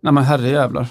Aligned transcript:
Nej 0.00 0.12
men 0.12 0.24
herrejävlar. 0.24 0.86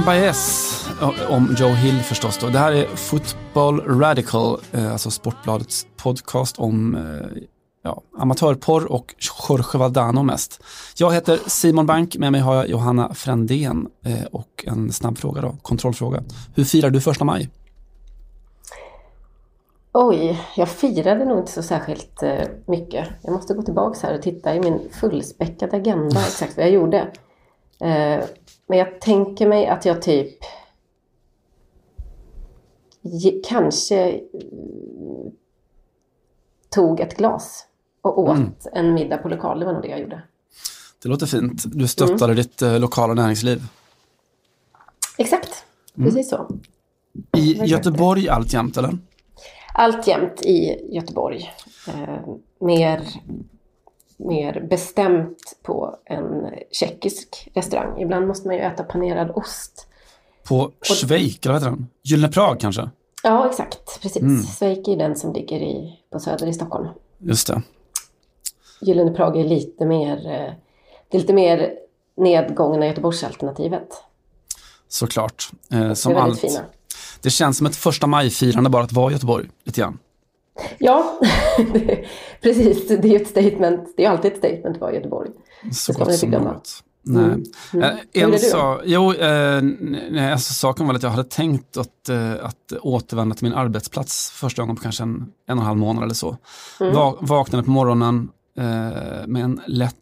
Var 0.00 0.06
Baez 0.06 0.88
eh, 1.02 1.32
om 1.32 1.56
Joe 1.58 1.68
Hill 1.68 2.00
förstås. 2.00 2.38
Då. 2.38 2.46
Det 2.46 2.58
här 2.58 2.72
är 2.72 2.86
Football 2.86 3.80
Radical, 3.80 4.60
eh, 4.72 4.92
alltså 4.92 5.10
Sportbladets 5.10 5.86
podcast 5.96 6.58
om 6.58 6.94
eh, 6.94 7.42
ja, 7.82 8.02
amatörporr 8.18 8.92
och 8.92 9.14
Jorge 9.48 9.78
Valdano 9.78 10.22
mest. 10.22 10.62
Jag 10.96 11.12
heter 11.12 11.38
Simon 11.46 11.86
Bank, 11.86 12.16
med 12.16 12.32
mig 12.32 12.40
har 12.40 12.54
jag 12.54 12.68
Johanna 12.68 13.14
Frändén 13.14 13.88
och 14.32 14.64
en 14.66 14.92
snabb 14.92 15.18
fråga 15.18 15.40
då, 15.40 15.56
kontrollfråga. 15.62 16.22
Hur 16.54 16.64
firar 16.64 16.90
du 16.90 17.00
första 17.00 17.24
maj? 17.24 17.50
Oj, 19.92 20.40
jag 20.56 20.68
firade 20.68 21.24
nog 21.24 21.38
inte 21.38 21.52
så 21.52 21.62
särskilt 21.62 22.22
mycket. 22.66 23.08
Jag 23.22 23.32
måste 23.32 23.54
gå 23.54 23.62
tillbaka 23.62 24.06
här 24.06 24.14
och 24.14 24.22
titta 24.22 24.54
i 24.54 24.60
min 24.60 24.80
fullspäckade 25.00 25.76
agenda 25.76 26.20
exakt 26.20 26.56
vad 26.56 26.66
jag 26.66 26.72
gjorde. 26.72 27.10
Eh, 28.70 28.76
men 28.76 28.78
jag 28.78 29.00
tänker 29.00 29.48
mig 29.48 29.66
att 29.66 29.84
jag 29.84 30.02
typ 30.02 30.38
kanske 33.48 34.10
mm, 34.10 35.30
tog 36.70 37.00
ett 37.00 37.16
glas 37.16 37.66
och 38.02 38.18
åt 38.18 38.36
Mm. 38.36 38.52
en 38.72 38.94
middag 38.94 39.18
på 39.18 39.28
lokal. 39.28 39.60
Det 39.60 39.66
var 39.66 39.72
nog 39.72 39.82
det 39.82 39.88
jag 39.88 40.00
gjorde. 40.00 40.22
Det 41.02 41.08
låter 41.08 41.26
fint. 41.26 41.62
Du 41.66 41.88
stöttade 41.88 42.34
ditt 42.34 42.62
eh, 42.62 42.78
lokala 42.78 43.14
näringsliv. 43.14 43.62
Exakt, 45.18 45.64
Mm. 45.96 46.10
precis 46.10 46.30
så. 46.30 46.50
I. 47.36 47.52
Göteborg 47.64 48.28
alltjämt, 48.28 48.76
eller? 48.76 48.98
Alltjämt 49.74 50.42
i 50.42 50.88
Göteborg. 50.94 51.50
Eh, 51.88 52.34
mer, 52.60 53.02
mer 54.24 54.66
bestämt 54.70 55.38
på 55.62 55.96
en 56.04 56.50
tjeckisk 56.70 57.50
restaurang. 57.54 58.00
Ibland 58.00 58.26
måste 58.26 58.48
man 58.48 58.56
ju 58.56 58.62
äta 58.62 58.82
panerad 58.82 59.30
ost. 59.34 59.86
På 60.48 60.72
Schweik, 60.82 61.46
eller 61.46 61.52
vad 61.52 61.62
heter 61.62 61.76
den? 61.76 61.88
Gyllene 62.02 62.32
Prag 62.32 62.60
kanske? 62.60 62.90
Ja, 63.22 63.48
exakt. 63.48 64.00
Precis. 64.02 64.22
Mm. 64.22 64.42
Schweik 64.42 64.88
är 64.88 64.96
den 64.96 65.16
som 65.16 65.32
ligger 65.32 65.56
i, 65.56 65.98
på 66.12 66.20
Söder 66.20 66.46
i 66.46 66.52
Stockholm. 66.52 66.88
Just 67.18 67.46
det. 67.46 67.62
Gyllene 68.80 69.10
Prag 69.10 69.36
är 69.36 69.44
lite 69.44 69.86
mer, 69.86 70.16
eh, 70.16 70.52
det 71.08 71.16
är 71.16 71.20
lite 71.20 71.32
mer 71.32 71.72
nedgångna 72.16 72.86
Göteborgsalternativet. 72.86 73.88
Såklart. 74.88 75.50
Eh, 75.72 75.92
som 75.92 76.12
är 76.12 76.16
väldigt 76.16 76.44
allt. 76.44 76.52
fina. 76.52 76.64
Det 77.22 77.30
känns 77.30 77.56
som 77.56 77.66
ett 77.66 77.76
första 77.76 78.06
maj-firande 78.06 78.70
bara 78.70 78.82
att 78.84 78.92
vara 78.92 79.10
i 79.10 79.14
Göteborg, 79.14 79.50
lite 79.64 79.80
grann. 79.80 79.98
Ja, 80.78 81.20
precis. 82.42 82.88
Det 82.88 82.94
är 82.94 83.06
ju 83.06 83.16
ett 83.16 83.28
statement. 83.28 83.94
Det 83.96 84.04
är 84.04 84.10
alltid 84.10 84.32
ett 84.32 84.38
statement 84.38 84.76
att 84.76 84.80
vara 84.80 84.92
i 84.92 84.94
Göteborg. 84.94 85.30
Så 85.72 85.92
gott 85.92 86.00
inte 86.00 86.18
som 86.18 86.30
något. 86.30 86.82
Nej. 87.02 87.24
Mm. 87.24 87.44
Mm. 87.72 87.84
Eh, 87.84 88.22
är 88.22 88.32
En 88.32 88.38
sak, 88.38 88.80
jo, 88.84 89.12
eh, 89.12 89.62
nej, 90.10 90.32
alltså, 90.32 90.54
saken 90.54 90.86
var 90.86 90.94
att 90.94 91.02
jag 91.02 91.10
hade 91.10 91.28
tänkt 91.28 91.76
att, 91.76 92.08
eh, 92.08 92.32
att 92.42 92.72
återvända 92.80 93.34
till 93.34 93.44
min 93.44 93.54
arbetsplats 93.54 94.30
första 94.30 94.62
gången 94.62 94.76
på 94.76 94.82
kanske 94.82 95.02
en, 95.02 95.32
en 95.46 95.58
och 95.58 95.62
en 95.62 95.66
halv 95.66 95.78
månad 95.78 96.04
eller 96.04 96.14
så. 96.14 96.36
Mm. 96.80 96.94
Va, 96.94 97.16
vaknade 97.20 97.64
på 97.64 97.70
morgonen 97.70 98.28
eh, 98.58 98.64
med 99.26 99.44
en 99.44 99.60
lätt, 99.66 99.94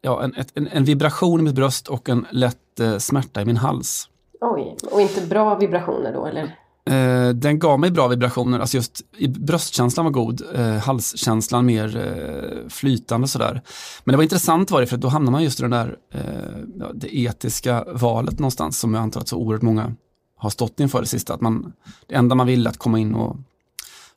ja, 0.00 0.22
en, 0.22 0.34
en, 0.54 0.68
en 0.68 0.84
vibration 0.84 1.40
i 1.40 1.42
mitt 1.42 1.54
bröst 1.54 1.88
och 1.88 2.08
en 2.08 2.26
lätt 2.30 2.80
eh, 2.80 2.98
smärta 2.98 3.42
i 3.42 3.44
min 3.44 3.56
hals. 3.56 4.08
Oj, 4.40 4.76
och 4.90 5.00
inte 5.00 5.20
bra 5.26 5.54
vibrationer 5.54 6.12
då 6.12 6.26
eller? 6.26 6.58
Eh, 6.90 7.28
den 7.28 7.58
gav 7.58 7.80
mig 7.80 7.90
bra 7.90 8.08
vibrationer, 8.08 8.60
alltså 8.60 8.76
just 8.76 9.02
bröstkänslan 9.28 10.04
var 10.04 10.12
god, 10.12 10.42
eh, 10.54 10.76
halskänslan 10.76 11.66
mer 11.66 11.96
eh, 11.96 12.68
flytande 12.68 13.28
sådär. 13.28 13.62
Men 14.04 14.12
det 14.12 14.16
var 14.16 14.22
intressant 14.22 14.70
var 14.70 14.80
det 14.80 14.86
för 14.86 14.96
då 14.96 15.08
hamnar 15.08 15.32
man 15.32 15.42
just 15.42 15.60
i 15.60 15.62
den 15.62 15.70
där, 15.70 15.96
eh, 16.14 16.90
det 16.94 17.16
etiska 17.18 17.84
valet 17.92 18.38
någonstans 18.38 18.78
som 18.78 18.94
jag 18.94 19.02
antar 19.02 19.20
att 19.20 19.28
så 19.28 19.36
oerhört 19.36 19.62
många 19.62 19.94
har 20.36 20.50
stått 20.50 20.80
inför 20.80 21.00
det 21.00 21.06
sista. 21.06 21.34
Att 21.34 21.40
man, 21.40 21.72
det 22.06 22.14
enda 22.14 22.34
man 22.34 22.46
vill 22.46 22.66
är 22.66 22.70
att 22.70 22.78
komma 22.78 22.98
in 22.98 23.14
och 23.14 23.36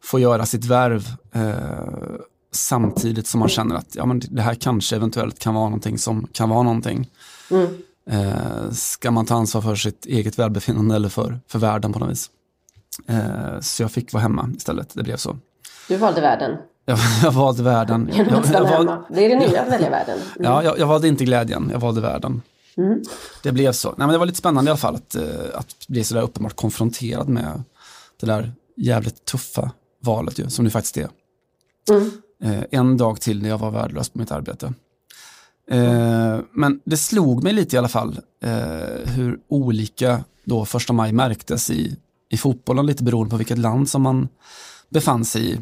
få 0.04 0.20
göra 0.20 0.46
sitt 0.46 0.66
värv 0.66 1.08
eh, 1.32 2.22
samtidigt 2.52 3.28
som 3.28 3.40
man 3.40 3.50
känner 3.50 3.76
att 3.76 3.96
ja, 3.96 4.06
men 4.06 4.22
det 4.30 4.42
här 4.42 4.54
kanske 4.54 4.96
eventuellt 4.96 5.40
kan 5.40 5.54
vara 5.54 5.66
någonting 5.66 5.98
som 5.98 6.28
kan 6.32 6.50
vara 6.50 6.64
någonting. 6.64 7.10
Mm. 7.52 7.68
Eh, 8.10 8.72
ska 8.72 9.12
man 9.12 9.26
ta 9.26 9.36
ansvar 9.36 9.62
för 9.62 9.76
sitt 9.76 10.06
eget 10.06 10.40
välbefinnande 10.40 10.96
eller 10.96 11.10
för, 11.10 11.40
för 11.48 11.60
världen 11.60 11.94
på 11.94 12.00
något 12.00 12.10
vis. 12.10 12.30
Eh, 13.08 13.60
så 13.62 13.84
jag 13.84 13.92
fick 13.92 14.14
vara 14.14 14.22
hemma 14.22 14.50
istället, 14.58 14.94
det 14.94 15.04
blev 15.04 15.18
så. 15.18 15.38
Du 15.88 15.98
valde 15.98 16.22
världen 16.22 16.58
Jag, 16.86 17.00
jag 17.24 17.32
valde 17.32 17.64
världen. 17.64 18.10
Jag, 18.14 18.18
genom 18.18 18.34
att 18.34 18.40
jag, 18.40 18.48
stanna 18.48 18.70
val, 18.70 18.88
hemma. 18.88 19.06
Det 19.10 19.26
är 19.26 19.30
det 19.30 19.48
nya, 19.48 19.62
att 19.62 19.72
välja 19.72 19.90
världen. 19.90 20.20
Mm. 20.20 20.32
ja, 20.52 20.64
jag, 20.64 20.80
jag 20.80 20.88
valde 20.88 21.08
inte 21.08 21.26
glädjen, 21.26 21.70
jag 21.72 21.80
valde 21.80 22.02
världen. 22.02 22.42
Mm. 22.78 23.02
Det 23.44 23.52
blev 23.52 23.72
så. 23.72 23.90
Nej, 23.90 23.96
men 23.98 24.10
det 24.10 24.18
var 24.18 24.26
lite 24.26 24.38
spännande 24.38 24.70
i 24.70 24.72
alla 24.72 24.78
fall 24.78 24.96
att, 24.96 25.16
eh, 25.16 25.24
att 25.54 25.88
bli 25.88 26.04
sådär 26.04 26.22
uppenbart 26.22 26.56
konfronterad 26.56 27.30
med 27.30 27.64
det 28.20 28.26
där 28.26 28.52
jävligt 28.76 29.26
tuffa 29.26 29.72
valet 30.04 30.40
ju, 30.40 30.50
som 30.50 30.66
det 30.66 30.72
faktiskt 30.72 30.98
är. 30.98 31.10
Mm. 31.92 32.12
Eh, 32.44 32.64
en 32.72 32.98
dag 32.98 33.22
till 33.22 33.42
när 33.42 33.50
jag 33.50 33.58
var 33.58 33.72
värdelös 33.72 34.10
på 34.10 34.20
mitt 34.20 34.32
arbete. 34.32 34.74
Eh, 35.72 36.40
men 36.52 36.80
det 36.84 36.98
slog 36.98 37.44
mig 37.44 37.54
lite 37.54 37.76
i 37.76 37.80
alla 37.80 37.88
fall 37.88 38.20
eh, 38.44 39.12
hur 39.12 39.40
olika 39.48 40.24
då 40.44 40.66
första 40.66 40.94
maj 40.94 41.12
märktes 41.12 41.70
i, 41.70 41.96
i 42.30 42.38
fotbollen, 42.38 42.86
lite 42.86 43.04
beroende 43.04 43.30
på 43.30 43.38
vilket 43.38 43.58
land 43.58 43.90
som 43.90 44.02
man 44.02 44.28
befann 44.90 45.26
sig 45.26 45.52
i. 45.52 45.60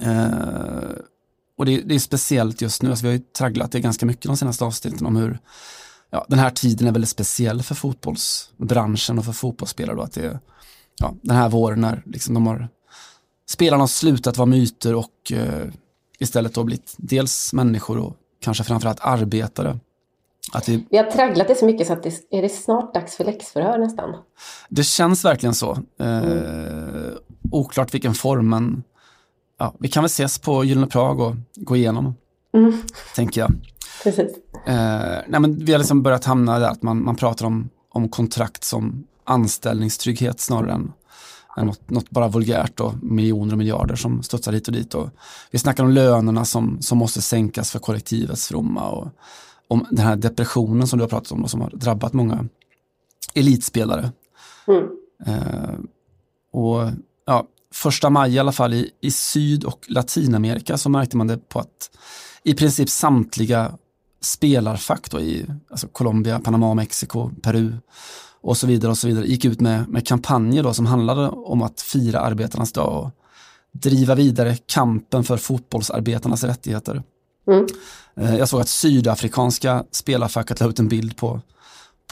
Eh, 0.00 0.90
och 1.58 1.66
det, 1.66 1.80
det 1.80 1.94
är 1.94 1.98
speciellt 1.98 2.60
just 2.60 2.82
nu, 2.82 2.90
alltså 2.90 3.02
vi 3.02 3.08
har 3.08 3.18
ju 3.18 3.24
tragglat 3.38 3.72
det 3.72 3.80
ganska 3.80 4.06
mycket 4.06 4.26
de 4.26 4.36
senaste 4.36 4.64
avsnitten 4.64 5.06
om 5.06 5.16
hur 5.16 5.38
ja, 6.10 6.26
den 6.28 6.38
här 6.38 6.50
tiden 6.50 6.88
är 6.88 6.92
väldigt 6.92 7.10
speciell 7.10 7.62
för 7.62 7.74
fotbollsbranschen 7.74 9.18
och 9.18 9.24
för 9.24 9.32
fotbollsspelare. 9.32 9.96
Då, 9.96 10.02
att 10.02 10.12
det 10.12 10.40
ja, 11.00 11.14
den 11.22 11.36
här 11.36 11.48
våren 11.48 11.80
när 11.80 12.02
liksom 12.06 12.34
de 12.34 12.46
har, 12.46 12.68
spelarna 13.48 13.82
har 13.82 13.88
slutat 13.88 14.36
vara 14.36 14.46
myter 14.46 14.94
och 14.94 15.32
eh, 15.32 15.68
istället 16.18 16.54
då 16.54 16.64
blivit 16.64 16.94
dels 16.96 17.52
människor 17.52 17.98
och 17.98 18.16
kanske 18.40 18.64
framförallt 18.64 19.00
arbetare. 19.00 19.78
Att 20.52 20.68
vi... 20.68 20.86
Vi 20.90 20.96
har 20.96 21.04
tragglat 21.04 21.48
det 21.48 21.54
så 21.54 21.66
mycket 21.66 21.86
så 21.86 21.92
att 21.92 22.02
det 22.02 22.12
är 22.30 22.42
det 22.42 22.48
snart 22.48 22.94
dags 22.94 23.16
för 23.16 23.24
läxförhör 23.24 23.78
nästan 23.78 24.14
det 24.70 24.84
känns 24.84 25.24
verkligen 25.24 25.54
så. 25.54 25.78
Eh, 26.00 27.12
oklart 27.50 27.94
vilken 27.94 28.14
form, 28.14 28.48
men 28.48 28.82
ja, 29.58 29.74
vi 29.78 29.88
kan 29.88 30.02
väl 30.02 30.06
ses 30.06 30.38
på 30.38 30.64
Gyllene 30.64 30.86
Prag 30.86 31.20
och 31.20 31.34
gå 31.56 31.76
igenom, 31.76 32.14
Mm. 32.54 32.72
tänker 33.16 33.40
jag. 33.40 33.52
Precis. 34.02 34.30
Eh, 34.66 35.18
nej, 35.28 35.40
men 35.40 35.64
vi 35.64 35.72
har 35.72 35.78
liksom 35.78 36.02
börjat 36.02 36.24
hamna 36.24 36.58
där 36.58 36.68
att 36.68 36.82
man, 36.82 37.04
man 37.04 37.16
pratar 37.16 37.46
om, 37.46 37.68
om 37.90 38.08
kontrakt 38.08 38.64
som 38.64 39.04
anställningstrygghet 39.24 40.40
snarare 40.40 40.72
än, 40.72 40.92
än 41.56 41.66
något, 41.66 41.90
något 41.90 42.10
bara 42.10 42.28
vulgärt 42.28 42.80
och 42.80 42.94
miljoner 43.02 43.52
och 43.52 43.58
miljarder 43.58 43.96
som 43.96 44.22
studsar 44.22 44.52
hit 44.52 44.68
och 44.68 44.74
dit. 44.74 44.94
Och 44.94 45.10
vi 45.50 45.58
snackar 45.58 45.84
om 45.84 45.90
lönerna 45.90 46.44
som, 46.44 46.78
som 46.80 46.98
måste 46.98 47.22
sänkas 47.22 47.70
för 47.70 47.78
kollektivets 47.78 48.48
fromma 48.48 48.90
och 48.90 49.08
om 49.68 49.86
den 49.90 50.06
här 50.06 50.16
depressionen 50.16 50.86
som 50.86 50.98
du 50.98 51.02
har 51.02 51.08
pratat 51.08 51.32
om 51.32 51.44
och 51.44 51.50
som 51.50 51.60
har 51.60 51.70
drabbat 51.70 52.12
många 52.12 52.44
elitspelare. 53.34 54.12
Mm. 54.70 54.88
Eh, 55.26 55.74
och 56.52 56.90
ja, 57.26 57.46
första 57.74 58.10
maj 58.10 58.34
i 58.34 58.38
alla 58.38 58.52
fall 58.52 58.74
i, 58.74 58.90
i 59.00 59.10
Syd 59.10 59.64
och 59.64 59.86
Latinamerika 59.88 60.78
så 60.78 60.88
märkte 60.88 61.16
man 61.16 61.26
det 61.26 61.48
på 61.48 61.58
att 61.58 61.90
i 62.42 62.54
princip 62.54 62.88
samtliga 62.88 63.72
spelarfack 64.20 65.10
då 65.10 65.20
i 65.20 65.46
alltså 65.70 65.88
Colombia, 65.88 66.40
Panama, 66.40 66.74
Mexiko, 66.74 67.30
Peru 67.42 67.72
och 68.40 68.56
så 68.56 68.66
vidare 68.66 68.90
och 68.90 68.98
så 68.98 69.08
vidare 69.08 69.26
gick 69.26 69.44
ut 69.44 69.60
med, 69.60 69.88
med 69.88 70.06
kampanjer 70.06 70.62
då 70.62 70.74
som 70.74 70.86
handlade 70.86 71.28
om 71.28 71.62
att 71.62 71.80
fira 71.80 72.20
arbetarnas 72.20 72.72
dag 72.72 73.04
och 73.04 73.10
driva 73.72 74.14
vidare 74.14 74.56
kampen 74.66 75.24
för 75.24 75.36
fotbollsarbetarnas 75.36 76.44
rättigheter. 76.44 77.02
Mm. 77.48 77.66
Eh, 78.16 78.36
Jag 78.36 78.48
såg 78.48 78.60
att 78.60 78.68
sydafrikanska 78.68 79.84
spelarfacket 79.90 80.60
la 80.60 80.68
ut 80.68 80.78
en 80.78 80.88
bild 80.88 81.16
på, 81.16 81.40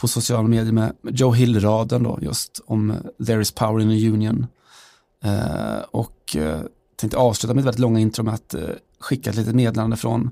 på 0.01 0.09
sociala 0.09 0.49
medier 0.49 0.73
med 0.73 0.93
Joe 1.03 1.35
Hill-raden 1.35 2.03
då 2.03 2.19
just 2.23 2.61
om 2.67 2.91
eh, 2.91 2.97
There 3.27 3.41
is 3.43 3.53
power 3.53 3.81
in 3.81 3.91
a 3.91 4.15
union. 4.15 4.47
Eh, 5.25 5.85
och 5.91 6.37
eh, 6.37 6.61
tänkte 6.97 7.19
avsluta 7.19 7.55
mitt 7.55 7.65
väldigt 7.65 7.81
långa 7.81 8.01
intro 8.01 8.25
med 8.25 8.35
att 8.35 8.55
eh, 8.55 8.61
skicka 9.01 9.31
ett 9.31 9.37
litet 9.37 9.55
meddelande 9.55 9.97
från 9.97 10.31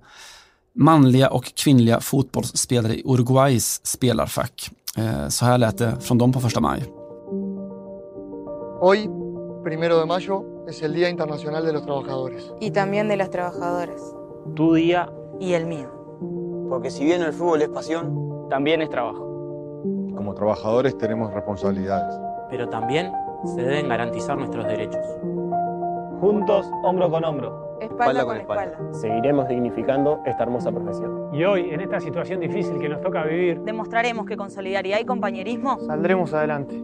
manliga 0.75 1.31
och 1.31 1.45
kvinnliga 1.55 2.01
fotbollsspelare 2.01 2.95
i 2.95 3.03
Uruguays 3.05 3.87
spelarfack. 3.87 4.71
Eh, 4.97 5.29
så 5.29 5.45
här 5.45 5.59
lät 5.59 5.79
det 5.79 5.97
från 6.01 6.19
dem 6.19 6.33
på 6.33 6.41
första 6.41 6.61
maj. 6.61 6.85
Hoy, 8.81 9.09
primero 9.65 9.99
de 9.99 10.07
mayo, 10.07 10.45
es 10.69 10.83
el 10.83 10.93
Día 10.93 11.09
Internacional 11.09 11.65
de 11.65 11.73
los 11.73 11.83
Trabajadores. 11.85 12.43
y 12.61 12.71
también 12.71 13.09
de 13.09 13.17
los 13.17 13.31
trabajadores. 13.31 14.01
Tu 14.57 14.75
día, 14.75 15.09
Y 15.41 15.53
el 15.53 15.67
mío. 15.67 15.89
Porque 16.71 16.91
si 16.91 17.05
bien 17.05 17.23
el 17.23 17.33
fútbol 17.33 17.63
es 17.63 17.69
pasión, 17.69 18.49
también 18.51 18.81
es 18.83 18.91
trabajo, 18.91 19.26
Como 20.17 20.35
trabajadores 20.35 20.97
tenemos 20.99 21.33
responsabilidades. 21.33 22.19
pero 22.51 22.69
también 22.69 23.13
se 23.45 23.63
deben 23.63 23.89
garantizar 23.89 24.37
nuestros 24.39 24.67
derechos. 24.67 25.05
Juntos, 26.21 26.71
hombro 26.85 27.11
con 27.11 27.25
hombro, 27.25 27.77
Espalda, 27.81 28.21
Espalda 28.21 28.25
con 28.25 28.37
espalda. 28.39 28.79
Seguiremos 28.93 29.49
dignificando 29.49 30.21
esta 30.25 30.45
hermosa 30.45 30.73
profesión. 30.73 31.29
Y 31.35 31.45
hoy, 31.45 31.69
en 31.71 31.81
esta 31.83 32.01
situación 32.01 32.41
difícil 32.41 32.79
que 32.79 32.89
nos 32.89 33.03
toca 33.03 33.25
vivir, 33.25 33.61
Demostraremos 33.61 34.25
que 34.27 34.37
con 34.37 34.51
solidaridad 34.51 34.99
y 35.01 35.05
compañerismo 35.05 35.79
Saldremos 35.81 36.33
adelante. 36.33 36.83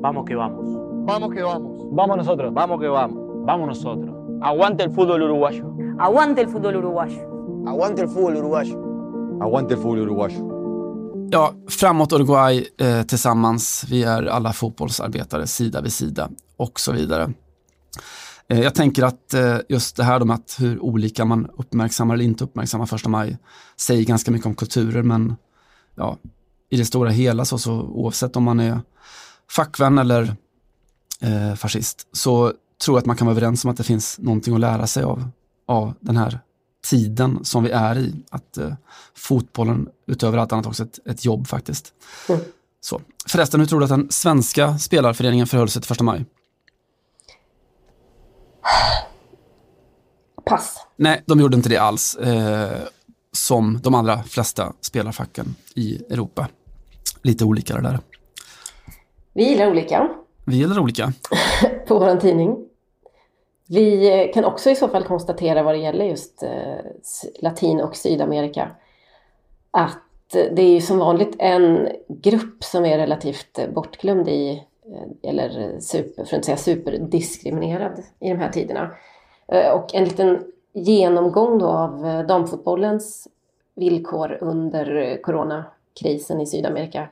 vamos 0.00 0.24
que 0.24 0.36
vamos. 0.36 0.64
Vamos 1.06 1.30
que 1.34 1.42
vamos. 1.42 1.86
vamos 1.90 2.16
nosotros, 2.16 2.54
vamos 2.54 2.80
que 2.80 2.88
vamos. 2.88 3.18
vamos 3.44 3.66
nosotros. 3.68 4.14
Aguante 4.40 4.84
el 4.84 4.90
fútbol 4.90 5.22
uruguayo. 5.22 5.72
aguante 5.98 6.42
el 6.42 6.48
fútbol 6.48 6.76
uruguayo. 6.76 7.20
Aguante 7.66 8.02
el 8.02 8.08
fútbol 8.08 8.36
uruguayo. 8.36 8.78
Aguante 9.40 9.74
el 9.74 9.80
fútbol 9.80 10.00
uruguayo. 10.02 10.53
Ja, 11.30 11.54
framåt 11.68 12.12
Uruguay 12.12 12.68
eh, 12.78 13.02
tillsammans. 13.02 13.84
Vi 13.88 14.02
är 14.02 14.22
alla 14.22 14.52
fotbollsarbetare 14.52 15.46
sida 15.46 15.80
vid 15.80 15.92
sida 15.92 16.30
och 16.56 16.80
så 16.80 16.92
vidare. 16.92 17.32
Eh, 18.48 18.60
jag 18.60 18.74
tänker 18.74 19.02
att 19.02 19.34
eh, 19.34 19.56
just 19.68 19.96
det 19.96 20.04
här 20.04 20.20
med 20.20 20.34
att 20.34 20.56
hur 20.58 20.80
olika 20.80 21.24
man 21.24 21.50
uppmärksammar 21.56 22.14
eller 22.14 22.24
inte 22.24 22.44
uppmärksammar 22.44 22.86
första 22.86 23.08
maj 23.08 23.38
säger 23.76 24.04
ganska 24.04 24.30
mycket 24.30 24.46
om 24.46 24.54
kulturer 24.54 25.02
men 25.02 25.36
ja, 25.94 26.18
i 26.70 26.76
det 26.76 26.84
stora 26.84 27.10
hela 27.10 27.44
så, 27.44 27.58
så 27.58 27.72
oavsett 27.72 28.36
om 28.36 28.44
man 28.44 28.60
är 28.60 28.80
fackvän 29.50 29.98
eller 29.98 30.36
eh, 31.20 31.54
fascist 31.54 32.08
så 32.12 32.52
tror 32.84 32.96
jag 32.96 32.98
att 32.98 33.06
man 33.06 33.16
kan 33.16 33.26
vara 33.26 33.36
överens 33.36 33.64
om 33.64 33.70
att 33.70 33.76
det 33.76 33.84
finns 33.84 34.18
någonting 34.18 34.54
att 34.54 34.60
lära 34.60 34.86
sig 34.86 35.02
av, 35.02 35.28
av 35.66 35.94
den 36.00 36.16
här 36.16 36.40
tiden 36.84 37.44
som 37.44 37.64
vi 37.64 37.70
är 37.70 37.98
i. 37.98 38.14
Att 38.30 38.58
eh, 38.58 38.72
fotbollen 39.14 39.88
utöver 40.06 40.38
allt 40.38 40.52
annat 40.52 40.66
också 40.66 40.82
ett, 40.82 40.98
ett 41.06 41.24
jobb 41.24 41.46
faktiskt. 41.46 41.92
Mm. 42.28 42.40
Så. 42.80 43.00
Förresten, 43.28 43.60
hur 43.60 43.66
tror 43.66 43.80
du 43.80 43.84
att 43.84 43.90
den 43.90 44.10
svenska 44.10 44.78
spelarföreningen 44.78 45.46
förhöll 45.46 45.68
sig 45.68 45.82
till 45.82 45.88
första 45.88 46.04
maj? 46.04 46.24
Pass. 50.46 50.76
Nej, 50.96 51.22
de 51.26 51.40
gjorde 51.40 51.56
inte 51.56 51.68
det 51.68 51.78
alls. 51.78 52.14
Eh, 52.14 52.80
som 53.32 53.80
de 53.82 53.94
allra 53.94 54.22
flesta 54.22 54.72
spelarfacken 54.80 55.54
i 55.74 56.02
Europa. 56.10 56.48
Lite 57.22 57.44
olika 57.44 57.74
det 57.76 57.82
där. 57.82 58.00
Vi 59.32 59.48
gillar 59.48 59.70
olika 59.70 60.08
Vi 60.44 60.56
gillar 60.56 60.78
olika. 60.78 61.12
på 61.88 61.98
vår 61.98 62.16
tidning. 62.16 62.56
Vi 63.68 64.30
kan 64.34 64.44
också 64.44 64.70
i 64.70 64.74
så 64.74 64.88
fall 64.88 65.04
konstatera 65.04 65.62
vad 65.62 65.74
det 65.74 65.78
gäller 65.78 66.04
just 66.04 66.42
eh, 66.42 66.76
Latin 67.38 67.80
och 67.80 67.96
Sydamerika 67.96 68.70
att 69.70 70.34
eh, 70.34 70.44
det 70.52 70.62
är 70.62 70.74
ju 70.74 70.80
som 70.80 70.98
vanligt 70.98 71.36
en 71.38 71.88
grupp 72.08 72.64
som 72.64 72.84
är 72.84 72.98
relativt 72.98 73.58
eh, 73.58 73.70
bortglömd 73.70 74.28
i, 74.28 74.62
eller 75.22 75.80
super, 75.80 76.14
för 76.14 76.22
att 76.22 76.32
inte 76.32 76.46
säga 76.46 76.56
superdiskriminerad 76.56 78.02
i 78.20 78.28
de 78.28 78.38
här 78.38 78.50
tiderna. 78.50 78.90
Och 79.74 79.94
en 79.94 80.04
liten 80.04 80.44
genomgång 80.72 81.58
då 81.58 81.66
av 81.66 82.26
damfotbollens 82.26 83.28
villkor 83.74 84.38
under 84.40 85.18
coronakrisen 85.22 86.40
i 86.40 86.46
Sydamerika 86.46 87.08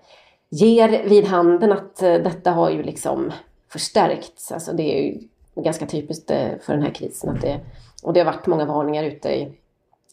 ger 0.49 1.09
vid 1.09 1.25
handen 1.25 1.73
att 1.73 1.97
detta 1.97 2.51
har 2.51 2.71
ju 2.71 2.83
liksom 2.83 3.33
förstärkts. 3.69 4.53
Alltså 4.53 4.73
det 4.73 4.99
är 4.99 5.03
ju 5.03 5.29
ganska 5.55 5.87
typiskt 5.87 6.31
eh, 6.31 6.49
för 6.61 6.73
den 6.73 6.83
här 6.83 6.91
krisen. 6.91 7.31
Att 7.31 7.41
det, 7.41 7.61
och 8.03 8.13
det 8.13 8.21
har 8.21 8.33
varit 8.33 8.47
många 8.47 8.65
varningar 8.65 9.05
ute 9.05 9.29
i, 9.29 9.59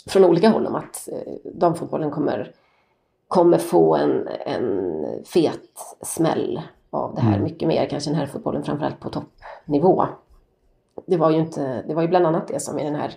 från 0.08 0.26
olika 0.26 0.50
håll 0.50 0.68
om 0.68 0.76
att 0.76 1.10
eh, 1.12 1.34
damfotbollen 1.44 2.12
kommer, 2.12 2.52
kommer 3.28 3.58
få 3.58 3.96
en, 3.96 4.28
en 4.46 5.04
fet 5.26 5.98
smäll 6.02 6.62
av 6.90 7.16
det 7.16 7.22
här. 7.22 7.34
Mm. 7.34 7.44
Mycket 7.44 7.68
mer 7.68 7.86
kanske 7.86 8.10
än 8.10 8.16
herrfotbollen, 8.16 8.64
framförallt 8.64 9.00
på 9.00 9.10
toppnivå. 9.10 10.06
Det 11.06 11.18
var 11.18 11.32
ju, 11.32 11.38
inte, 11.38 11.84
det 11.88 11.94
var 11.94 12.02
ju 12.02 12.08
bland 12.08 12.28
annat 12.28 12.48
det 12.48 12.60
som 12.60 12.80
i 12.80 12.84
den 12.84 12.96
här 12.96 13.14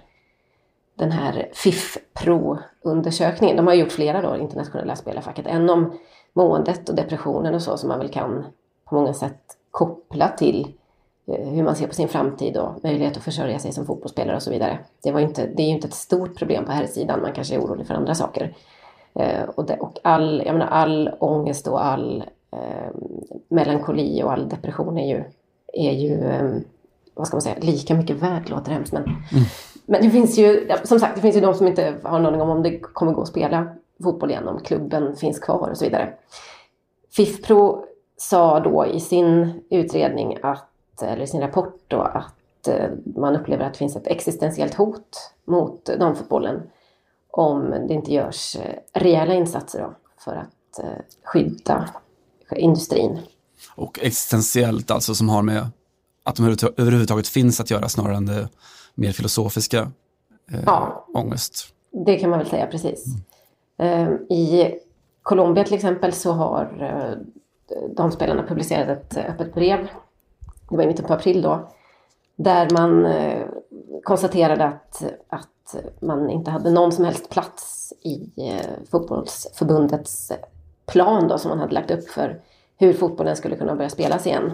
den 0.94 1.12
här 1.12 1.48
FIF-Pro-undersökningen. 1.52 3.56
De 3.56 3.66
har 3.66 3.74
gjort 3.74 3.92
flera 3.92 4.22
då, 4.22 4.36
internationella 4.36 4.96
spelarfacket. 4.96 5.46
En 5.46 5.70
om 5.70 5.98
måendet 6.32 6.88
och 6.88 6.94
depressionen 6.94 7.54
och 7.54 7.62
så 7.62 7.76
som 7.76 7.88
man 7.88 7.98
väl 7.98 8.08
kan 8.08 8.44
på 8.84 8.94
många 8.94 9.14
sätt 9.14 9.56
koppla 9.70 10.28
till 10.28 10.72
hur 11.26 11.62
man 11.62 11.76
ser 11.76 11.86
på 11.86 11.94
sin 11.94 12.08
framtid 12.08 12.56
och 12.56 12.84
möjlighet 12.84 13.16
att 13.16 13.22
försörja 13.22 13.58
sig 13.58 13.72
som 13.72 13.86
fotbollsspelare 13.86 14.36
och 14.36 14.42
så 14.42 14.50
vidare. 14.50 14.78
Det, 15.02 15.12
var 15.12 15.20
inte, 15.20 15.46
det 15.46 15.62
är 15.62 15.66
ju 15.66 15.72
inte 15.72 15.88
ett 15.88 15.94
stort 15.94 16.36
problem 16.36 16.64
på 16.64 16.72
här 16.72 16.86
sidan. 16.86 17.22
man 17.22 17.32
kanske 17.32 17.54
är 17.54 17.60
orolig 17.60 17.86
för 17.86 17.94
andra 17.94 18.14
saker. 18.14 18.54
Eh, 19.14 19.42
och, 19.54 19.66
det, 19.66 19.76
och 19.76 19.98
all, 20.02 20.42
jag 20.46 20.52
menar, 20.52 20.66
all 20.66 21.10
ångest 21.18 21.68
och 21.68 21.84
all 21.84 22.24
eh, 22.52 22.90
melankoli 23.48 24.22
och 24.22 24.32
all 24.32 24.48
depression 24.48 24.98
är 24.98 25.08
ju, 25.08 25.24
är 25.72 25.92
ju 25.92 26.24
eh, 26.24 26.50
vad 27.14 27.26
ska 27.26 27.36
man 27.36 27.42
säga, 27.42 27.56
lika 27.60 27.94
mycket 27.94 28.16
värd, 28.16 28.50
låter 28.50 28.72
hemskt 28.72 28.92
men 28.92 29.04
men 29.86 30.02
det 30.02 30.10
finns 30.10 30.38
ju, 30.38 30.68
som 30.84 31.00
sagt, 31.00 31.14
det 31.14 31.20
finns 31.20 31.36
ju 31.36 31.40
de 31.40 31.54
som 31.54 31.66
inte 31.66 31.94
har 32.02 32.18
en 32.18 32.26
aning 32.26 32.40
om 32.40 32.50
om 32.50 32.62
det 32.62 32.78
kommer 32.78 33.12
gå 33.12 33.22
att 33.22 33.28
spela 33.28 33.66
fotboll 34.02 34.30
igen, 34.30 34.48
om 34.48 34.60
klubben 34.60 35.16
finns 35.16 35.38
kvar 35.38 35.68
och 35.70 35.76
så 35.76 35.84
vidare. 35.84 36.12
FIFPro 37.16 37.84
sa 38.16 38.60
då 38.60 38.86
i 38.86 39.00
sin 39.00 39.60
utredning, 39.70 40.38
att, 40.42 40.68
eller 41.02 41.22
i 41.22 41.26
sin 41.26 41.40
rapport 41.40 41.80
då, 41.88 42.00
att 42.00 42.68
eh, 42.68 42.90
man 43.16 43.36
upplever 43.36 43.64
att 43.64 43.72
det 43.72 43.78
finns 43.78 43.96
ett 43.96 44.06
existentiellt 44.06 44.74
hot 44.74 45.32
mot 45.44 45.84
damfotbollen 45.84 46.62
om 47.30 47.70
det 47.70 47.94
inte 47.94 48.12
görs 48.14 48.56
eh, 48.56 49.00
rejäla 49.00 49.34
insatser 49.34 49.80
då, 49.80 49.94
för 50.24 50.36
att 50.36 50.78
eh, 50.84 50.90
skydda 51.24 51.88
industrin. 52.56 53.18
Och 53.74 53.98
existentiellt 54.02 54.90
alltså 54.90 55.14
som 55.14 55.28
har 55.28 55.42
med 55.42 55.66
att 56.24 56.36
de 56.36 56.42
överhuvudta- 56.46 56.72
överhuvudtaget 56.76 57.28
finns 57.28 57.60
att 57.60 57.70
göra 57.70 57.88
snarare 57.88 58.16
än 58.16 58.26
det 58.26 58.48
mer 58.94 59.12
filosofiska 59.12 59.78
eh, 60.52 60.60
Ja. 60.66 61.06
ångest. 61.14 61.66
Det 62.06 62.16
kan 62.18 62.30
man 62.30 62.38
väl 62.38 62.48
säga 62.48 62.66
precis. 62.66 63.04
Eh, 63.78 64.08
I 64.28 64.74
Colombia 65.22 65.64
till 65.64 65.74
exempel 65.74 66.12
så 66.12 66.32
har 66.32 66.62
eh, 66.80 67.18
damspelarna 67.96 68.42
publicerat 68.46 68.88
ett 68.88 69.16
öppet 69.16 69.54
brev. 69.54 69.88
Det 70.72 70.76
var 70.76 70.84
i 70.84 70.86
mitten 70.86 71.04
på 71.04 71.14
april 71.14 71.42
då. 71.42 71.70
Där 72.36 72.68
man 72.72 73.06
eh, 73.06 73.46
konstaterade 74.04 74.64
att, 74.64 75.02
att 75.28 75.74
man 76.00 76.30
inte 76.30 76.50
hade 76.50 76.70
någon 76.70 76.92
som 76.92 77.04
helst 77.04 77.30
plats 77.30 77.92
i 78.02 78.30
eh, 78.50 78.66
fotbollsförbundets 78.90 80.32
plan 80.86 81.28
då 81.28 81.38
som 81.38 81.48
man 81.48 81.58
hade 81.58 81.74
lagt 81.74 81.90
upp 81.90 82.08
för 82.08 82.40
hur 82.78 82.92
fotbollen 82.92 83.36
skulle 83.36 83.56
kunna 83.56 83.74
börja 83.76 83.90
spelas 83.90 84.26
igen. 84.26 84.52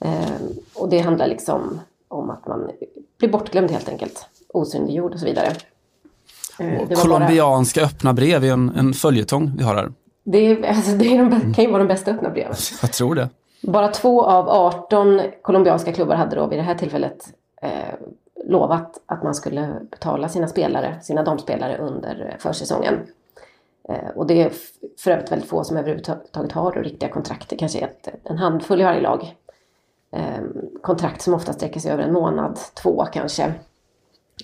Eh, 0.00 0.30
och 0.74 0.88
det 0.88 0.98
handlar 1.00 1.26
liksom 1.26 1.80
om 2.08 2.30
att 2.30 2.46
man 2.46 2.70
blir 3.18 3.28
bortglömd 3.28 3.70
helt 3.70 3.88
enkelt. 3.88 4.26
Osynliggjord 4.48 5.12
och 5.14 5.18
så 5.20 5.26
vidare. 5.26 5.46
Eh, 6.58 6.80
Och 6.80 6.88
det 6.88 6.94
var 6.94 7.04
bara- 7.04 7.18
Colombianska 7.18 7.82
öppna 7.84 8.12
brev 8.12 8.44
är 8.44 8.52
en, 8.52 8.68
en 8.76 8.92
följetong 8.92 9.52
vi 9.58 9.64
har 9.64 9.74
här. 9.74 9.92
Det, 10.24 10.38
är, 10.38 10.62
alltså, 10.68 10.90
det 10.90 11.16
är 11.16 11.18
de, 11.18 11.54
kan 11.54 11.64
ju 11.64 11.70
vara 11.70 11.82
de 11.82 11.88
bästa 11.88 12.10
öppna 12.10 12.30
breven. 12.30 12.54
Jag 12.82 12.92
tror 12.92 13.14
det. 13.14 13.28
Bara 13.66 13.88
två 13.88 14.24
av 14.24 14.48
18 14.48 15.20
colombianska 15.42 15.92
klubbar 15.92 16.14
hade 16.14 16.36
då 16.36 16.46
vid 16.46 16.58
det 16.58 16.62
här 16.62 16.74
tillfället 16.74 17.34
eh, 17.62 17.94
lovat 18.44 19.02
att 19.06 19.22
man 19.22 19.34
skulle 19.34 19.80
betala 19.90 20.28
sina 20.28 20.48
spelare, 20.48 21.00
sina 21.02 21.22
damspelare 21.22 21.78
under 21.78 22.30
eh, 22.30 22.38
försäsongen. 22.38 23.06
Eh, 23.88 24.08
och 24.14 24.26
det 24.26 24.42
är 24.42 24.52
för 24.98 25.10
övrigt 25.10 25.32
väldigt 25.32 25.48
få 25.48 25.64
som 25.64 25.76
överhuvudtaget 25.76 26.52
har 26.52 26.72
då 26.72 26.80
riktiga 26.80 27.08
kontrakt. 27.08 27.48
Det 27.48 27.56
kanske 27.56 27.78
är 27.78 27.84
ett, 27.84 28.08
en 28.24 28.38
handfull 28.38 28.80
i 28.80 28.84
varje 28.84 29.00
lag. 29.00 29.34
Eh, 30.10 30.42
kontrakt 30.82 31.22
som 31.22 31.34
ofta 31.34 31.52
sträcker 31.52 31.80
sig 31.80 31.92
över 31.92 32.02
en 32.02 32.12
månad, 32.12 32.58
två 32.74 33.04
kanske. 33.12 33.54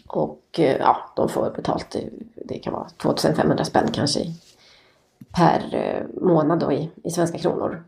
Och 0.09 0.43
eh, 0.59 0.77
ja, 0.77 0.97
de 1.17 1.29
får 1.29 1.51
betalt, 1.51 1.95
eh, 1.95 2.03
det 2.35 2.59
kan 2.59 2.73
vara 2.73 2.89
2500 2.89 3.65
spänn 3.65 3.89
kanske 3.93 4.21
per 5.33 5.75
eh, 5.75 6.23
månad 6.23 6.59
då 6.59 6.73
i, 6.73 6.91
i 7.05 7.11
svenska 7.11 7.39
kronor. 7.39 7.85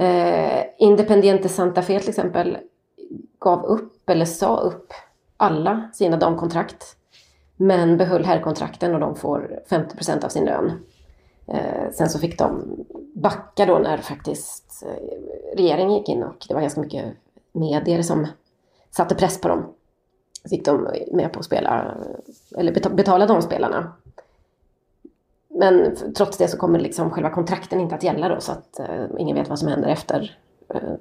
Eh, 0.00 0.64
Independiente 0.78 1.48
Santa 1.48 1.82
Fe 1.82 2.00
till 2.00 2.08
exempel 2.08 2.58
gav 3.38 3.64
upp 3.64 4.10
eller 4.10 4.24
sa 4.24 4.56
upp 4.56 4.92
alla 5.36 5.90
sina 5.92 6.16
damkontrakt. 6.16 6.96
Men 7.56 7.96
behöll 7.96 8.24
herrkontrakten 8.24 8.94
och 8.94 9.00
de 9.00 9.16
får 9.16 9.60
50 9.70 9.96
procent 9.96 10.24
av 10.24 10.28
sin 10.28 10.44
lön. 10.44 10.72
Eh, 11.46 11.90
sen 11.92 12.08
så 12.08 12.18
fick 12.18 12.38
de 12.38 12.76
backa 13.14 13.66
då 13.66 13.78
när 13.78 13.98
faktiskt 13.98 14.84
eh, 14.86 15.56
regeringen 15.56 15.94
gick 15.94 16.08
in 16.08 16.22
och 16.22 16.46
det 16.48 16.54
var 16.54 16.60
ganska 16.60 16.80
mycket 16.80 17.04
medier 17.52 18.02
som 18.02 18.26
satte 18.90 19.14
press 19.14 19.40
på 19.40 19.48
dem. 19.48 19.74
Så 20.44 20.54
gick 20.54 20.64
de 20.64 20.88
med 21.12 21.32
på 21.32 21.38
att 21.38 21.44
spela, 21.44 21.94
eller 22.56 22.90
betala 22.90 23.26
de 23.26 23.42
spelarna. 23.42 23.92
Men 25.58 25.96
trots 26.16 26.38
det 26.38 26.48
så 26.48 26.56
kommer 26.56 26.78
liksom 26.78 27.10
själva 27.10 27.30
kontrakten 27.30 27.80
inte 27.80 27.94
att 27.94 28.02
gälla 28.02 28.28
då 28.28 28.40
så 28.40 28.52
att 28.52 28.80
eh, 28.80 29.04
ingen 29.18 29.36
vet 29.36 29.48
vad 29.48 29.58
som 29.58 29.68
händer 29.68 29.88
efter 29.88 30.38
eh, 30.74 30.92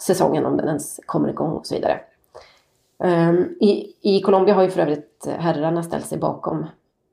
säsongen 0.00 0.46
om 0.46 0.56
den 0.56 0.68
ens 0.68 1.00
kommer 1.06 1.28
igång 1.28 1.52
och 1.52 1.66
så 1.66 1.74
vidare. 1.74 2.00
Um, 2.98 3.56
i, 3.60 3.94
I 4.00 4.20
Colombia 4.20 4.54
har 4.54 4.62
ju 4.62 4.70
för 4.70 4.80
övrigt 4.80 5.28
herrarna 5.38 5.82
ställt 5.82 6.06
sig 6.06 6.18
bakom 6.18 6.66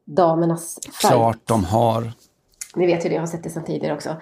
damernas 0.06 0.80
fight. 0.84 1.12
Klart 1.12 1.40
de 1.46 1.64
har. 1.64 2.12
Ni 2.76 2.86
vet 2.86 3.06
ju 3.06 3.10
det, 3.10 3.16
jag 3.16 3.22
har 3.22 3.28
sett 3.28 3.44
det 3.44 3.50
sedan 3.50 3.64
tidigare 3.64 3.96
också. 3.96 4.16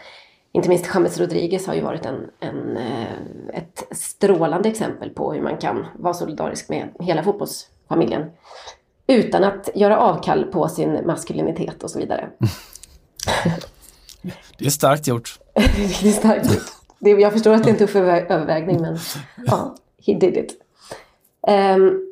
Inte 0.51 0.69
minst 0.69 0.93
James 0.93 1.19
Rodriguez 1.19 1.67
har 1.67 1.73
ju 1.73 1.81
varit 1.81 2.05
en, 2.05 2.29
en, 2.39 2.77
eh, 2.77 3.11
ett 3.53 3.87
strålande 3.91 4.69
exempel 4.69 5.09
på 5.09 5.33
hur 5.33 5.41
man 5.41 5.57
kan 5.57 5.85
vara 5.95 6.13
solidarisk 6.13 6.69
med 6.69 6.89
hela 6.99 7.23
fotbollsfamiljen. 7.23 8.25
Utan 9.07 9.43
att 9.43 9.69
göra 9.75 9.99
avkall 9.99 10.45
på 10.45 10.69
sin 10.69 11.05
maskulinitet 11.05 11.83
och 11.83 11.89
så 11.89 11.99
vidare. 11.99 12.29
Det 14.57 14.65
är 14.65 14.69
starkt 14.69 15.07
gjort. 15.07 15.39
det 16.01 16.09
är 16.09 16.11
starkt 16.11 16.53
gjort. 16.53 16.63
Det, 16.99 17.09
jag 17.09 17.33
förstår 17.33 17.53
att 17.53 17.63
det 17.63 17.69
är 17.69 17.73
en 17.73 17.77
tuff 17.77 17.95
övervägning 17.95 18.81
men 18.81 18.97
ja, 19.45 19.75
he 20.07 20.13
did 20.13 20.37
it. 20.37 20.61
Um, 21.47 22.07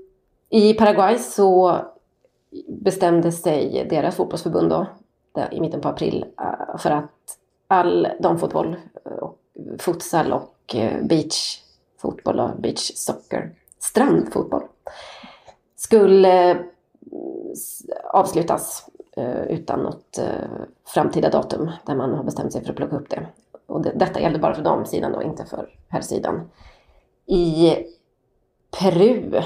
I 0.49 0.73
Paraguay 0.73 1.19
så 1.19 1.81
bestämde 2.67 3.31
sig 3.31 3.87
deras 3.89 4.15
fotbollsförbund 4.15 4.69
då, 4.69 4.87
i 5.51 5.61
mitten 5.61 5.81
på 5.81 5.89
april 5.89 6.25
uh, 6.41 6.77
för 6.77 6.91
att 6.91 7.11
all 7.67 8.07
damfotboll, 8.19 8.75
och 9.21 9.39
futsal 9.79 10.33
och 10.33 10.75
uh, 10.75 11.03
beachfotboll 11.03 12.39
och 12.39 12.61
beachsoccer, 12.61 13.51
strandfotboll, 13.79 14.63
skulle 15.75 16.65
avslutas 18.13 18.89
uh, 19.17 19.43
utan 19.43 19.79
något 19.79 20.19
framtida 20.85 21.29
datum 21.29 21.71
där 21.85 21.95
man 21.95 22.13
har 22.13 22.23
bestämt 22.23 22.53
sig 22.53 22.63
för 22.63 22.69
att 22.69 22.75
plocka 22.75 22.95
upp 22.95 23.09
det. 23.09 23.27
Och 23.67 23.81
det, 23.81 23.91
detta 23.95 24.19
gällde 24.19 24.39
bara 24.39 24.53
för 24.53 24.63
damsidan 24.63 25.15
och 25.15 25.23
inte 25.23 25.45
för 25.45 25.69
herrsidan. 25.87 26.49
I 27.25 27.75
Peru 28.79 29.41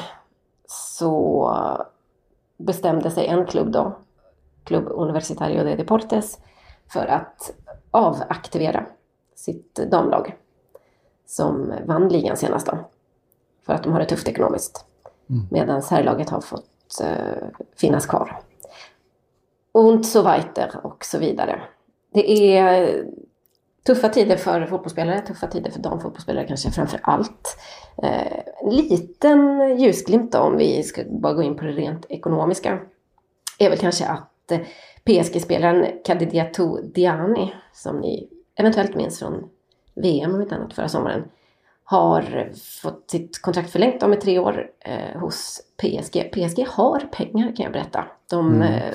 så 0.68 1.52
bestämde 2.58 3.12
sig 3.12 3.28
en 3.28 3.46
klubb 3.46 3.72
då, 3.72 3.98
Club 4.64 4.88
Universitario 4.88 5.64
de 5.64 5.76
Deportes, 5.76 6.40
för 6.88 7.06
att 7.06 7.52
avaktivera 7.92 8.86
sitt 9.36 9.76
damlag 9.76 10.38
som 11.26 11.74
vann 11.86 12.08
ligan 12.08 12.38
senast 12.38 12.68
då. 12.68 12.78
För 13.66 13.74
att 13.74 13.84
de 13.84 13.94
har 13.94 14.00
det 14.00 14.06
tufft 14.06 14.28
ekonomiskt. 14.28 14.86
Mm. 15.30 15.48
Medan 15.52 15.82
herrlaget 15.90 16.30
har 16.30 16.42
fått 16.42 16.66
Eh, 17.02 17.44
finnas 17.76 18.06
kvar. 18.06 18.42
Und 19.72 20.06
so 20.06 20.22
weiter 20.22 20.80
och 20.84 21.06
så 21.06 21.18
vidare. 21.18 21.62
Det 22.14 22.58
är 22.58 23.04
tuffa 23.86 24.10
tider 24.10 24.38
för 24.38 24.66
fotbollsspelare, 24.66 25.22
tuffa 25.22 25.48
tider 25.48 25.72
för 25.72 25.80
damfotbollsspelare 25.80 26.48
kanske 26.48 26.72
framför 26.72 27.00
allt. 27.04 27.58
En 28.64 28.70
liten 28.70 29.60
ljusglimt 29.80 30.32
då, 30.32 30.40
om 30.40 30.58
vi 30.58 30.84
ska 30.84 31.04
bara 31.10 31.34
gå 31.34 31.44
in 31.44 31.58
på 31.58 31.64
det 31.66 31.72
rent 31.72 32.06
ekonomiska, 32.10 32.80
är 33.60 33.70
väl 33.70 33.80
kanske 33.80 34.06
att 34.06 34.52
eh, 34.52 34.60
PSG-spelaren 35.04 35.86
Kadidiatou 36.06 36.82
Diani, 36.82 37.54
som 37.74 38.00
ni 38.00 38.30
eventuellt 38.56 38.96
minns 38.96 39.20
från 39.20 39.50
VM 39.96 40.36
om 40.36 40.42
inte 40.42 40.56
annat 40.56 40.74
förra 40.74 40.88
sommaren, 40.88 41.24
har 41.90 42.52
fått 42.82 43.12
sitt 43.12 43.42
kontrakt 43.42 43.72
förlängt 43.72 44.10
med 44.10 44.22
tre 44.22 44.40
år 44.40 44.68
eh, 44.80 45.20
hos 45.20 45.62
PSG. 45.78 46.32
PSG 46.32 46.66
har 46.68 47.00
pengar 47.00 47.56
kan 47.56 47.64
jag 47.64 47.72
berätta. 47.72 48.06
De, 48.30 48.56
mm. 48.56 48.64
eh, 48.64 48.94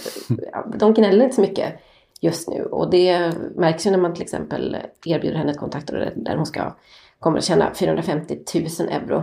de 0.76 0.94
gnäller 0.94 1.24
inte 1.24 1.34
så 1.34 1.40
mycket 1.40 1.74
just 2.20 2.48
nu. 2.48 2.62
Och 2.62 2.90
det 2.90 3.32
märks 3.56 3.86
ju 3.86 3.90
när 3.90 3.98
man 3.98 4.14
till 4.14 4.22
exempel 4.22 4.76
erbjuder 5.04 5.38
henne 5.38 5.50
ett 5.50 5.58
kontaktår 5.58 6.12
där 6.16 6.36
hon 6.36 6.46
ska, 6.46 6.74
kommer 7.20 7.38
att 7.38 7.44
tjäna 7.44 7.74
450 7.74 8.38
000 8.54 8.88
euro 8.88 9.22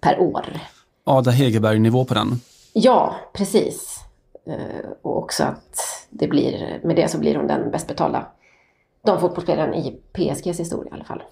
per 0.00 0.20
år. 0.20 0.60
Ada 1.04 1.30
Hegerberg-nivå 1.30 2.04
på 2.04 2.14
den. 2.14 2.40
Ja, 2.72 3.14
precis. 3.32 3.98
Eh, 4.46 4.90
och 5.02 5.18
också 5.18 5.44
att 5.44 6.06
det 6.10 6.28
blir, 6.28 6.80
med 6.84 6.96
det 6.96 7.08
så 7.08 7.18
blir 7.18 7.36
hon 7.36 7.46
den 7.46 7.70
bäst 7.70 7.86
betalda 7.86 8.26
de 9.06 9.20
fotbollsspelaren 9.20 9.74
i 9.74 10.00
PSGs 10.12 10.60
historia 10.60 10.90
i 10.90 10.94
alla 10.94 11.04
fall. 11.04 11.22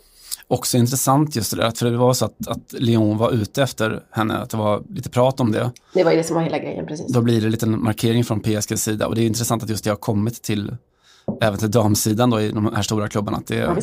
Också 0.50 0.76
intressant 0.76 1.36
just 1.36 1.50
det 1.50 1.56
där, 1.56 1.70
för 1.70 1.90
det 1.90 1.96
var 1.96 2.12
så 2.12 2.24
att, 2.24 2.48
att 2.48 2.72
Lyon 2.72 3.18
var 3.18 3.30
ute 3.30 3.62
efter 3.62 4.02
henne, 4.10 4.38
att 4.38 4.50
det 4.50 4.56
var 4.56 4.82
lite 4.88 5.10
prat 5.10 5.40
om 5.40 5.52
det. 5.52 5.70
Det 5.94 6.04
var 6.04 6.10
ju 6.10 6.16
det 6.16 6.24
som 6.24 6.36
var 6.36 6.42
hela 6.42 6.58
grejen, 6.58 6.86
precis. 6.86 7.12
Då 7.12 7.20
blir 7.20 7.40
det 7.40 7.48
lite 7.48 7.66
en 7.66 7.82
markering 7.82 8.24
från 8.24 8.40
PSGs 8.40 8.82
sida 8.82 9.06
och 9.06 9.14
det 9.14 9.22
är 9.22 9.26
intressant 9.26 9.62
att 9.62 9.68
just 9.68 9.84
det 9.84 9.90
har 9.90 9.96
kommit 9.96 10.42
till, 10.42 10.76
även 11.40 11.58
till 11.58 11.70
damsidan 11.70 12.30
då 12.30 12.40
i 12.40 12.50
de 12.50 12.74
här 12.74 12.82
stora 12.82 13.08
klubbarna, 13.08 13.36
att 13.36 13.46
det, 13.46 13.56
ja, 13.56 13.76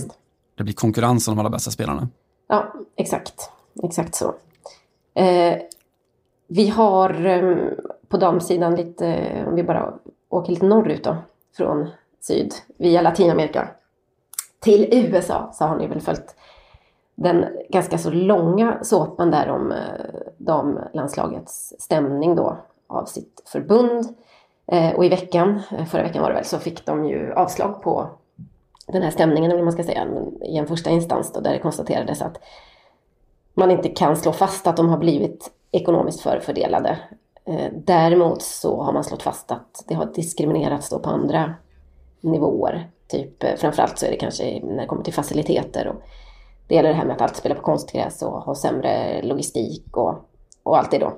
det 0.57 0.63
blir 0.63 0.73
konkurrens 0.73 1.27
om 1.27 1.35
de 1.35 1.39
allra 1.39 1.49
bästa 1.49 1.71
spelarna. 1.71 2.09
Ja, 2.47 2.73
exakt. 2.97 3.49
Exakt 3.83 4.15
så. 4.15 4.35
Eh, 5.15 5.57
vi 6.47 6.69
har 6.69 7.25
eh, 7.25 7.57
på 8.07 8.17
damsidan 8.17 8.75
lite, 8.75 9.43
om 9.47 9.55
vi 9.55 9.63
bara 9.63 9.93
åker 10.29 10.51
lite 10.51 10.65
norrut 10.65 11.03
då, 11.03 11.17
från 11.57 11.89
syd, 12.25 12.53
via 12.77 13.01
Latinamerika 13.01 13.69
till 14.59 14.89
USA 14.91 15.49
så 15.53 15.65
har 15.65 15.77
ni 15.77 15.87
väl 15.87 16.01
följt 16.01 16.35
den 17.15 17.45
ganska 17.69 17.97
så 17.97 18.11
långa 18.11 18.77
såpan 18.81 19.31
där 19.31 19.49
om 19.49 19.71
eh, 19.71 19.77
damlandslagets 20.37 21.73
stämning 21.79 22.35
då 22.35 22.57
av 22.87 23.05
sitt 23.05 23.43
förbund. 23.45 24.15
Eh, 24.67 24.95
och 24.95 25.05
i 25.05 25.09
veckan, 25.09 25.61
eh, 25.71 25.85
förra 25.85 26.03
veckan 26.03 26.21
var 26.21 26.29
det 26.29 26.35
väl, 26.35 26.45
så 26.45 26.59
fick 26.59 26.85
de 26.85 27.05
ju 27.05 27.33
avslag 27.33 27.81
på 27.81 28.09
den 28.87 29.01
här 29.01 29.11
stämningen, 29.11 29.51
eller 29.51 29.63
man 29.63 29.73
ska 29.73 29.83
säga, 29.83 30.07
i 30.41 30.57
en 30.57 30.67
första 30.67 30.89
instans 30.89 31.31
då, 31.31 31.39
där 31.39 31.51
det 31.51 31.59
konstaterades 31.59 32.21
att 32.21 32.37
man 33.53 33.71
inte 33.71 33.89
kan 33.89 34.15
slå 34.15 34.31
fast 34.31 34.67
att 34.67 34.77
de 34.77 34.89
har 34.89 34.97
blivit 34.97 35.51
ekonomiskt 35.71 36.21
förfördelade. 36.21 36.97
Däremot 37.71 38.41
så 38.41 38.81
har 38.81 38.93
man 38.93 39.03
slått 39.03 39.23
fast 39.23 39.51
att 39.51 39.83
det 39.87 39.95
har 39.95 40.05
diskriminerats 40.05 40.89
då 40.89 40.99
på 40.99 41.09
andra 41.09 41.53
nivåer. 42.25 42.89
Typ, 43.07 43.43
eh, 43.43 43.55
framförallt 43.55 43.99
så 43.99 44.05
är 44.05 44.11
det 44.11 44.17
kanske 44.17 44.59
när 44.63 44.81
det 44.81 44.87
kommer 44.87 45.03
till 45.03 45.13
faciliteter 45.13 45.87
och 45.87 45.95
det 46.67 46.75
gäller 46.75 46.89
det 46.89 46.95
här 46.95 47.05
med 47.05 47.15
att 47.15 47.21
alltid 47.21 47.37
spela 47.37 47.55
på 47.55 47.61
konstgräs 47.61 48.21
och 48.21 48.31
ha 48.31 48.55
sämre 48.55 49.21
logistik 49.21 49.97
och, 49.97 50.15
och 50.63 50.77
allt 50.77 50.91
det 50.91 50.97
då. 50.97 51.13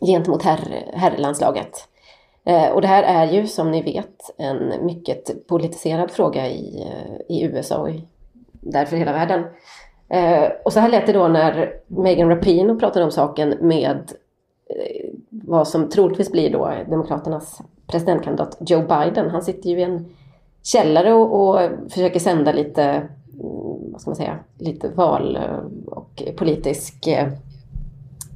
Gentemot 0.00 0.42
herr, 0.42 0.90
herrlandslaget. 0.94 1.88
Eh, 2.44 2.68
och 2.68 2.80
det 2.80 2.88
här 2.88 3.02
är 3.02 3.32
ju 3.32 3.46
som 3.46 3.70
ni 3.70 3.82
vet 3.82 4.34
en 4.38 4.86
mycket 4.86 5.46
politiserad 5.46 6.10
fråga 6.10 6.48
i, 6.48 6.82
eh, 6.82 7.36
i 7.36 7.42
USA 7.42 7.76
och 7.76 7.90
i, 7.90 8.04
därför 8.52 8.96
hela 8.96 9.12
världen. 9.12 9.44
Eh, 10.08 10.48
och 10.64 10.72
så 10.72 10.80
här 10.80 10.88
lät 10.88 11.06
det 11.06 11.12
då 11.12 11.28
när 11.28 11.80
Megan 11.86 12.28
Rapinoe 12.28 12.78
pratade 12.78 13.04
om 13.04 13.10
saken 13.10 13.56
med 13.60 14.12
eh, 14.66 15.10
vad 15.30 15.68
som 15.68 15.88
troligtvis 15.88 16.32
blir 16.32 16.50
då 16.50 16.72
Demokraternas 16.88 17.60
presidentkandidat 17.86 18.56
Joe 18.60 18.82
Biden. 18.82 19.30
Han 19.30 19.42
sitter 19.42 19.70
ju 19.70 19.78
i 19.78 19.82
en 19.82 20.06
källare 20.62 21.12
och, 21.12 21.48
och 21.48 21.70
försöker 21.90 22.20
sända 22.20 22.52
lite 22.52 23.08
vad 23.92 24.00
ska 24.00 24.10
man 24.10 24.16
säga, 24.16 24.38
lite 24.58 24.88
val 24.88 25.38
och 25.86 26.22
politisk 26.36 27.06
eh, 27.06 27.28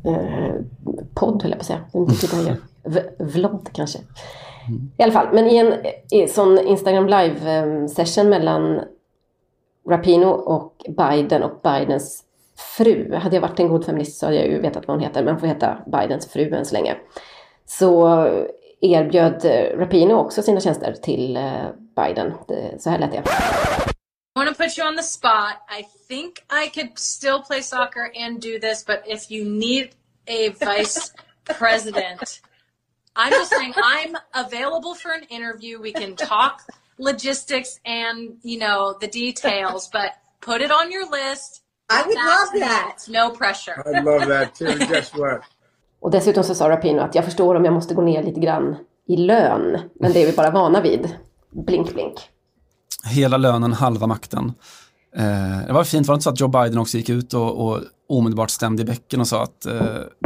eh 0.05 0.55
podd 1.15 1.43
höll 1.43 1.51
jag 1.51 1.59
på 1.59 1.61
att 1.61 1.67
säga. 1.67 1.85
Inte 1.93 2.27
Vlogg 3.25 3.69
kanske. 3.73 3.99
Mm. 4.69 4.91
I 4.97 5.03
alla 5.03 5.13
fall, 5.13 5.29
men 5.33 5.47
i 5.47 5.57
en 5.57 5.75
i 6.11 6.29
sån 6.29 6.59
Instagram 6.59 7.07
live 7.07 7.59
eh, 7.59 8.25
mellan 8.25 8.81
Rapino 9.89 10.27
och 10.27 10.87
Biden 10.89 11.43
och 11.43 11.61
Bidens 11.63 12.25
fru. 12.77 13.15
Hade 13.15 13.37
jag 13.37 13.41
varit 13.41 13.61
en 13.61 13.69
god 13.69 13.85
feminist 13.85 14.19
så 14.19 14.27
hade 14.27 14.39
jag 14.39 14.49
ju 14.49 14.61
vetat 14.61 14.89
vad 14.89 14.97
hon 14.97 15.05
heter, 15.05 15.25
men 15.25 15.39
får 15.39 15.47
heta 15.47 15.79
Bidens 15.87 16.27
fru 16.27 16.55
än 16.55 16.65
så 16.65 16.75
länge. 16.75 16.97
Så 17.67 18.27
erbjöd 18.81 19.45
Rapino 19.79 20.15
också 20.15 20.43
sina 20.43 20.61
tjänster 20.61 20.93
till 21.03 21.39
Biden. 21.97 22.35
Så 22.79 22.91
här 22.91 22.99
lät 22.99 23.13
det. 23.13 23.19
I 23.19 24.39
want 24.39 24.57
to 24.57 24.65
put 24.65 24.79
you 24.79 24.89
on 24.89 24.97
the 24.97 25.03
spot. 25.03 25.55
I 25.79 25.83
think 26.09 26.39
I 26.51 26.69
could 26.75 26.99
still 26.99 27.43
play 27.49 27.63
soccer 27.63 28.11
and 28.15 28.43
do 28.43 28.59
this, 28.61 28.85
but 28.87 28.99
if 29.07 29.31
you 29.31 29.45
need 29.45 29.89
a 30.27 30.51
vice 30.51 31.13
president, 31.59 32.41
I'm 33.17 33.31
just 33.31 33.51
saying 33.51 33.75
I'm 33.77 34.17
available 34.33 34.95
for 34.95 35.13
an 35.13 35.25
interview. 35.29 35.81
We 35.83 35.93
can 35.93 36.17
talk 36.17 36.63
logistics 36.99 37.81
and, 37.87 38.37
you 38.43 38.59
know, 38.59 38.99
the 39.01 39.09
details, 39.09 39.89
but 39.93 40.13
Put 40.47 40.61
it 40.61 40.71
on 40.71 40.93
your 40.93 41.05
list. 41.11 41.63
I 41.91 42.03
would 42.07 42.17
That's 42.17 42.53
love 42.53 42.61
that. 42.61 42.95
it. 43.09 43.13
No 43.13 43.31
pressure. 43.31 43.83
I'd 43.87 44.05
love 44.05 44.27
that 44.29 44.55
too. 44.55 44.79
Guess 44.93 45.15
what? 45.15 45.41
Och 46.01 46.11
dessutom 46.11 46.45
så 46.45 46.55
sa 46.55 46.69
Rapino 46.69 47.03
att 47.03 47.15
jag 47.15 47.25
förstår 47.25 47.55
om 47.55 47.65
jag 47.65 47.75
måste 47.75 47.95
gå 47.95 48.03
ner 48.03 48.23
lite 48.23 48.41
grann 48.41 48.77
i 49.07 49.17
lön, 49.17 49.91
men 49.95 50.13
det 50.13 50.23
är 50.23 50.27
vi 50.27 50.33
bara 50.33 50.51
vana 50.51 50.81
vid. 50.81 51.17
Blink, 51.65 51.95
blink. 51.95 52.15
Hela 53.05 53.37
lönen, 53.37 53.73
halva 53.73 54.07
makten. 54.07 54.53
Eh, 55.17 55.67
det 55.67 55.73
var 55.73 55.85
fint, 55.85 56.07
var 56.07 56.15
det 56.15 56.17
inte 56.17 56.25
så 56.25 56.31
att 56.31 56.41
Joe 56.41 56.49
Biden 56.49 56.79
också 56.79 56.97
gick 56.97 57.09
ut 57.09 57.35
och, 57.35 57.67
och 57.67 57.81
omedelbart 58.09 58.51
stämde 58.51 58.83
i 58.83 58.85
bäcken 58.85 59.21
och 59.21 59.29
sa 59.29 59.43
att, 59.43 59.67
eh, 59.67 59.83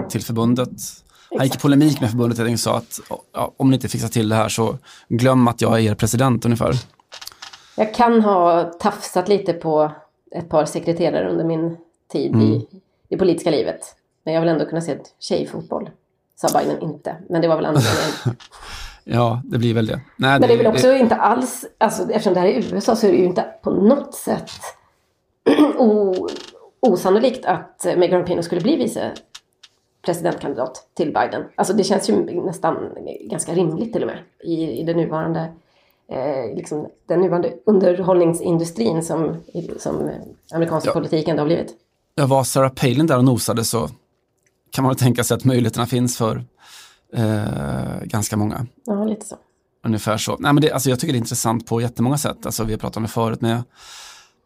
till 0.08 0.24
förbundet, 0.24 0.70
han 1.36 1.44
gick 1.46 1.54
i 1.54 1.58
polemik 1.58 2.00
med 2.00 2.10
förbundet 2.10 2.52
och 2.52 2.60
sa 2.60 2.76
att 2.76 3.00
ja, 3.32 3.54
om 3.56 3.70
ni 3.70 3.74
inte 3.74 3.88
fixar 3.88 4.08
till 4.08 4.28
det 4.28 4.34
här 4.34 4.48
så 4.48 4.78
glöm 5.08 5.48
att 5.48 5.60
jag 5.60 5.72
är 5.74 5.78
er 5.90 5.94
president 5.94 6.44
ungefär. 6.44 6.74
Jag 7.76 7.94
kan 7.94 8.20
ha 8.20 8.64
tafsat 8.64 9.28
lite 9.28 9.52
på 9.52 9.92
ett 10.36 10.48
par 10.48 10.64
sekreterare 10.64 11.30
under 11.30 11.44
min 11.44 11.76
tid 12.12 12.34
Mm. 12.34 12.46
i 12.46 12.66
det 13.08 13.16
politiska 13.16 13.50
livet. 13.50 13.80
Men 14.24 14.34
jag 14.34 14.40
vill 14.40 14.50
ändå 14.50 14.64
kunna 14.64 14.80
se 14.80 14.92
ett 14.92 15.14
tjejfotboll. 15.20 15.90
Sa 16.36 16.58
Biden 16.58 16.82
inte, 16.82 17.16
men 17.28 17.42
det 17.42 17.48
var 17.48 17.56
väl 17.56 17.66
anledningen. 17.66 18.10
Ja, 19.12 19.42
det 19.44 19.58
blir 19.58 19.74
väl 19.74 19.86
det. 19.86 20.00
Nej, 20.16 20.40
Men 20.40 20.48
det 20.48 20.54
är 20.54 20.58
väl 20.58 20.66
också 20.66 20.92
inte 20.92 21.14
alls, 21.14 21.66
alltså, 21.78 22.02
eftersom 22.10 22.34
det 22.34 22.40
här 22.40 22.46
är 22.48 22.74
USA 22.74 22.96
så 22.96 23.06
är 23.06 23.10
det 23.10 23.16
ju 23.18 23.24
inte 23.24 23.44
på 23.62 23.70
något 23.70 24.14
sätt 24.14 24.50
o, 25.78 26.14
osannolikt 26.80 27.44
att 27.44 27.86
Megan 27.96 28.20
Rapinoe 28.20 28.42
skulle 28.42 28.60
bli 28.60 28.76
vice 28.76 29.12
presidentkandidat 30.02 30.86
till 30.96 31.12
Biden. 31.12 31.42
Alltså 31.54 31.74
det 31.74 31.84
känns 31.84 32.10
ju 32.10 32.42
nästan 32.44 32.76
ganska 33.30 33.54
rimligt 33.54 33.92
till 33.92 34.02
och 34.02 34.08
med 34.08 34.18
i, 34.44 34.80
i 34.80 34.82
det 34.84 34.94
nuvarande, 34.94 35.40
eh, 36.08 36.56
liksom, 36.56 36.86
den 37.06 37.20
nuvarande 37.20 37.52
underhållningsindustrin 37.66 39.02
som, 39.02 39.36
som 39.78 40.10
amerikansk 40.54 40.86
Ja. 40.86 40.92
politik 40.92 41.28
ändå 41.28 41.40
har 41.40 41.46
blivit. 41.46 41.74
Ja, 42.14 42.26
var 42.26 42.44
Sarah 42.44 42.72
Palin 42.72 43.06
där 43.06 43.18
och 43.18 43.24
nosade 43.24 43.64
så 43.64 43.88
kan 44.70 44.82
man 44.84 44.90
väl 44.90 44.98
tänka 44.98 45.24
sig 45.24 45.34
att 45.34 45.44
möjligheterna 45.44 45.86
finns 45.86 46.18
för 46.18 46.44
eh, 47.14 48.02
ganska 48.04 48.36
många. 48.36 48.66
Ja, 48.84 49.04
lite 49.04 49.26
så. 49.26 49.36
Ungefär 49.84 50.16
så. 50.16 50.36
Nej, 50.38 50.52
men 50.52 50.62
det, 50.62 50.72
alltså 50.72 50.90
jag 50.90 51.00
tycker 51.00 51.12
det 51.12 51.16
är 51.16 51.20
intressant 51.20 51.66
på 51.66 51.80
jättemånga 51.80 52.18
sätt. 52.18 52.46
Alltså, 52.46 52.64
vi 52.64 52.72
har 52.72 52.78
pratat 52.78 52.96
om 52.96 53.02
det 53.02 53.08
förut 53.08 53.40
med 53.40 53.62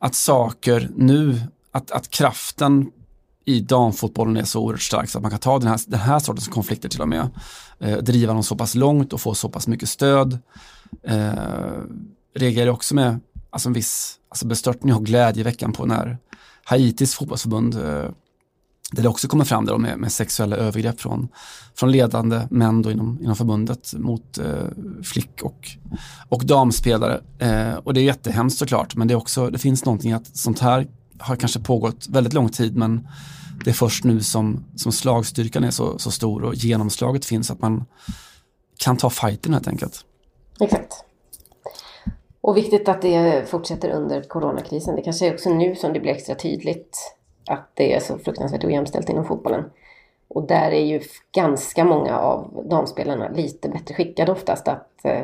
att 0.01 0.15
saker 0.15 0.91
nu, 0.97 1.41
att, 1.73 1.91
att 1.91 2.11
kraften 2.11 2.91
i 3.45 3.61
damfotbollen 3.61 4.37
är 4.37 4.45
så 4.45 4.61
oerhört 4.61 4.83
stark 4.83 5.11
så 5.11 5.19
att 5.19 5.23
man 5.23 5.31
kan 5.31 5.41
ta 5.41 5.59
den 5.59 5.69
här, 5.69 5.81
den 5.87 6.01
här 6.01 6.19
sortens 6.19 6.49
konflikter 6.49 6.89
till 6.89 7.01
och 7.01 7.09
med. 7.09 7.31
Eh, 7.79 7.99
driva 7.99 8.33
dem 8.33 8.43
så 8.43 8.57
pass 8.57 8.75
långt 8.75 9.13
och 9.13 9.21
få 9.21 9.35
så 9.35 9.49
pass 9.49 9.67
mycket 9.67 9.89
stöd. 9.89 10.39
Eh, 11.03 11.33
reagerar 12.35 12.71
också 12.71 12.95
med 12.95 13.21
alltså 13.51 13.69
en 13.69 13.73
viss 13.73 14.19
alltså 14.29 14.47
bestörtning 14.47 14.95
och 14.95 15.07
glädje 15.07 15.41
i 15.41 15.45
veckan 15.45 15.73
på 15.73 15.87
när 15.87 16.19
Haitis 16.65 17.15
fotbollsförbund 17.15 17.75
eh, 17.75 18.11
där 18.95 19.03
det 19.03 19.09
också 19.09 19.29
kommer 19.29 19.45
fram 19.45 19.65
där 19.65 19.79
med, 19.79 19.99
med 19.99 20.13
sexuella 20.13 20.57
övergrepp 20.57 21.01
från, 21.01 21.29
från 21.75 21.93
ledande 21.93 22.41
män 22.51 22.83
då 22.83 22.91
inom, 22.91 23.19
inom 23.23 23.37
förbundet 23.37 23.95
mot 23.95 24.39
eh, 24.39 24.45
flick 25.03 25.43
och, 25.43 25.69
och 26.29 26.47
damspelare. 26.47 27.21
Eh, 27.39 27.75
och 27.75 27.95
det 27.95 28.01
är 28.01 28.05
jättehemskt 28.05 28.59
såklart, 28.59 28.97
men 28.97 29.09
det, 29.09 29.15
är 29.15 29.17
också, 29.17 29.51
det 29.51 29.59
finns 29.59 29.85
någonting 29.85 30.13
att 30.13 30.37
sånt 30.37 30.59
här 30.59 30.87
har 31.19 31.37
kanske 31.37 31.61
pågått 31.61 32.07
väldigt 32.09 32.33
lång 32.33 32.49
tid, 32.49 32.77
men 32.77 33.09
det 33.65 33.71
är 33.71 33.75
först 33.75 34.05
nu 34.05 34.21
som, 34.21 34.65
som 34.77 34.93
slagstyrkan 34.93 35.65
är 35.65 35.71
så, 35.71 35.99
så 35.99 36.11
stor 36.11 36.45
och 36.45 36.55
genomslaget 36.55 37.25
finns 37.25 37.51
att 37.51 37.61
man 37.61 37.85
kan 38.79 38.97
ta 38.97 39.11
fighten 39.11 39.53
helt 39.53 39.69
enkelt. 39.69 40.05
Exakt. 40.61 41.05
Och 42.41 42.57
viktigt 42.57 42.89
att 42.89 43.03
det 43.03 43.49
fortsätter 43.51 43.91
under 43.91 44.23
coronakrisen. 44.23 44.97
Det 44.97 45.03
kanske 45.03 45.27
är 45.27 45.35
också 45.35 45.51
nu 45.51 45.75
som 45.77 45.93
det 45.93 46.01
blir 46.01 46.13
extra 46.13 46.35
tydligt 46.35 47.14
att 47.49 47.71
det 47.75 47.95
är 47.95 48.01
så 48.01 48.19
fruktansvärt 48.19 48.65
ojämställt 48.65 49.09
inom 49.09 49.25
fotbollen. 49.25 49.65
Och 50.29 50.47
där 50.47 50.71
är 50.71 50.85
ju 50.85 51.01
ganska 51.33 51.85
många 51.85 52.19
av 52.19 52.67
damspelarna 52.71 53.29
lite 53.29 53.69
bättre 53.69 53.95
skickade 53.95 54.33
oftast 54.33 54.69
att 54.69 55.05
eh, 55.05 55.21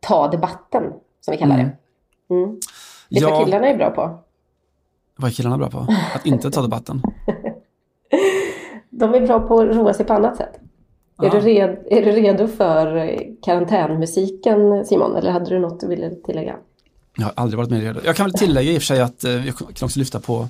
ta 0.00 0.28
debatten, 0.28 0.92
som 1.20 1.32
vi 1.32 1.38
kallar 1.38 1.56
det. 1.56 1.70
Mm. 2.34 2.50
Vet 2.50 2.60
du 3.10 3.18
Ja. 3.20 3.30
vad 3.30 3.44
killarna 3.44 3.68
är 3.68 3.76
bra 3.76 3.90
på? 3.90 4.18
Vad 5.16 5.30
är 5.30 5.34
killarna 5.34 5.58
bra 5.58 5.70
på? 5.70 5.86
Att 6.14 6.26
inte 6.26 6.50
ta 6.50 6.62
debatten. 6.62 7.02
De 8.90 9.14
är 9.14 9.26
bra 9.26 9.40
på 9.40 9.60
att 9.60 9.76
roa 9.76 9.94
sig 9.94 10.06
på 10.06 10.12
annat 10.12 10.36
sätt. 10.36 10.60
Är, 11.22 11.30
du 11.30 11.40
red, 11.40 11.86
är 11.90 12.02
du 12.04 12.12
redo 12.12 12.46
för 12.46 12.96
eh, 12.96 13.20
karantänmusiken 13.42 14.84
Simon? 14.84 15.16
Eller 15.16 15.30
hade 15.30 15.50
du 15.50 15.58
något 15.58 15.80
du 15.80 15.86
ville 15.88 16.10
tillägga? 16.10 16.56
Jag 17.16 17.24
har 17.24 17.32
aldrig 17.36 17.58
varit 17.58 17.70
med 17.70 17.82
redo. 17.82 18.00
Jag 18.04 18.16
kan 18.16 18.26
väl 18.26 18.32
tillägga 18.32 18.72
i 18.72 18.78
och 18.78 18.82
för 18.82 18.86
sig 18.86 19.00
att 19.00 19.24
vi 19.24 19.46
jag 19.46 19.56
kan 19.56 19.86
också 19.86 19.98
lyfta 19.98 20.20
på, 20.20 20.48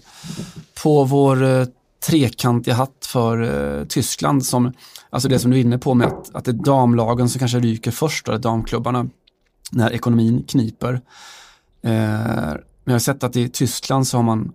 på 0.82 1.04
vår 1.04 1.42
eh, 1.42 1.66
trekantiga 2.06 2.74
hatt 2.74 3.06
för 3.06 3.42
eh, 3.78 3.84
Tyskland 3.86 4.46
som, 4.46 4.72
alltså 5.10 5.28
det 5.28 5.38
som 5.38 5.50
du 5.50 5.56
är 5.56 5.60
inne 5.60 5.78
på 5.78 5.94
med 5.94 6.06
att, 6.06 6.34
att 6.34 6.44
det 6.44 6.50
är 6.50 6.64
damlagen 6.64 7.28
som 7.28 7.38
kanske 7.38 7.60
ryker 7.60 7.90
först, 7.90 8.28
eller 8.28 8.38
damklubbarna, 8.38 9.08
när 9.70 9.92
ekonomin 9.92 10.44
kniper. 10.48 11.00
Men 11.82 12.62
jag 12.84 12.92
har 12.92 12.98
sett 12.98 13.24
att 13.24 13.36
i 13.36 13.48
Tyskland 13.48 14.06
så 14.06 14.18
har 14.18 14.22
man 14.22 14.52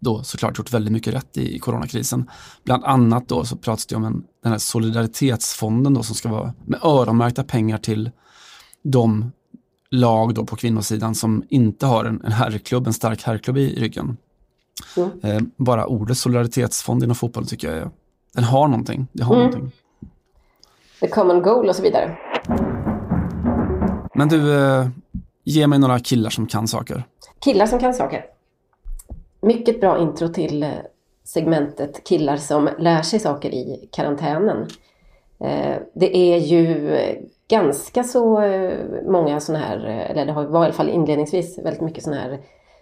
då 0.00 0.22
såklart 0.22 0.58
gjort 0.58 0.72
väldigt 0.72 0.92
mycket 0.92 1.14
rätt 1.14 1.36
i, 1.36 1.56
i 1.56 1.58
coronakrisen. 1.58 2.30
Bland 2.64 2.84
annat 2.84 3.28
då 3.28 3.44
så 3.44 3.56
pratas 3.56 3.86
det 3.86 3.96
om 3.96 4.04
en, 4.04 4.24
den 4.42 4.52
här 4.52 4.58
solidaritetsfonden 4.58 5.94
då 5.94 6.02
som 6.02 6.14
ska 6.14 6.28
vara 6.28 6.54
med 6.64 6.80
öronmärkta 6.82 7.44
pengar 7.44 7.78
till 7.78 8.10
de 8.82 9.32
lag 9.92 10.34
då 10.34 10.44
på 10.46 10.56
kvinnosidan 10.56 11.14
som 11.14 11.44
inte 11.48 11.86
har 11.86 12.04
en, 12.04 12.22
en 12.24 12.32
herrklubb, 12.32 12.86
en 12.86 12.92
stark 12.92 13.22
herrklubb 13.22 13.58
i 13.58 13.80
ryggen. 13.80 14.16
Mm. 14.96 15.10
Eh, 15.22 15.42
bara 15.56 15.86
ordet 15.86 16.18
solidaritetsfond 16.18 17.02
inom 17.02 17.14
fotboll 17.16 17.46
tycker 17.46 17.68
jag 17.68 17.76
är, 17.76 17.90
den 18.34 18.44
har 18.44 18.68
någonting. 18.68 19.06
Det 19.12 19.22
har 19.24 19.34
Mm. 19.34 19.46
någonting. 19.46 19.72
The 21.00 21.08
common 21.08 21.42
goal 21.42 21.68
och 21.68 21.76
så 21.76 21.82
vidare. 21.82 22.18
Men 24.14 24.28
du, 24.28 24.64
eh, 24.64 24.88
ge 25.44 25.66
mig 25.66 25.78
några 25.78 25.98
killar 25.98 26.30
som 26.30 26.46
kan 26.46 26.68
saker. 26.68 27.04
Killar 27.44 27.66
som 27.66 27.78
kan 27.78 27.94
saker. 27.94 28.24
Mycket 29.42 29.80
bra 29.80 29.98
intro 29.98 30.28
till 30.28 30.62
eh, 30.62 30.68
segmentet 31.24 32.04
killar 32.04 32.36
som 32.36 32.68
lär 32.78 33.02
sig 33.02 33.20
saker 33.20 33.50
i 33.54 33.88
karantänen. 33.92 34.66
Eh, 35.44 35.76
Det 35.94 36.16
är 36.16 36.36
ju 36.38 36.94
eh, 36.94 37.16
ganska 37.48 38.04
så 38.04 38.40
eh, 38.42 38.78
många 39.06 39.40
sådana 39.40 39.64
här, 39.64 39.76
eller 40.10 40.26
det 40.26 40.32
har- 40.32 40.44
var 40.44 40.60
i 40.62 40.64
alla 40.64 40.72
fall 40.72 40.88
inledningsvis 40.88 41.58
väldigt 41.58 41.80
mycket 41.82 42.04
sådana 42.04 42.20
här 42.22 42.40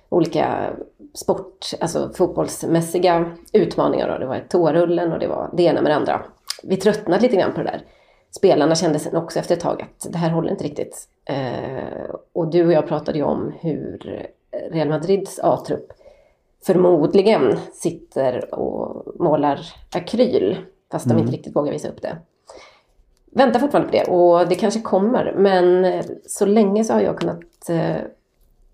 olika 0.09 0.71
sport, 1.15 1.67
alltså 1.81 2.11
fotbollsmässiga 2.15 3.31
utmaningar. 3.53 4.09
Då. 4.13 4.19
Det 4.19 4.27
var 4.27 4.45
toarullen 4.49 5.13
och 5.13 5.19
det 5.19 5.27
var 5.29 5.51
det 5.57 5.63
ena 5.63 5.83
med 5.83 5.91
det 5.91 5.97
andra. 5.97 6.23
Vi 6.63 6.77
tröttnade 6.77 7.23
lite 7.23 7.37
grann 7.37 7.53
på 7.53 7.59
det 7.63 7.71
där. 7.71 7.83
Spelarna 8.31 8.75
kände 8.75 8.99
sen 8.99 9.17
också 9.17 9.39
efter 9.39 9.55
ett 9.55 9.61
tag 9.61 9.83
att 9.83 10.13
det 10.13 10.19
här 10.19 10.31
håller 10.31 10.51
inte 10.51 10.65
riktigt. 10.65 11.09
Och 12.33 12.51
du 12.51 12.67
och 12.67 12.73
jag 12.73 12.87
pratade 12.89 13.19
ju 13.19 13.25
om 13.25 13.53
hur 13.61 14.27
Real 14.71 14.89
Madrids 14.89 15.41
A-trupp 15.43 15.93
förmodligen 16.67 17.59
sitter 17.73 18.55
och 18.55 19.07
målar 19.21 19.61
akryl 19.95 20.57
fast 20.91 21.05
de 21.09 21.11
Mm. 21.13 21.23
inte 21.23 21.37
riktigt 21.37 21.57
vågar 21.57 21.73
visa 21.73 21.89
upp 21.89 22.03
det. 22.03 22.17
Väntar 23.31 23.61
fortfarande 23.61 23.91
på 23.91 23.97
det 23.97 24.11
och 24.13 24.49
det 24.49 24.55
kanske 24.55 24.81
kommer 24.81 25.35
men 25.37 25.85
eh, 25.85 26.05
så 26.27 26.47
länge 26.47 26.85
så 26.85 26.93
har 26.93 27.01
jag 27.01 27.19
kunnat 27.19 27.69
eh, 27.69 27.97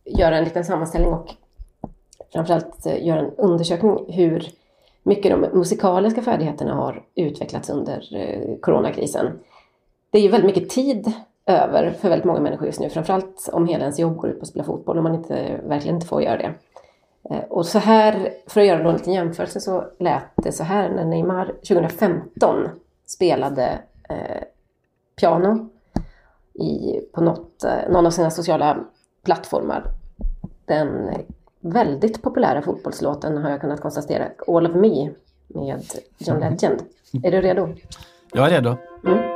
göra 0.04 0.36
en 0.38 0.44
liten 0.44 0.64
sammanställning 0.64 1.12
och 1.12 1.30
framförallt 2.32 2.86
eh, 2.86 3.06
göra 3.06 3.20
en 3.20 3.30
undersökning 3.36 3.98
hur 4.08 4.48
mycket 5.02 5.30
de 5.30 5.58
musikaliska 5.58 6.22
färdigheterna 6.22 6.74
har 6.74 7.02
utvecklats 7.14 7.70
under 7.70 8.16
eh, 8.16 8.58
coronakrisen. 8.60 9.38
Det 10.10 10.18
är 10.18 10.22
ju 10.22 10.28
väldigt 10.28 10.56
mycket 10.56 10.70
tid 10.70 11.12
över 11.46 11.90
för 12.00 12.08
väldigt 12.08 12.24
många 12.24 12.40
människor 12.40 12.66
just 12.66 12.80
nu, 12.80 12.90
framförallt 12.90 13.48
om 13.52 13.66
hela 13.68 13.82
ens 13.82 13.98
jobb 13.98 14.16
går 14.16 14.30
ut 14.30 14.38
på 14.38 14.42
att 14.42 14.48
spela 14.48 14.64
fotboll 14.64 14.96
och 14.96 15.02
man 15.02 15.14
inte, 15.14 15.60
verkligen 15.64 15.96
inte 15.96 16.06
får 16.06 16.22
göra 16.22 16.36
det. 16.36 16.54
Eh, 17.30 17.44
Och 17.48 17.66
så 17.66 17.78
här, 17.78 18.30
för 18.46 18.60
att 18.60 18.66
göra 18.66 18.82
då 18.82 18.88
en 18.88 18.96
liten 18.96 19.12
jämförelse, 19.12 19.60
så 19.60 19.84
lät 19.98 20.22
det 20.36 20.52
så 20.52 20.64
här 20.64 20.88
när 20.90 21.04
Neymar 21.04 21.46
2015 21.46 22.68
spelade 23.06 23.78
eh, 24.08 24.42
piano 25.20 25.68
i, 26.54 27.00
på 27.12 27.20
något, 27.20 27.64
eh, 27.64 27.90
någon 27.90 28.06
av 28.06 28.10
sina 28.10 28.30
sociala 28.30 28.84
plattformar. 29.24 29.84
Den 30.64 31.10
väldigt 31.60 32.22
populära 32.22 32.62
fotbollslåten 32.62 33.36
har 33.36 33.50
jag 33.50 33.60
kunnat 33.60 33.80
konstatera, 33.80 34.28
All 34.48 34.66
of 34.66 34.74
Me 34.74 35.10
med 35.48 35.82
John 36.18 36.40
Legend. 36.40 36.82
Är 37.22 37.30
du 37.30 37.40
redo? 37.40 37.68
Jag 38.32 38.46
är 38.46 38.50
redo. 38.50 38.76
Mm. 39.04 39.36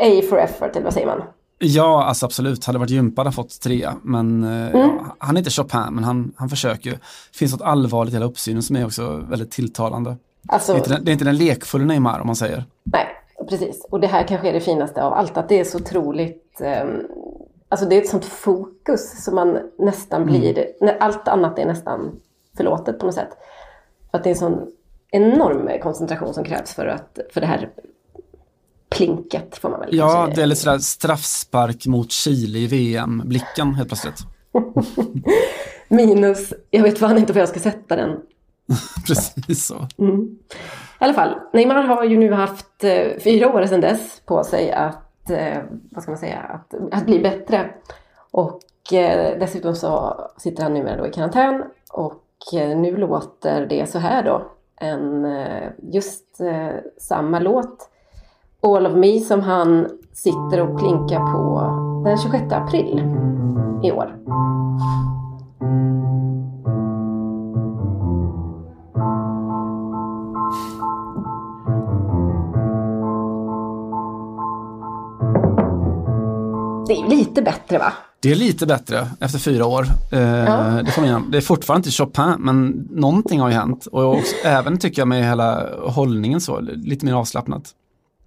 A 0.00 0.22
for 0.30 0.38
effort, 0.38 0.70
eller 0.76 0.84
vad 0.84 0.92
säger 0.94 1.06
man? 1.06 1.22
Ja, 1.58 2.04
alltså 2.04 2.26
absolut. 2.26 2.64
Hade 2.64 2.76
det 2.76 2.80
varit 2.80 2.90
gympa 2.90 3.20
hade 3.20 3.32
fått 3.32 3.60
trea. 3.60 3.94
Men 4.02 4.44
eh, 4.44 4.50
Mm. 4.74 4.80
ja, 4.80 5.16
han 5.18 5.36
är 5.36 5.40
inte 5.40 5.50
Chopin, 5.50 5.86
men 5.90 6.04
han, 6.04 6.32
han 6.36 6.48
försöker. 6.48 6.90
Det 6.90 6.98
finns 7.38 7.52
något 7.52 7.62
allvarligt 7.62 8.12
i 8.12 8.16
hela 8.16 8.26
uppsynen 8.26 8.62
som 8.62 8.76
är 8.76 8.86
också 8.86 9.16
väldigt 9.16 9.50
tilltalande. 9.50 10.16
Alltså- 10.48 10.72
det, 10.72 10.76
är 10.76 10.80
inte 10.80 10.90
den, 10.94 11.04
det 11.04 11.10
är 11.10 11.12
inte 11.12 11.24
den 11.24 11.36
lekfulla 11.36 11.84
Neymar 11.84 12.20
om 12.20 12.26
man 12.26 12.36
säger. 12.36 12.64
Nej, 12.84 13.06
precis. 13.48 13.86
Och 13.90 14.00
det 14.00 14.06
här 14.06 14.22
kanske 14.28 14.48
är 14.48 14.52
det 14.52 14.60
finaste 14.60 15.02
av 15.02 15.12
allt, 15.12 15.36
att 15.36 15.48
det 15.48 15.60
är 15.60 15.64
så 15.64 15.78
otroligt... 15.78 16.60
ehm, 16.60 17.06
alltså 17.68 17.86
det 17.86 17.96
är 17.96 18.02
ett 18.02 18.08
sånt 18.08 18.24
fokus 18.24 19.24
som 19.24 19.34
man 19.34 19.58
nästan 19.78 20.26
blir... 20.26 20.66
När 20.80 20.96
allt 20.98 21.28
annat 21.28 21.58
är 21.58 21.66
nästan 21.66 22.12
förlåtet 22.56 22.98
på 22.98 23.06
något 23.06 23.14
sätt. 23.14 23.30
För 24.10 24.18
att 24.18 24.24
det 24.24 24.30
är 24.30 24.34
en 24.34 24.38
sån 24.38 24.66
enorm 25.10 25.68
koncentration 25.82 26.34
som 26.34 26.44
krävs 26.44 26.74
för, 26.74 26.86
att, 26.86 27.18
för 27.34 27.40
det 27.40 27.46
här 27.46 27.70
plinket, 28.90 29.58
får 29.58 29.68
man 29.68 29.80
väl 29.80 29.88
Ja, 29.96 30.28
det 30.34 30.42
är 30.42 30.46
lite 30.46 30.60
sådär 30.60 30.78
straffspark 30.78 31.86
mot 31.86 32.12
Chile 32.12 32.58
i 32.58 32.66
VM-blicken 32.66 33.74
helt 33.74 33.88
plötsligt. 33.88 34.18
Minus, 35.88 36.52
jag 36.70 36.82
vet 36.82 36.98
fan 36.98 37.18
inte 37.18 37.32
var 37.32 37.40
jag 37.40 37.48
ska 37.48 37.60
sätta 37.60 37.96
den. 37.96 38.20
Precis 39.06 39.66
så. 39.66 39.88
Mm. 39.98 40.38
I 41.00 41.04
alla 41.04 41.14
fall, 41.14 41.34
Neymar 41.52 41.82
har 41.82 42.04
ju 42.04 42.18
nu 42.18 42.32
haft 42.32 42.84
eh, 42.84 43.18
fyra 43.24 43.52
år 43.52 43.66
sedan 43.66 43.80
dess 43.80 44.22
på 44.26 44.44
sig 44.44 44.72
att, 44.72 45.30
eh, 45.30 45.58
vad 45.90 46.02
ska 46.02 46.12
man 46.12 46.18
säga, 46.18 46.38
att, 46.38 46.74
att 46.92 47.06
bli 47.06 47.20
bättre. 47.20 47.70
Och 48.30 48.92
eh, 48.92 49.38
dessutom 49.38 49.74
så 49.74 50.20
sitter 50.38 50.62
han 50.62 50.74
numera 50.74 50.96
då 50.96 51.06
i 51.06 51.12
karantän 51.12 51.64
och 51.92 52.24
eh, 52.54 52.78
nu 52.78 52.96
låter 52.96 53.66
det 53.66 53.90
så 53.90 53.98
här 53.98 54.22
då. 54.22 54.50
En, 54.76 55.24
eh, 55.24 55.68
just 55.92 56.40
eh, 56.40 56.76
samma 56.98 57.38
låt, 57.38 57.90
All 58.62 58.86
of 58.86 58.92
me, 58.96 59.20
som 59.20 59.40
han 59.40 59.86
sitter 60.12 60.60
och 60.60 60.78
plinkar 60.78 61.32
på 61.32 61.60
den 62.04 62.18
26 62.18 62.52
april 62.52 62.98
i 63.84 63.92
år. 63.92 64.16
Det 76.86 76.94
är 76.94 77.08
lite 77.08 77.42
bättre 77.42 77.78
va? 77.78 77.92
Det 78.22 78.30
är 78.30 78.34
lite 78.34 78.66
bättre 78.66 79.06
efter 79.20 79.38
fyra 79.38 79.66
år. 79.66 79.86
Eh, 80.12 80.20
Ja. 80.20 80.56
det, 80.84 80.90
får 80.90 81.02
man 81.02 81.10
göra. 81.10 81.22
det 81.28 81.36
är 81.36 81.40
fortfarande 81.40 81.78
inte 81.88 81.90
Chopin, 81.96 82.34
men 82.38 82.88
någonting 82.90 83.40
har 83.40 83.48
ju 83.48 83.54
hänt. 83.54 83.86
Och 83.86 84.14
också, 84.14 84.34
även 84.44 84.78
tycker 84.78 85.00
jag 85.00 85.08
med 85.08 85.24
hela 85.28 85.66
hållningen 85.86 86.40
så, 86.40 86.60
lite 86.60 87.06
mer 87.06 87.12
avslappnat. 87.14 87.62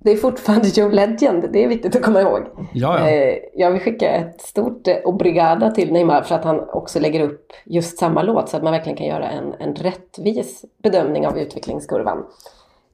Det 0.03 0.11
är 0.11 0.17
fortfarande 0.17 0.67
Joe 0.75 0.89
Legend, 0.89 1.49
det 1.53 1.63
är 1.63 1.67
viktigt 1.67 1.95
att 1.95 2.01
komma 2.01 2.21
ihåg. 2.21 2.41
Ja, 2.73 2.99
ja. 2.99 3.09
Eh, 3.09 3.37
Jag 3.53 3.71
vill 3.71 3.81
skicka 3.81 4.09
ett 4.09 4.41
stort 4.41 4.87
eh, 4.87 4.95
obrigada 5.03 5.71
till 5.71 5.93
Neymar 5.93 6.21
för 6.21 6.35
att 6.35 6.43
han 6.43 6.69
också 6.69 6.99
lägger 6.99 7.19
upp 7.19 7.53
just 7.65 7.97
samma 7.97 8.21
låt 8.23 8.49
så 8.49 8.57
att 8.57 8.63
man 8.63 8.73
verkligen 8.73 8.97
kan 8.97 9.07
göra 9.07 9.29
en, 9.29 9.53
en 9.53 9.75
rättvis 9.75 10.65
bedömning 10.83 11.27
av 11.27 11.37
utvecklingskurvan. 11.37 12.25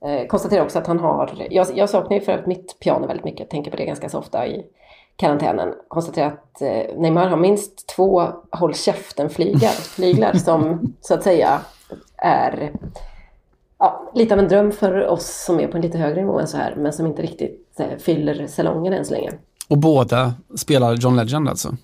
Eh, 0.06 0.28
konstaterar 0.28 0.63
också 0.63 0.80
att 0.80 0.88
han 0.88 1.00
har, 1.00 1.32
jag, 1.50 1.67
jag 1.76 1.89
saknar 1.89 2.17
ju 2.17 2.22
för 2.24 2.32
övrigt 2.32 2.48
mitt 2.48 2.80
piano 2.80 3.08
väldigt 3.08 3.26
mycket, 3.26 3.50
tänker 3.50 3.72
på 3.72 3.78
det 3.78 3.86
ganska 3.86 4.10
så 4.10 4.17
ofta 4.19 4.48
i 4.48 4.65
karantänen. 5.15 5.74
Konstaterar 5.88 6.28
att 6.28 6.62
eh, 6.62 6.95
Neymar 6.98 7.28
har 7.28 7.38
minst 7.38 7.88
två 7.88 8.24
håll 8.52 8.74
käften-flyglar 8.74 9.69
flyglar 9.95 10.34
som 10.34 10.93
så 11.02 11.13
att 11.13 11.24
säga 11.24 11.60
är 12.17 12.72
ja, 13.80 14.12
lite 14.15 14.34
av 14.34 14.39
en 14.39 14.48
dröm 14.48 14.72
för 14.72 15.08
oss 15.08 15.44
som 15.46 15.60
är 15.60 15.68
på 15.68 15.78
en 15.78 15.82
lite 15.82 15.98
högre 15.98 16.22
nivå 16.22 16.39
än 16.39 16.48
så 16.48 16.58
här, 16.58 16.76
men 16.76 16.94
som 16.94 17.06
inte 17.06 17.22
riktigt 17.22 17.80
eh, 17.80 17.98
fyller 17.98 18.48
salongen 18.48 18.94
än 18.94 19.06
så 19.06 19.13
länge. 19.13 19.32
Och 19.68 19.78
båda 19.78 20.34
spelar 20.56 20.96
John 20.96 21.15
Legend 21.15 21.50
alltså. 21.50 21.76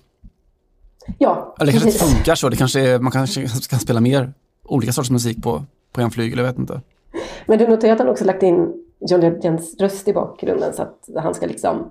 Ja, 1.18 1.54
Eller 1.60 1.72
det 1.72 1.78
kanske 1.78 2.04
inte 2.04 2.14
funkar 2.14 2.34
så, 2.34 2.48
det 2.48 2.56
kanske 2.56 2.80
är, 2.80 2.98
man 2.98 3.12
kanske 3.12 3.48
ska 3.48 3.76
spela 3.76 4.00
mer 4.00 4.32
olika 4.64 4.92
sorters 4.92 5.10
musik 5.10 5.42
på, 5.42 5.64
på 5.92 6.00
en 6.00 6.10
flygel, 6.10 6.38
jag 6.38 6.46
vet 6.46 6.58
inte. 6.58 6.80
Men 7.46 7.58
du 7.58 7.68
noterar 7.68 7.92
att 7.92 7.98
han 7.98 8.08
också 8.08 8.24
lagt 8.24 8.42
in 8.42 8.72
John 9.00 9.20
Legends 9.20 9.76
röst 9.80 10.08
i 10.08 10.12
bakgrunden 10.12 10.72
så 10.72 10.82
att 10.82 11.08
han 11.16 11.34
ska 11.34 11.46
liksom 11.46 11.90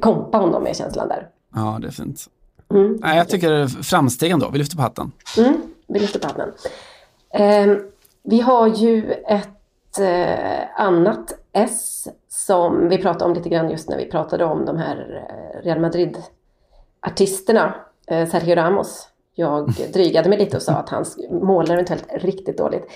kompa 0.00 0.38
honom 0.38 0.62
med 0.62 0.76
känslan 0.76 1.08
där. 1.08 1.28
Ja, 1.54 1.78
det 1.80 1.86
är 1.86 1.90
fint. 1.90 2.26
Mm. 2.70 2.98
Nej, 3.00 3.16
jag 3.16 3.28
tycker 3.28 3.66
framsteg 3.66 4.30
ändå, 4.30 4.50
vi 4.50 4.58
lyfter 4.58 4.76
på 4.76 4.82
hatten. 4.82 5.12
Mm, 5.38 5.62
vi 5.86 5.98
lyfter 5.98 6.18
på 6.18 6.26
hatten. 6.26 6.48
Ehm, 7.30 7.78
vi 8.26 8.40
har 8.40 8.68
ju 8.68 9.12
ett 9.12 9.98
eh, 10.00 10.80
annat 10.80 11.34
S 11.52 12.08
som 12.28 12.88
vi 12.88 12.98
pratade 12.98 13.24
om 13.24 13.34
lite 13.34 13.48
grann 13.48 13.70
just 13.70 13.88
när 13.88 13.96
vi 13.96 14.10
pratade 14.10 14.44
om 14.44 14.64
de 14.64 14.76
här 14.76 15.26
eh, 15.30 15.60
Real 15.64 15.80
Madrid-artisterna. 15.80 17.74
Eh, 18.06 18.28
Sergio 18.28 18.54
Ramos. 18.54 19.08
Jag 19.34 19.72
drygade 19.92 20.28
mig 20.28 20.38
lite 20.38 20.56
och 20.56 20.62
sa 20.62 20.72
att 20.72 20.88
han 20.88 21.04
målar 21.30 21.74
eventuellt 21.74 22.06
riktigt 22.10 22.58
dåligt. 22.58 22.86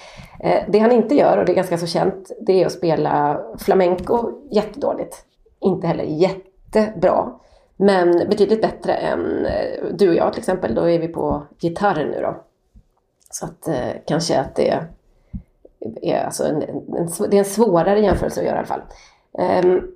Eh, 0.41 0.63
det 0.69 0.79
han 0.79 0.93
inte 0.93 1.15
gör, 1.15 1.39
och 1.39 1.45
det 1.45 1.53
är 1.53 1.57
ganska 1.57 1.79
så 1.79 1.87
känt, 1.87 2.31
det 2.41 2.63
är 2.63 2.67
att 2.67 2.73
spela 2.73 3.41
flamenco 3.59 4.31
jättedåligt. 4.51 5.25
Inte 5.61 5.87
heller 5.87 6.05
jättebra. 6.05 7.33
Men 7.77 8.29
betydligt 8.29 8.63
bättre 8.63 8.93
än 8.93 9.47
eh, 9.47 9.85
du 9.93 10.09
och 10.09 10.15
jag 10.15 10.33
till 10.33 10.41
exempel. 10.41 10.75
Då 10.75 10.91
är 10.91 10.99
vi 10.99 11.09
på 11.09 11.43
gitarr 11.59 12.05
nu 12.05 12.21
då. 12.21 12.37
Så 13.31 13.45
att 13.45 13.69
eh, 13.69 13.91
kanske 14.07 14.41
att 14.41 14.55
det 14.55 14.85
är, 16.03 16.25
alltså 16.25 16.45
en, 16.45 16.63
en, 16.63 16.97
en, 16.97 17.09
det 17.31 17.37
är 17.37 17.39
en 17.39 17.45
svårare 17.45 18.01
jämförelse 18.01 18.41
att 18.41 18.47
göra 18.47 18.57
i 18.57 18.59
alla 18.59 18.67
fall. 18.67 18.83
Um, 19.65 19.95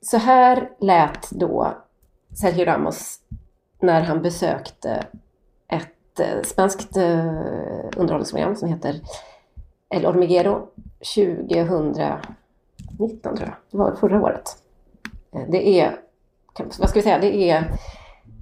så 0.00 0.16
här 0.16 0.70
lät 0.80 1.30
då 1.30 1.74
Sergio 2.40 2.64
Ramos 2.64 3.18
när 3.80 4.00
han 4.00 4.22
besökte 4.22 5.06
ett 5.68 6.20
eh, 6.20 6.42
spanskt 6.44 6.96
eh, 6.96 7.26
underhållningsprogram 7.96 8.56
som 8.56 8.68
heter 8.68 9.00
El 9.88 10.04
Hormiguero 10.04 10.68
2019 11.14 11.94
tror 13.36 13.38
jag. 13.38 13.52
Det 13.70 13.76
var 13.78 13.94
förra 13.94 14.22
året. 14.22 14.56
Eh, 15.34 15.42
det 15.48 15.68
är, 15.80 16.00
kan- 16.54 16.70
vad 16.80 16.88
ska 16.90 16.98
vi 16.98 17.02
säga, 17.02 17.18
det 17.18 17.36
är 17.50 17.64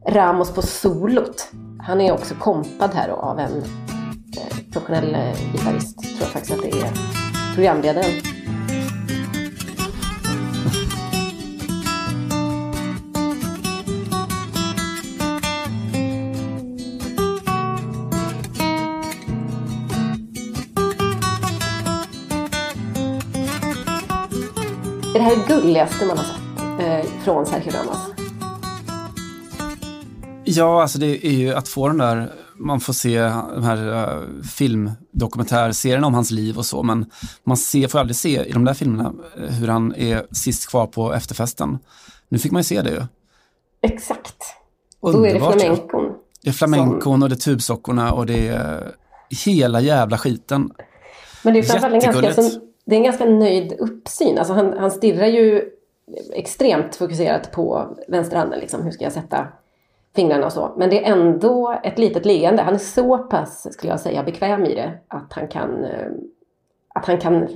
Ramos 0.06 0.54
på 0.54 0.62
solot. 0.62 1.50
Han 1.82 2.00
är 2.00 2.12
också 2.12 2.34
kompad 2.34 2.90
här 2.94 3.08
då 3.08 3.14
av 3.14 3.38
en 3.38 3.62
professionell 4.72 5.14
eh, 5.14 5.52
gitarrist. 5.52 5.98
Tror 5.98 6.20
jag 6.20 6.28
faktiskt 6.28 6.54
att 6.54 6.62
det 6.62 6.80
är 6.80 6.90
programledaren. 7.54 8.10
Är 25.14 25.18
det 25.18 25.24
här 25.24 25.36
det 25.36 25.54
gulligaste 25.54 26.06
man 26.06 26.18
har 26.18 26.24
sett 26.24 27.04
eh, 27.06 27.22
från 27.24 27.46
Sergio 27.46 27.70
Ramos? 27.72 27.98
Ja, 30.44 30.82
alltså 30.82 30.98
det 30.98 31.26
är 31.26 31.32
ju 31.32 31.54
att 31.54 31.68
få 31.68 31.88
den 31.88 31.98
där, 31.98 32.32
man 32.56 32.80
får 32.80 32.92
se 32.92 33.20
de 33.20 33.62
här 33.62 33.88
uh, 33.88 34.42
filmdokumentärserierna 34.42 36.06
om 36.06 36.14
hans 36.14 36.30
liv 36.30 36.58
och 36.58 36.66
så, 36.66 36.82
men 36.82 37.10
man 37.44 37.56
ser, 37.56 37.88
får 37.88 37.98
aldrig 37.98 38.16
se 38.16 38.44
i 38.44 38.52
de 38.52 38.64
där 38.64 38.74
filmerna 38.74 39.12
eh, 39.36 39.54
hur 39.54 39.68
han 39.68 39.94
är 39.94 40.26
sist 40.30 40.70
kvar 40.70 40.86
på 40.86 41.14
efterfesten. 41.14 41.78
Nu 42.28 42.38
fick 42.38 42.52
man 42.52 42.60
ju 42.60 42.64
se 42.64 42.82
det 42.82 42.90
ju. 42.90 43.02
Exakt. 43.82 44.36
Och 45.00 45.12
då 45.12 45.18
är 45.18 45.22
det 45.22 45.40
Underbart, 45.40 45.54
ja. 45.54 45.60
flamencon. 45.60 46.14
Det 46.42 46.50
är 46.50 46.52
flamencon 46.52 47.22
och 47.22 47.28
det 47.28 47.34
är 47.34 47.36
tubsockorna 47.36 48.12
och 48.12 48.26
det 48.26 48.48
är 48.48 48.94
hela 49.44 49.80
jävla 49.80 50.18
skiten. 50.18 50.72
Men 51.42 51.54
det 51.54 51.60
är 51.60 51.62
framförallt 51.62 52.04
en 52.04 52.12
ganska, 52.12 52.42
så, 52.42 52.60
det 52.84 52.94
är 52.94 52.98
en 52.98 53.04
ganska 53.04 53.24
nöjd 53.24 53.72
uppsyn. 53.72 54.38
Alltså 54.38 54.54
han, 54.54 54.78
han 54.78 54.90
stirrar 54.90 55.26
ju 55.26 55.62
extremt 56.32 56.96
fokuserat 56.96 57.52
på 57.52 57.96
vänsterhanden. 58.08 58.60
Liksom. 58.60 58.82
Hur 58.82 58.90
ska 58.90 59.04
jag 59.04 59.12
sätta 59.12 59.48
fingrarna 60.14 60.46
och 60.46 60.52
så. 60.52 60.74
Men 60.76 60.90
det 60.90 61.04
är 61.04 61.12
ändå 61.12 61.80
ett 61.84 61.98
litet 61.98 62.26
leende. 62.26 62.62
Han 62.62 62.74
är 62.74 62.78
så 62.78 63.18
pass, 63.18 63.66
skulle 63.72 63.92
jag 63.92 64.00
säga, 64.00 64.22
bekväm 64.22 64.64
i 64.64 64.74
det. 64.74 64.98
Att 65.08 65.32
han 65.32 65.48
kan, 65.48 65.84
eh, 65.84 66.08
att 66.94 67.06
han 67.06 67.18
kan 67.18 67.48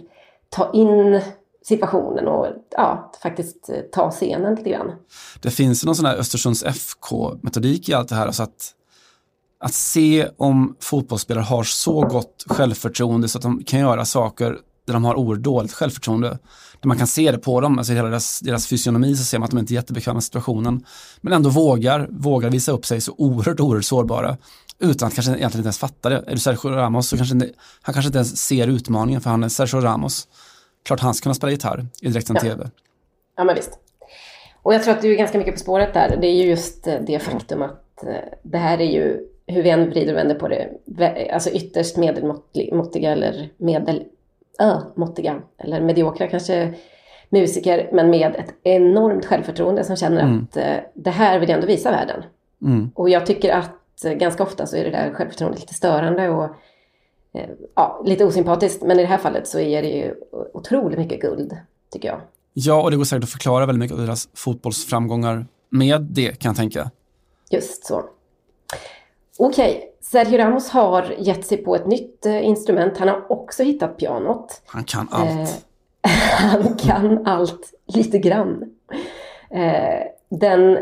ta 0.49 0.71
in 0.73 1.21
situationen 1.63 2.29
och 2.29 2.47
ja, 2.71 3.13
faktiskt 3.23 3.69
eh, 3.69 3.81
ta 3.93 4.11
scenen 4.11 4.55
lite 4.55 4.71
grann. 4.71 4.93
Det 5.41 5.51
finns 5.51 5.85
någon 5.85 5.97
sån 5.97 6.07
här 6.07 6.17
Östersunds 6.17 6.65
FK-metodik 6.65 7.89
i 7.89 7.95
allt 7.95 8.09
det 8.09 8.15
här. 8.15 8.27
Alltså 8.27 8.43
att, 8.43 8.75
att 9.61 9.75
se 9.75 10.29
om 10.37 10.77
fotbollsspelare 10.81 11.45
har 11.45 11.63
så 11.63 12.01
gott 12.01 12.45
självförtroende 12.49 13.29
så 13.29 13.39
att 13.39 13.43
de 13.43 13.65
kan 13.65 13.81
göra 13.81 14.05
saker 14.05 14.59
där 14.87 14.95
de 14.95 15.05
har 15.05 15.15
oerhört 15.15 15.45
dåligt 15.45 15.73
självförtroende. 15.73 16.39
Man 16.85 16.99
kan 16.99 17.07
se 17.07 17.33
det 17.33 17.39
på 17.39 17.61
dem, 17.61 17.79
alltså 17.79 17.93
i 17.93 17.97
hela 17.97 18.09
deras, 18.09 18.41
deras 18.41 18.67
fysionomi 18.67 19.17
så 19.17 19.25
ser 19.25 19.39
man 19.39 19.45
att 19.45 19.51
de 19.51 19.59
inte 19.59 19.73
är 19.73 19.75
jättebekväma 19.75 20.15
med 20.15 20.25
situationen. 20.25 20.85
Men 21.21 21.33
ändå 21.33 21.51
vågar, 21.51 22.09
vågar 22.11 22.51
visa 22.51 22.73
upp 22.73 22.87
sig 22.87 23.01
så 23.01 23.15
oerhört, 23.19 23.61
oerhört 23.61 23.85
sårbara. 23.85 24.37
Utan 24.79 25.09
att 25.09 25.15
kanske 25.15 25.31
egentligen 25.33 25.61
inte 25.61 25.67
ens 25.67 25.79
fatta 25.79 26.09
det. 26.09 26.17
Är 26.27 26.31
du 26.33 26.39
Sergio 26.39 26.71
Ramos 26.71 27.09
så 27.09 27.17
kanske 27.17 27.35
inte, 27.35 27.49
han 27.83 27.93
kanske 27.93 28.07
inte 28.09 28.19
ens 28.19 28.37
ser 28.39 28.69
utmaningen 28.69 29.21
för 29.21 29.31
han 29.31 29.45
är 29.45 29.49
Sergio 29.49 29.81
Ramos. 29.81 30.29
Klart 30.85 31.01
han 31.01 31.15
ska 31.15 31.23
kunna 31.23 31.35
spela 31.35 31.51
gitarr 31.53 31.87
i 32.03 32.09
direkten 32.09 32.37
Ja. 32.37 32.43
tv. 32.43 32.71
Ja, 33.37 33.45
men 33.45 33.55
visst. 33.55 33.71
Och 34.63 34.75
jag 34.75 34.83
tror 34.83 34.95
att 34.95 35.03
du 35.03 35.13
är 35.13 35.17
ganska 35.17 35.39
mycket 35.39 35.55
på 35.55 35.61
spåret 35.61 35.95
där. 35.95 36.19
Det 36.21 36.27
är 36.27 36.35
ju 36.35 36.45
just 36.45 36.87
eh, 36.87 36.95
det 37.07 37.19
faktum 37.19 37.63
att 37.63 38.05
eh, 38.07 38.13
det 38.43 38.59
här 38.59 38.81
är 38.81 38.93
ju, 38.93 39.21
hur 39.47 39.63
vi 39.63 39.71
än 39.71 39.91
vrider 39.91 40.13
och 40.13 40.19
vänder 40.19 40.35
på 40.35 40.49
det, 40.49 41.31
alltså 41.33 41.51
ytterst 41.51 41.97
medelmåttiga 41.97 43.13
eller 43.13 43.49
medel, 43.57 44.05
äh, 44.61 44.79
måttiga 44.97 45.43
eller 45.59 45.81
mediokra 45.81 46.27
kanske 46.29 46.75
musiker, 47.31 47.91
men 47.93 48.11
med 48.11 48.37
ett 48.37 48.55
enormt 48.63 49.27
självförtroende 49.27 49.85
som 49.85 49.97
känner 49.97 50.23
Mm. 50.23 50.45
att 50.51 50.57
eh, 50.57 50.77
det 50.95 51.11
här 51.11 51.39
vill 51.39 51.49
jag 51.49 51.55
ändå 51.57 51.67
visa 51.67 51.91
världen. 51.91 52.23
Mm. 52.63 52.91
Och 52.95 53.11
jag 53.11 53.27
tycker 53.27 53.53
att 53.53 54.05
eh, 54.05 54.13
ganska 54.13 54.43
ofta 54.43 54.67
så 54.67 54.77
är 54.77 54.85
det 54.85 54.91
där 54.91 55.13
självförtroendet 55.15 55.61
lite 55.61 55.75
störande 55.75 56.29
och 56.29 56.45
eh, 57.35 57.51
ja, 57.75 58.03
lite 58.05 58.25
osympatiskt. 58.25 58.83
Men 58.83 58.99
i 58.99 59.03
det 59.03 59.09
här 59.09 59.19
fallet 59.19 59.49
så 59.49 59.59
är 59.61 59.83
det 59.83 59.89
ju 59.89 60.15
otroligt 60.55 60.99
mycket 60.99 61.21
guld, 61.21 61.57
tycker 61.93 62.09
jag. 62.09 62.21
Ja, 62.53 62.83
och 62.83 62.91
det 62.91 62.97
går 62.97 63.05
säkert 63.05 63.25
att 63.25 63.31
förklara 63.31 63.67
väldigt 63.67 63.81
mycket 63.81 63.97
av 63.99 64.03
deras 64.03 64.29
fotbollsframgångar 64.35 65.47
med 65.71 66.03
det, 66.03 66.39
kan 66.39 66.49
jag 66.51 66.57
tänka. 66.57 66.91
Just 67.51 67.87
så. 67.87 68.03
Okej, 69.39 69.93
Sergio 70.01 70.39
Ramos 70.39 70.71
har 70.71 71.15
gett 71.19 71.47
sig 71.47 71.59
på 71.59 71.75
ett 71.77 71.87
nytt 71.87 72.27
eh, 72.27 72.47
instrument. 72.47 72.99
Han 72.99 73.09
har 73.09 73.33
också 73.33 73.63
hittat 73.63 73.97
pianot. 73.97 74.63
Han 74.67 74.85
kan 74.85 75.09
allt. 75.11 75.67
Eh, 76.03 76.11
han 76.51 76.75
kan 76.77 77.27
allt 77.27 77.73
lite 77.87 78.19
grann. 78.19 78.75
Eh, 79.51 80.01
den 80.29 80.79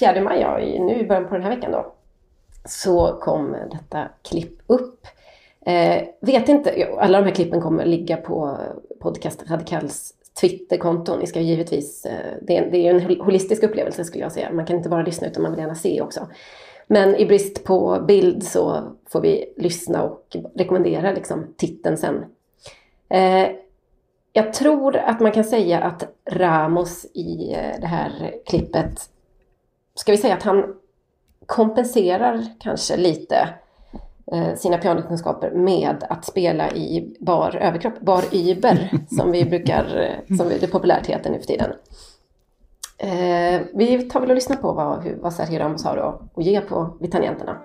4 0.00 0.20
maj, 0.20 0.78
nu 0.78 0.98
i 1.00 1.06
början 1.06 1.28
på 1.28 1.34
den 1.34 1.42
här 1.42 1.50
veckan 1.56 1.72
då, 1.72 1.92
så 2.68 3.18
kom 3.20 3.56
detta 3.70 4.08
klipp 4.28 4.58
upp. 4.66 5.06
Eh, 5.66 6.02
vet 6.20 6.48
inte, 6.48 6.88
alla 6.98 7.18
de 7.18 7.24
här 7.24 7.34
klippen 7.34 7.60
kommer 7.60 7.84
ligga 7.86 8.16
på 8.16 8.58
podcast 9.00 9.50
Radikals 9.50 10.14
Twitterkonto. 10.40 11.16
Ni 11.16 11.26
ska 11.26 11.40
givetvis, 11.40 12.06
eh, 12.06 12.12
det, 12.42 12.56
är, 12.56 12.70
det 12.70 12.78
är 12.78 12.94
en 12.94 13.00
hol- 13.00 13.22
holistisk 13.24 13.62
upplevelse 13.62 14.04
skulle 14.04 14.24
jag 14.24 14.32
säga. 14.32 14.52
Man 14.52 14.66
kan 14.66 14.76
inte 14.76 14.88
bara 14.88 15.02
lyssna 15.02 15.26
utan 15.26 15.42
man 15.42 15.52
vill 15.52 15.60
gärna 15.60 15.74
se 15.74 16.00
också. 16.00 16.28
Men 16.90 17.16
i 17.16 17.26
brist 17.26 17.64
på 17.64 18.04
bild 18.08 18.42
så 18.42 18.92
får 19.08 19.20
vi 19.20 19.54
lyssna 19.56 20.02
och 20.02 20.36
rekommendera 20.54 21.12
liksom 21.12 21.54
titeln 21.56 21.96
sen. 21.96 22.24
Eh, 23.08 23.48
jag 24.32 24.52
tror 24.52 24.96
att 24.96 25.20
man 25.20 25.32
kan 25.32 25.44
säga 25.44 25.80
att 25.80 26.04
Ramos 26.30 27.04
i 27.14 27.52
eh, 27.52 27.80
det 27.80 27.86
här 27.86 28.34
klippet, 28.46 29.00
ska 29.94 30.12
vi 30.12 30.18
säga 30.18 30.34
att 30.34 30.42
han 30.42 30.74
kompenserar 31.46 32.44
kanske 32.60 32.96
lite 32.96 33.48
eh, 34.32 34.54
sina 34.54 34.78
pianokunskaper 34.78 35.50
med 35.50 36.04
att 36.08 36.24
spela 36.24 36.70
i 36.70 37.16
bar 37.20 37.56
överkropp, 37.56 38.00
bar 38.00 38.24
Uber, 38.32 38.90
som 39.16 39.32
vi 39.32 39.44
brukar, 39.44 40.00
eh, 40.00 40.36
som 40.36 40.48
det 40.48 40.72
populärt 40.72 41.06
heter 41.06 41.30
nu 41.30 41.38
för 41.38 41.46
tiden. 41.46 41.72
Eh, 43.00 43.60
vi 43.74 44.02
tar 44.02 44.20
väl 44.20 44.30
och 44.30 44.34
lyssnar 44.34 44.56
på 44.56 44.72
vad, 44.72 45.08
vad 45.20 45.32
Sergio 45.32 45.58
Ramos 45.58 45.84
har 45.84 45.96
att 45.96 46.44
ge 46.44 46.60
på 46.60 46.96
vid 47.00 47.12
tangenterna. 47.12 47.58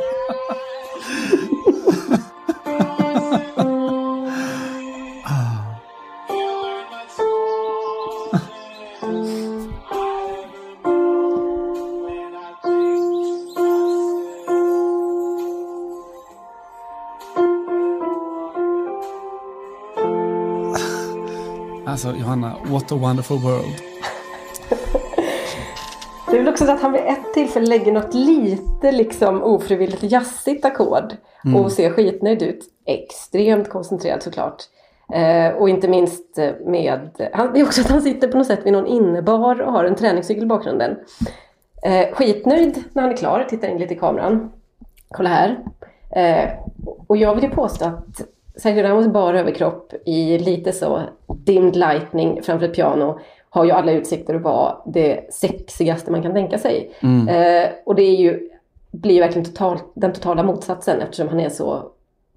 what 22.70 22.92
a 22.92 22.94
wonderful 22.94 23.38
world. 23.38 23.74
Det 26.30 26.36
är 26.36 26.38
väl 26.38 26.48
också 26.48 26.64
så 26.66 26.72
att 26.72 26.82
han 26.82 26.92
vid 26.92 27.00
ett 27.00 27.34
tillfälle 27.34 27.66
lägger 27.66 27.92
något 27.92 28.14
lite 28.14 28.92
liksom 28.92 29.42
ofrivilligt 29.42 30.02
jazzigt 30.02 30.64
ackord 30.64 31.12
Mm. 31.44 31.60
och 31.60 31.72
ser 31.72 31.90
skitnöjd 31.90 32.42
ut. 32.42 32.64
Extremt 32.84 33.68
koncentrerad 33.68 34.22
såklart. 34.22 34.62
Eh, 35.12 35.48
och 35.56 35.68
inte 35.68 35.88
minst 35.88 36.38
med, 36.66 37.10
han, 37.32 37.52
det 37.52 37.60
är 37.60 37.64
också 37.64 37.80
att 37.80 37.90
han 37.90 38.02
sitter 38.02 38.28
på 38.28 38.38
något 38.38 38.46
sätt 38.46 38.60
vid 38.64 38.72
någon 38.72 38.86
innebar 38.86 39.60
och 39.60 39.72
har 39.72 39.84
en 39.84 39.94
träningscykel 39.94 40.42
i 40.42 40.46
bakgrunden. 40.46 40.96
Eh, 41.82 42.14
skitnöjd 42.14 42.84
när 42.92 43.02
han 43.02 43.12
är 43.12 43.16
klar, 43.16 43.46
tittar 43.48 43.68
in 43.68 43.78
lite 43.78 43.94
i 43.94 43.98
kameran. 43.98 44.52
Kolla 45.08 45.28
här. 45.28 45.58
Eh, 46.10 46.48
och 47.06 47.16
jag 47.16 47.34
vill 47.34 47.44
ju 47.44 47.50
påstå 47.50 47.84
att 47.84 48.20
Sergio 48.56 48.82
Ramos 48.82 49.06
bara 49.08 49.40
överkropp 49.40 49.92
i 50.06 50.38
lite 50.38 50.72
så 50.72 51.02
dimmed 51.26 51.76
lightning 51.76 52.42
framför 52.42 52.66
ett 52.66 52.74
piano 52.74 53.18
har 53.50 53.64
ju 53.64 53.70
alla 53.70 53.92
utsikter 53.92 54.34
att 54.34 54.42
vara 54.42 54.76
det 54.86 55.34
sexigaste 55.34 56.10
man 56.10 56.22
kan 56.22 56.32
tänka 56.32 56.58
sig. 56.58 56.90
Mm. 57.00 57.28
Eh, 57.28 57.68
och 57.86 57.94
det 57.94 58.02
är 58.02 58.16
ju, 58.16 58.48
blir 58.90 59.14
ju 59.14 59.20
verkligen 59.20 59.44
total, 59.44 59.78
den 59.94 60.12
totala 60.12 60.42
motsatsen 60.42 61.00
eftersom 61.00 61.28
han 61.28 61.40
är 61.40 61.48
så 61.48 61.90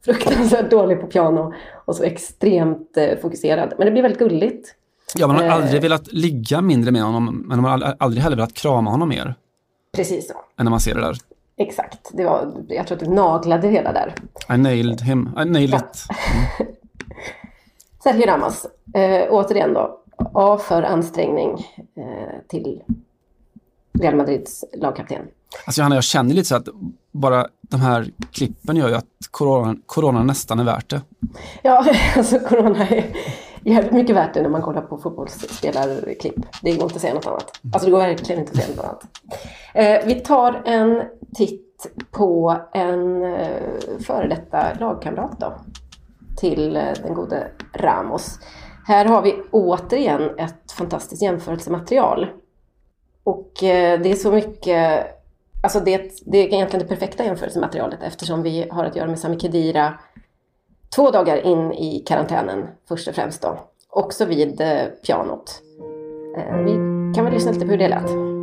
fruktansvärt 0.05 0.69
dålig 0.71 1.01
på 1.01 1.07
piano 1.07 1.53
och 1.85 1.95
så 1.95 2.03
extremt 2.03 2.97
eh, 2.97 3.17
fokuserad. 3.21 3.73
Men 3.77 3.85
det 3.85 3.91
blir 3.91 4.01
väldigt 4.01 4.19
gulligt. 4.19 4.75
Ja, 5.15 5.27
man 5.27 5.35
har 5.35 5.43
Eh. 5.43 5.53
aldrig 5.55 5.81
velat 5.81 6.13
ligga 6.13 6.61
mindre 6.61 6.91
med 6.91 7.01
honom, 7.03 7.43
men 7.47 7.61
man 7.61 7.71
har 7.71 7.77
ald- 7.77 7.95
aldrig 7.99 8.23
heller 8.23 8.35
velat 8.35 8.53
krama 8.53 8.91
honom 8.91 9.09
mer 9.09 9.35
Precis 9.95 10.27
så. 10.27 10.33
än 10.33 10.65
när 10.65 10.69
man 10.69 10.79
ser 10.79 10.95
det 10.95 11.01
där. 11.01 11.15
Exakt. 11.59 12.09
Det 12.13 12.25
var, 12.25 12.65
jag 12.67 12.87
tror 12.87 12.97
att 12.97 13.03
du 13.03 13.09
naglade 13.09 13.67
hela 13.67 13.93
där. 13.93 14.15
I 14.55 14.57
nailed 14.57 15.01
him. 15.01 15.29
I 15.41 15.45
nailed 15.45 15.79
it. 15.79 16.03
Sergio 18.03 18.25
Ramos, 18.25 18.65
eh, 18.93 19.27
återigen 19.29 19.73
då. 19.73 19.99
A 20.33 20.57
för 20.57 20.83
ansträngning 20.83 21.49
eh, 21.95 22.39
till 22.47 22.81
Real 23.99 24.15
Madrids 24.15 24.65
lagkapten. 24.73 25.21
Alltså 25.65 25.81
Johanna, 25.81 25.95
jag 25.95 26.03
känner 26.03 26.35
lite 26.35 26.47
så 26.47 26.55
att 26.55 26.67
bara 27.11 27.47
de 27.61 27.81
här 27.81 28.11
klippen 28.31 28.75
gör 28.75 28.89
ju 28.89 28.95
att 28.95 29.05
coronan, 29.31 29.81
corona 29.85 30.23
nästan 30.23 30.59
är 30.59 30.63
värt 30.63 30.89
det. 30.89 31.01
Ja, 31.61 31.85
alltså 32.17 32.39
corona 32.39 32.87
är 32.87 33.05
jävligt 33.63 33.91
mycket 33.91 34.15
värt 34.15 34.33
det 34.33 34.41
när 34.41 34.49
man 34.49 34.61
kollar 34.61 34.81
på 34.81 34.97
fotbollsspelarklipp. 34.97 36.35
Det 36.61 36.71
går 36.71 36.83
inte 36.83 36.95
att 36.95 37.01
säga 37.01 37.13
något 37.13 37.27
annat. 37.27 37.59
Alltså 37.73 37.85
det 37.85 37.91
går 37.91 37.99
verkligen 37.99 38.41
inte 38.41 38.51
att 38.51 38.57
säga 38.57 38.75
något 38.75 38.85
annat. 38.85 39.03
Eh, 39.73 40.07
vi 40.07 40.15
tar 40.15 40.61
en 40.65 41.03
titt 41.35 41.69
på 42.11 42.57
en 42.73 43.23
eh, 43.23 43.99
före 44.05 44.27
detta 44.27 44.73
lagkamrat 44.79 45.39
då. 45.39 45.53
Till 46.37 46.75
eh, 46.75 46.83
den 47.03 47.13
gode 47.13 47.47
Ramos. 47.73 48.39
Här 48.85 49.05
har 49.05 49.21
vi 49.21 49.35
återigen 49.51 50.39
ett 50.39 50.71
fantastiskt 50.71 51.21
jämförelsematerial. 51.21 52.27
Och 53.23 53.63
eh, 53.63 54.01
det 54.01 54.11
är 54.11 54.15
så 54.15 54.31
mycket, 54.31 55.07
alltså 55.63 55.79
det, 55.79 56.11
det 56.25 56.37
är 56.37 56.53
egentligen 56.53 56.85
det 56.85 56.95
perfekta 56.95 57.25
jämförelsematerialet 57.25 58.03
eftersom 58.03 58.43
vi 58.43 58.67
har 58.71 58.85
att 58.85 58.95
göra 58.95 59.07
med 59.07 59.19
Sami 59.19 59.39
Khedira 59.39 59.99
två 60.95 61.11
dagar 61.11 61.37
in 61.37 61.73
i 61.73 62.03
karantänen 62.07 62.67
först 62.87 63.07
och 63.07 63.15
främst 63.15 63.41
då. 63.41 63.59
Också 63.89 64.25
vid 64.25 64.61
eh, 64.61 64.85
pianot. 65.05 65.61
Eh, 66.37 66.57
vi 66.57 66.71
kan 67.15 67.25
väl 67.25 67.33
lyssna 67.33 67.51
lite 67.51 67.65
på 67.65 67.71
hur 67.71 67.77
det 67.77 67.87
lät. 67.87 68.09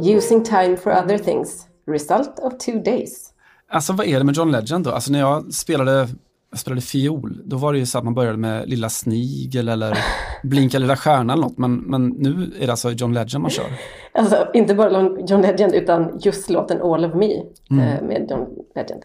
Using 0.00 0.44
time 0.44 0.76
for 0.76 0.90
other 0.90 1.18
things. 1.18 1.66
Result 1.86 2.38
of 2.38 2.58
two 2.58 2.82
days. 2.84 3.32
Alltså 3.70 3.92
vad 3.92 4.06
är 4.06 4.18
det 4.18 4.24
med 4.24 4.34
John 4.34 4.50
Legend 4.50 4.84
då? 4.84 4.90
Alltså 4.90 5.12
när 5.12 5.18
jag 5.18 5.54
spelade, 5.54 6.08
jag 6.50 6.58
spelade 6.60 6.80
fiol, 6.80 7.42
då 7.44 7.56
var 7.56 7.72
det 7.72 7.78
ju 7.78 7.86
så 7.86 7.98
att 7.98 8.04
man 8.04 8.14
började 8.14 8.38
med 8.38 8.68
Lilla 8.68 8.88
Snigel 8.88 9.68
eller 9.68 9.98
Blinka 10.42 10.78
lilla 10.78 10.96
stjärna 10.96 11.32
eller 11.32 11.42
något. 11.42 11.58
Men, 11.58 11.74
men 11.76 12.08
nu 12.08 12.52
är 12.60 12.66
det 12.66 12.70
alltså 12.72 12.90
John 12.90 13.12
Legend 13.14 13.42
man 13.42 13.50
kör. 13.50 13.66
Alltså 14.12 14.46
inte 14.54 14.74
bara 14.74 14.90
John 15.26 15.42
Legend 15.42 15.74
utan 15.74 16.18
just 16.20 16.50
låten 16.50 16.82
All 16.82 17.04
of 17.04 17.14
Me 17.14 17.42
Mm. 17.70 17.84
eh, 17.84 18.02
med 18.02 18.26
John 18.30 18.46
Legend. 18.74 19.02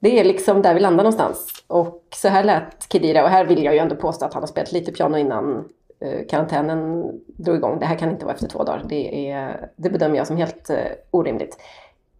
Det 0.00 0.20
är 0.20 0.24
liksom 0.24 0.62
där 0.62 0.74
vi 0.74 0.80
landar 0.80 1.04
någonstans. 1.04 1.46
Och 1.66 2.02
så 2.14 2.28
här 2.28 2.44
lät 2.44 2.92
Kedira 2.92 3.22
och 3.24 3.30
här 3.30 3.44
vill 3.44 3.64
jag 3.64 3.74
ju 3.74 3.80
ändå 3.80 3.96
påstå 3.96 4.24
att 4.26 4.34
han 4.34 4.42
har 4.42 4.46
spelat 4.48 4.72
lite 4.72 4.92
piano 4.92 5.16
innan 5.18 5.64
eh, 6.00 6.26
karantänen 6.30 7.04
drog 7.26 7.56
igång. 7.56 7.78
Det 7.80 7.86
här 7.86 7.96
kan 7.96 8.10
inte 8.10 8.24
vara 8.24 8.34
efter 8.34 8.48
två 8.48 8.64
dagar. 8.64 8.84
Det, 8.88 9.30
är, 9.30 9.68
det 9.76 9.90
bedömer 9.90 10.16
jag 10.16 10.26
som 10.26 10.36
helt 10.36 10.70
eh, 10.70 10.76
orimligt. 11.10 11.56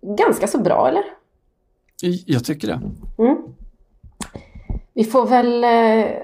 Ganska 0.00 0.46
så 0.46 0.58
bra 0.60 0.88
eller? 0.88 1.02
Jag 2.26 2.44
tycker 2.44 2.68
det. 2.68 2.80
Mm. 3.22 3.36
Vi 4.98 5.04
får 5.04 5.26
väl 5.26 5.64
eh, 5.64 6.16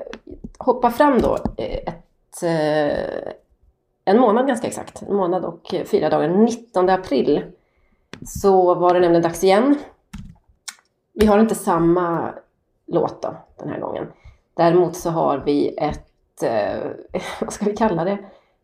hoppa 0.58 0.90
fram 0.90 1.18
då 1.18 1.38
eh, 1.56 1.78
ett, 1.78 2.42
eh, 2.42 3.32
en 4.04 4.20
månad 4.20 4.46
ganska 4.46 4.66
exakt, 4.66 5.02
en 5.02 5.16
månad 5.16 5.44
och 5.44 5.74
fyra 5.86 6.10
dagar, 6.10 6.28
19 6.28 6.88
april, 6.88 7.44
så 8.26 8.74
var 8.74 8.94
det 8.94 9.00
nämligen 9.00 9.22
dags 9.22 9.44
igen. 9.44 9.78
Vi 11.12 11.26
har 11.26 11.38
inte 11.38 11.54
samma 11.54 12.34
låt 12.86 13.22
då, 13.22 13.36
den 13.58 13.68
här 13.68 13.80
gången. 13.80 14.06
Däremot 14.54 14.96
så 14.96 15.10
har 15.10 15.38
vi 15.38 15.76
ett, 15.78 16.42
vad 17.40 17.52
ska 17.52 17.64
vi 17.64 17.76
kalla 17.76 18.04
det, 18.04 18.18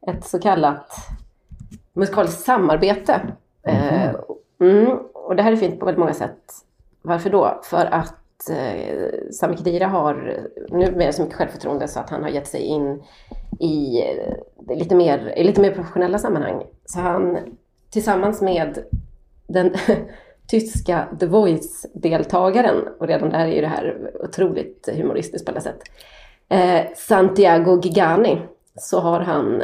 ett 0.07 0.25
så 0.25 0.39
kallat 0.39 0.95
musikaliskt 1.93 2.41
samarbete. 2.41 3.21
Eh, 3.63 4.15
mm, 4.61 4.99
och 5.13 5.37
det 5.37 5.43
här 5.43 5.53
är 5.53 5.57
fint 5.57 5.81
på 5.81 5.87
väldigt 5.87 6.01
många 6.01 6.15
sätt. 6.15 6.53
Varför 7.03 7.31
då? 7.31 7.61
För 7.63 7.87
att 7.87 8.20
eh, 8.51 9.31
Sami 9.33 9.57
Khedira 9.57 9.87
har 9.87 10.47
numera 10.71 11.13
så 11.13 11.23
mycket 11.23 11.37
självförtroende 11.37 11.89
så 11.89 12.01
att 12.01 12.11
han 12.11 12.23
har 12.23 12.31
gett 12.31 12.49
sig 12.49 12.61
in 12.61 13.03
i 13.61 14.03
eh, 14.03 14.77
lite 14.77 14.95
mer, 14.95 15.33
i 15.37 15.45
lite 15.45 15.61
mer 15.61 15.75
professionella 15.75 16.19
sammanhang. 16.19 16.63
Så 16.85 17.01
han 17.01 17.39
tillsammans 17.91 18.43
med 18.43 18.85
den 19.47 19.75
tyska 20.51 21.09
The 21.21 21.27
Voice-deltagaren, 21.27 22.89
och 22.99 23.07
redan 23.07 23.31
där 23.31 23.47
är 23.47 23.55
ju 23.55 23.61
det 23.61 23.67
här 23.67 24.11
otroligt 24.25 24.89
humoristiskt 24.93 25.47
på 25.47 25.53
alla 25.53 25.61
sätt, 25.61 25.81
eh, 26.49 26.87
Santiago 26.97 27.81
Gigani, 27.83 28.43
så 28.75 29.01
har 29.01 29.21
han 29.21 29.63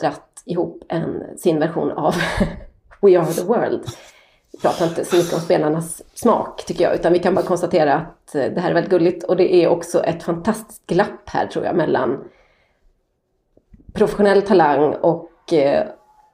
dratt 0.00 0.42
ihop 0.44 0.84
en, 0.88 1.38
sin 1.38 1.58
version 1.58 1.92
av 1.92 2.14
We 3.02 3.18
Are 3.18 3.32
The 3.32 3.44
World. 3.44 3.86
Pratar 4.62 4.86
inte 4.86 5.04
så 5.04 5.16
mycket 5.16 5.34
om 5.34 5.40
spelarnas 5.40 6.02
smak 6.14 6.64
tycker 6.66 6.84
jag, 6.84 6.94
utan 6.94 7.12
vi 7.12 7.18
kan 7.18 7.34
bara 7.34 7.44
konstatera 7.44 7.94
att 7.94 8.34
eh, 8.34 8.44
det 8.44 8.60
här 8.60 8.70
är 8.70 8.74
väldigt 8.74 8.90
gulligt 8.90 9.24
och 9.24 9.36
det 9.36 9.54
är 9.54 9.68
också 9.68 10.04
ett 10.04 10.22
fantastiskt 10.22 10.86
glapp 10.86 11.28
här 11.28 11.46
tror 11.46 11.64
jag 11.64 11.76
mellan 11.76 12.24
professionell 13.92 14.42
talang 14.42 14.94
och 14.94 15.52
eh, 15.52 15.86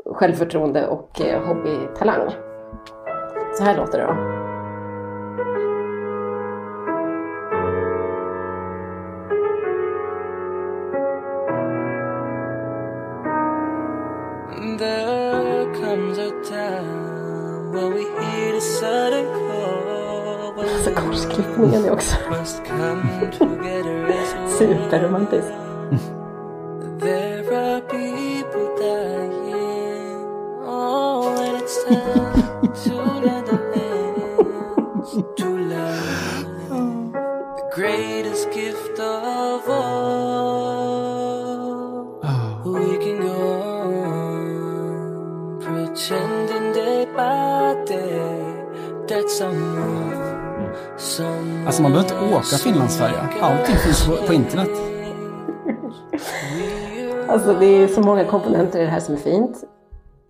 självförtroende 0.06 0.86
och 0.86 1.20
eh, 1.20 1.46
hobbytalang. 1.46 2.30
Så 3.54 3.64
här 3.64 3.76
låter 3.76 3.98
det 3.98 4.04
då. 4.04 4.42
There 14.78 15.74
comes 15.74 16.18
a 16.18 16.30
time 16.44 17.72
when 17.72 17.92
we 17.94 18.11
Alltså 20.58 20.90
korsklippningen 20.90 21.84
är 21.84 21.90
också. 21.90 22.16
Superromantisk. 24.58 25.48
Alltså 51.72 51.82
man 51.82 51.92
behöver 51.92 52.14
inte 52.14 52.36
åka 52.36 52.56
Finlandsfärja. 52.56 53.28
Allting 53.40 53.76
finns 53.76 54.06
på, 54.06 54.16
på 54.26 54.32
internet. 54.32 54.70
Alltså 57.28 57.54
det 57.54 57.66
är 57.66 57.88
så 57.88 58.00
många 58.00 58.24
komponenter 58.24 58.80
i 58.80 58.84
det 58.84 58.90
här 58.90 59.00
som 59.00 59.14
är 59.14 59.18
fint. 59.18 59.64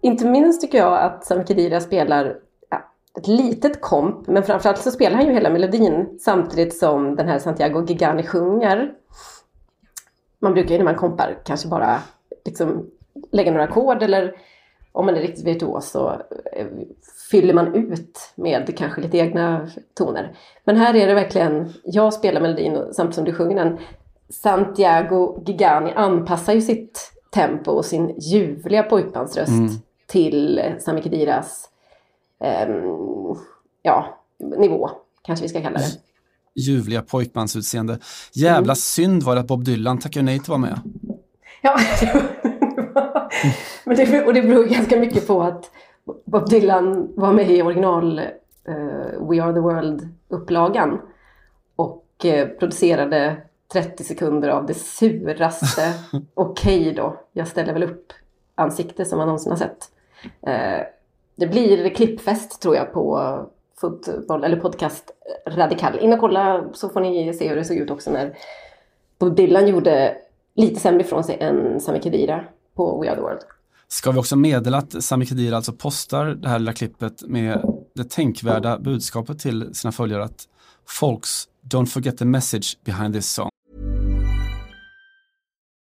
Inte 0.01 0.27
minst 0.27 0.61
tycker 0.61 0.79
jag 0.79 0.99
att 0.99 1.25
Sam 1.25 1.45
Khedira 1.45 1.81
spelar 1.81 2.37
ja, 2.71 2.85
ett 3.19 3.27
litet 3.27 3.81
komp, 3.81 4.27
men 4.27 4.43
framförallt 4.43 4.79
så 4.79 4.91
spelar 4.91 5.17
han 5.17 5.27
ju 5.27 5.33
hela 5.33 5.51
melodin 5.51 6.19
samtidigt 6.21 6.79
som 6.79 7.17
den 7.17 7.29
här 7.29 7.39
Santiago 7.39 7.85
Gigani 7.87 8.23
sjunger. 8.23 8.93
Man 10.39 10.53
brukar 10.53 10.71
ju 10.71 10.79
när 10.79 10.85
man 10.85 10.95
kompar 10.95 11.39
kanske 11.45 11.69
bara 11.69 11.99
liksom 12.45 12.87
lägga 13.33 13.53
några 13.53 13.65
ackord 13.65 14.03
eller 14.03 14.37
om 14.93 15.07
man 15.07 15.17
är 15.17 15.21
riktigt 15.21 15.47
virtuos 15.47 15.91
så 15.91 16.11
eh, 16.53 16.67
fyller 17.33 17.55
man 17.55 17.75
ut 17.75 18.19
med 18.35 18.79
kanske 18.79 19.01
lite 19.01 19.19
egna 19.19 19.69
toner. 19.99 20.37
Men 20.65 20.77
här 20.77 20.95
är 20.97 21.07
det 21.07 21.15
verkligen, 21.15 21.73
jag 21.85 22.15
spelar 22.15 22.41
melodin 22.41 22.77
samtidigt 22.93 23.15
som 23.15 23.25
du 23.25 23.33
sjunger 23.35 23.65
den. 23.65 23.79
Santiago 24.31 25.43
Gigani 25.47 25.93
anpassar 25.97 26.53
ju 26.53 26.61
sitt 26.61 27.13
tempo 27.35 27.71
och 27.71 27.85
sin 27.85 28.15
ljuvliga 28.21 28.83
pojkbandsröst 28.83 29.49
Mm. 29.51 29.69
till 30.07 30.61
Sami 30.81 31.03
Khediras 31.03 31.69
ehm, 32.45 32.75
ja, 33.83 34.19
nivå, 34.59 34.91
kanske 35.23 35.43
vi 35.43 35.49
ska 35.49 35.61
kalla 35.63 35.79
det. 35.79 35.91
Ljuvliga 36.55 37.03
pojkmansutseende. 37.03 37.99
Jävla 38.35 38.73
Mm. 38.73 38.77
synd 38.77 39.23
var 39.23 39.35
det 39.35 39.41
att 39.41 39.47
Bob 39.47 39.65
Dylan 39.65 39.99
tackade 39.99 40.25
nej 40.25 40.35
till 40.39 40.43
att 40.43 40.49
vara 40.49 40.59
med. 40.59 40.81
Ja, 41.63 41.77
men 43.85 43.97
det, 43.97 44.25
och 44.27 44.35
det 44.35 44.43
beror 44.43 44.65
ganska 44.65 44.97
mycket 44.97 45.27
på 45.27 45.43
att 45.43 45.71
Bob 46.05 46.51
Dylan 46.51 47.13
var 47.17 47.33
med 47.33 47.51
i 47.51 47.63
original 47.63 48.19
eh, 48.65 49.29
We 49.29 49.43
Are 49.43 49.53
The 49.53 49.61
World-upplagan 49.61 51.01
och 51.77 52.25
eh, 52.25 52.49
producerade 52.49 53.37
30 53.73 54.05
sekunder 54.05 54.49
av 54.49 54.67
det 54.67 54.75
suraste 54.75 55.93
okej 56.35 56.93
då, 56.97 57.21
jag 57.33 57.49
ställer 57.49 57.73
väl 57.73 57.83
upp 57.83 58.13
ansikte 58.55 59.05
som 59.05 59.19
man 59.19 59.27
någonsin 59.27 59.53
har 59.53 59.57
sett. 59.57 59.91
Eh, 60.47 60.87
det 61.37 61.47
blir 61.47 61.89
klippfest 61.89 62.63
tror 62.63 62.77
jag 62.77 62.93
på 62.93 63.37
fotboll, 63.81 64.45
eller 64.45 64.57
podcast 64.57 65.11
Radikal. 65.47 65.99
In 65.99 66.13
och 66.13 66.21
kolla 66.21 66.65
så 66.73 66.89
får 66.89 67.01
ni 67.01 67.35
se 67.35 67.49
hur 67.49 67.57
det 67.57 67.65
såg 67.65 67.77
ut 67.77 67.91
också 67.91 68.11
när 68.11 68.39
Bob 69.19 69.37
Dylan 69.37 69.69
gjorde 69.69 70.17
lite 70.55 70.81
sämre 70.81 71.01
ifrån 71.01 71.25
sig 71.25 71.37
än 71.41 71.81
Sami 71.81 72.01
Khedira 72.01 72.45
på 72.75 73.01
We 73.01 73.09
Are 73.09 73.17
The 73.17 73.23
World. 73.23 73.41
Ska 73.93 74.11
vi 74.11 74.19
också 74.19 74.37
meddela 74.37 74.79
att 74.79 75.05
Sami 75.05 75.27
Khedira 75.27 75.57
alltså 75.57 75.73
postar 75.73 76.27
det 76.27 76.49
här 76.49 76.59
lilla 76.59 76.73
klippet 76.73 77.23
med 77.23 77.63
det 77.95 78.11
tänkvärda 78.11 78.79
budskapet 78.79 79.39
till 79.39 79.75
sina 79.75 79.93
följare 79.93 80.25
att 80.25 80.49
Folks, 80.89 81.49
don't 81.71 81.87
forget 81.87 82.19
the 82.19 82.25
message 82.25 82.79
behind 82.85 83.15
this 83.15 83.33
song. 83.33 83.49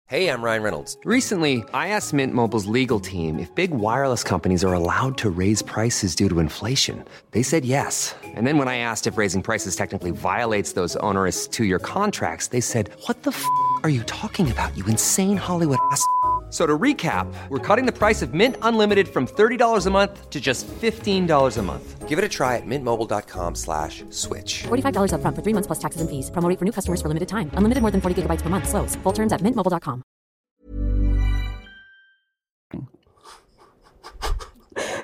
Hey, 0.08 0.28
I'm 0.28 0.42
Ryan 0.42 0.62
Reynolds. 0.62 0.96
Recently, 1.04 1.58
I 1.72 1.88
asked 1.88 2.12
Mint 2.12 2.34
Mobile's 2.34 2.66
legal 2.80 3.00
team 3.00 3.38
if 3.38 3.54
big 3.54 3.70
wireless 3.70 4.24
companies 4.24 4.64
are 4.64 4.74
allowed 4.74 5.16
to 5.18 5.30
raise 5.30 5.62
prices 5.62 6.16
due 6.16 6.28
to 6.28 6.40
inflation. 6.40 7.04
They 7.30 7.44
said 7.44 7.64
yes. 7.64 8.16
And 8.36 8.44
then 8.46 8.58
when 8.58 8.66
I 8.68 8.78
asked 8.78 9.06
if 9.12 9.18
raising 9.18 9.42
prices 9.42 9.76
technically 9.76 10.10
violates 10.10 10.72
those 10.72 10.96
onerous 10.96 11.46
two 11.46 11.64
year 11.64 11.78
contracts, 11.78 12.48
they 12.48 12.60
said, 12.60 12.90
What 13.06 13.22
the 13.22 13.30
f 13.30 13.44
are 13.84 13.90
you 13.90 14.02
talking 14.02 14.50
about, 14.50 14.76
you 14.76 14.84
insane 14.86 15.36
Hollywood 15.36 15.78
ass? 15.92 16.04
F- 16.50 16.56
So 16.56 16.66
to 16.66 16.78
recap, 16.78 17.26
we're 17.48 17.76
cutting 17.76 17.86
the 17.86 17.92
price 17.98 18.22
of 18.26 18.34
Mint 18.34 18.56
Unlimited 18.62 19.06
from 19.08 19.26
$30 19.26 19.86
a 19.86 19.90
month 19.90 20.30
to 20.30 20.40
just 20.40 20.66
$15 20.82 21.58
a 21.58 21.62
month. 21.62 22.08
Give 22.08 22.18
it 22.18 22.24
a 22.24 22.28
try 22.28 22.56
at 22.56 22.66
mintmobile.com 22.66 23.54
slash 23.54 24.02
switch. 24.10 24.64
$45 24.66 25.12
upfront 25.14 25.36
for 25.36 25.42
three 25.42 25.54
months 25.54 25.68
plus 25.68 25.78
taxes 25.78 26.00
and 26.00 26.10
fees. 26.10 26.30
Promo 26.30 26.48
rate 26.48 26.58
for 26.58 26.64
new 26.64 26.72
customers 26.72 27.00
for 27.00 27.08
limited 27.08 27.28
time. 27.28 27.50
Unlimited 27.54 27.82
more 27.82 27.92
than 27.92 28.00
40 28.00 28.22
gigabytes 28.22 28.42
per 28.42 28.50
month. 28.50 28.68
Slows. 28.68 28.96
Full 29.04 29.12
terms 29.14 29.32
at 29.32 29.40
mintmobile.com. 29.42 30.02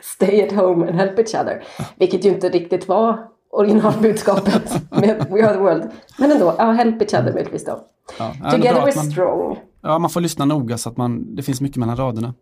Stay 0.03 0.43
at 0.43 0.53
home 0.53 0.83
and 0.89 0.97
help 1.01 1.19
each 1.19 1.35
other. 1.35 1.63
Vilket 1.99 2.23
ju 2.25 2.29
inte 2.31 2.49
riktigt 2.49 2.89
var 2.89 3.29
originalbudskapet 3.57 4.91
med 4.91 5.27
We 5.31 5.47
Are 5.47 5.53
The 5.55 5.61
World. 5.61 5.91
Men 6.19 6.33
ändå, 6.33 6.55
ja, 6.59 6.73
help 6.73 7.03
each 7.03 7.15
other 7.15 7.33
möjligtvis 7.33 7.65
då. 7.65 7.81
Ja, 8.19 8.51
Together 8.51 8.81
we're 8.81 8.97
man- 8.97 9.11
strong. 9.11 9.59
Ja, 9.83 9.99
man 9.99 10.11
får 10.11 10.21
lyssna 10.21 10.45
noga 10.45 10.79
så 10.79 10.89
att 10.89 10.97
man, 10.97 11.35
det 11.37 11.43
finns 11.43 11.61
mycket 11.61 11.77
mellan 11.77 11.97
raderna. 11.97 12.35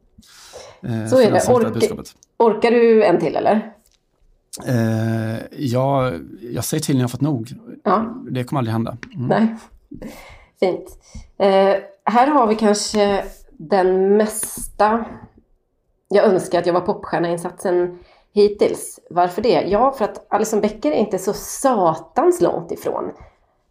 Eh, 0.83 1.07
Så 1.11 1.21
är 1.21 1.31
det. 1.33 1.41
Ork- 1.49 2.15
orkar 2.39 2.71
du 2.71 3.05
en 3.05 3.19
till 3.21 3.37
eller? 3.37 3.73
Eh, 4.67 5.39
ja, 5.59 6.13
jag 6.41 6.65
säger 6.65 6.83
till 6.83 6.95
när 6.97 7.03
jag 7.03 7.11
fått 7.11 7.21
nog. 7.21 7.49
Ja. 7.85 8.15
Det 8.31 8.45
kommer 8.45 8.61
aldrig 8.61 8.73
hända. 8.73 8.97
Mm. 9.15 9.27
Nej. 9.27 9.57
Fint. 10.61 10.99
Eh, 11.39 11.75
här 12.05 12.27
har 12.27 12.47
vi 12.47 12.55
kanske 12.55 13.25
den 13.53 14.17
mesta 14.17 15.05
jag 16.09 16.25
önskar 16.25 16.59
att 16.59 16.67
jag 16.67 16.73
var 16.75 16.81
popstjärna-insatsen 16.81 17.99
hittills. 18.35 19.01
Varför 19.11 19.43
det? 19.43 19.63
Ja, 19.69 19.93
för 19.93 20.05
att 20.05 20.27
Alison 20.29 20.61
Becker 20.61 20.93
är 20.93 20.97
inte 20.97 21.19
så 21.19 21.33
satans 21.33 22.41
långt 22.41 22.73
ifrån. 22.73 23.13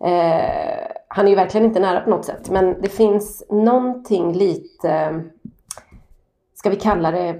Eh, 0.03 0.87
han 1.07 1.25
är 1.25 1.29
ju 1.29 1.35
verkligen 1.35 1.65
inte 1.67 1.79
nära 1.79 2.01
på 2.01 2.09
något 2.09 2.25
sätt, 2.25 2.49
men 2.49 2.81
det 2.81 2.89
finns 2.89 3.43
någonting 3.49 4.33
lite, 4.33 5.23
ska 6.55 6.69
vi 6.69 6.75
kalla 6.75 7.11
det, 7.11 7.39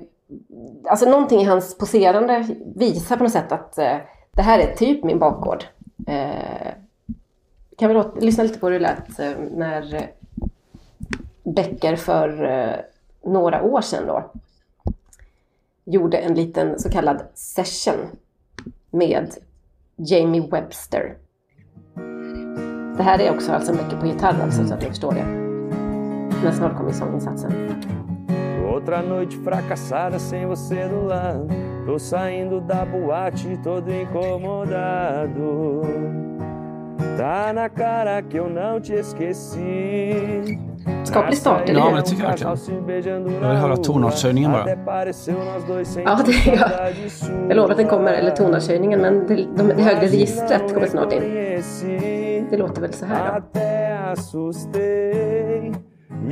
alltså 0.85 1.09
någonting 1.09 1.41
i 1.41 1.43
hans 1.43 1.77
poserande 1.77 2.47
visar 2.75 3.17
på 3.17 3.23
något 3.23 3.31
sätt 3.31 3.51
att 3.51 3.77
eh, 3.77 3.97
det 4.31 4.41
här 4.41 4.59
är 4.59 4.75
typ 4.75 5.03
min 5.03 5.19
bakgård. 5.19 5.63
Eh, 6.07 6.73
kan 7.77 7.87
vi 7.87 7.93
låta, 7.93 8.19
lyssna 8.19 8.43
lite 8.43 8.59
på 8.59 8.67
hur 8.67 8.73
det 8.73 8.79
lät 8.79 9.19
eh, 9.19 9.31
när 9.51 10.09
Becker 11.43 11.95
för 11.95 12.43
eh, 12.43 12.75
några 13.31 13.63
år 13.63 13.81
sedan 13.81 14.07
då 14.07 14.31
gjorde 15.85 16.17
en 16.17 16.33
liten 16.33 16.79
så 16.79 16.89
kallad 16.89 17.21
session 17.33 18.07
med 18.91 19.33
Jamie 19.95 20.49
Webster. 20.51 21.17
Det 22.97 23.03
här 23.03 23.19
är 23.19 23.35
också 23.35 23.51
alltså 23.51 23.71
mycket 23.71 23.99
på 23.99 24.05
gitarr 24.05 24.41
alltså, 24.41 24.67
så 24.67 24.73
att 24.73 24.81
ni 24.81 24.87
förstår 24.87 25.11
det. 25.11 25.25
Men 26.43 26.53
snart 26.53 26.77
kommer 26.77 26.91
sånginsatsen. 26.91 27.51
Outra 28.73 29.01
noite 29.01 29.35
fracassada 29.43 30.19
sem 30.19 30.47
você 30.47 30.87
do 30.87 31.07
lado. 31.07 31.49
Tô 31.85 31.99
saindo 31.99 32.61
da 32.61 32.85
boate 32.85 33.57
todo 33.63 33.91
incomodado. 33.93 35.81
Tá 37.17 37.53
na 37.53 37.69
cara 37.69 38.21
que 38.21 38.37
eu 38.37 38.49
não 38.49 38.81
te 38.81 38.93
esqueci. 38.93 40.72
Skaplig 41.05 41.37
start, 41.37 41.69
eller 41.69 41.79
Ja, 41.79 41.85
hur? 41.85 41.91
men 41.91 42.03
det 42.03 42.09
tycker 42.09 42.23
jag 42.23 42.29
verkligen. 42.29 43.41
Jag 43.41 43.49
vill 43.49 43.57
höra 43.57 43.77
tonartshöjningen 43.77 44.51
bara. 44.51 44.69
Ja, 44.69 46.19
det 46.25 46.51
är 46.51 46.55
jag. 46.55 46.69
Jag 47.49 47.55
lovar 47.55 47.69
att 47.71 47.77
den 47.77 47.87
kommer, 47.87 48.13
eller 48.13 48.31
tonartshöjningen, 48.31 49.01
men 49.01 49.27
det, 49.27 49.35
de, 49.35 49.67
det 49.67 49.83
högre 49.83 50.01
registret 50.01 50.73
kommer 50.73 50.87
snart 50.87 51.13
in. 51.13 51.21
Det 52.49 52.57
låter 52.57 52.81
väl 52.81 52.93
så 52.93 53.05
här 53.05 53.41
då. 53.53 54.51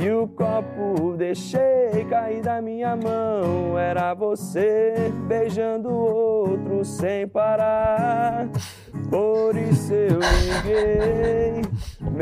E 0.00 0.10
o 0.10 0.26
copo 0.26 1.16
deixei 1.18 2.06
cair 2.08 2.42
da 2.42 2.62
minha 2.62 2.96
mão. 2.96 3.78
Era 3.78 4.14
você 4.14 5.12
beijando 5.28 5.90
outro 5.90 6.82
sem 6.84 7.28
parar. 7.28 8.48
Por 9.10 9.54
isso 9.56 9.92
eu 9.92 10.18
liguei. 10.18 11.62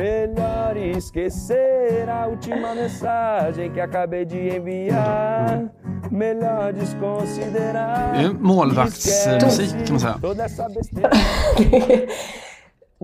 Melhor 0.04 0.76
esquecer 0.76 2.08
a 2.08 2.26
última 2.28 2.74
mensagem 2.74 3.74
que 3.74 3.80
acabei 3.80 4.24
de 4.24 4.56
enviar. 4.56 5.68
Melhor 6.10 6.72
desconsiderar. 6.72 8.12
Det 8.14 8.24
är 8.24 8.32
målvaktsmusik 8.40 9.70
kan 9.86 9.92
man 9.94 10.00
säga. 10.00 10.20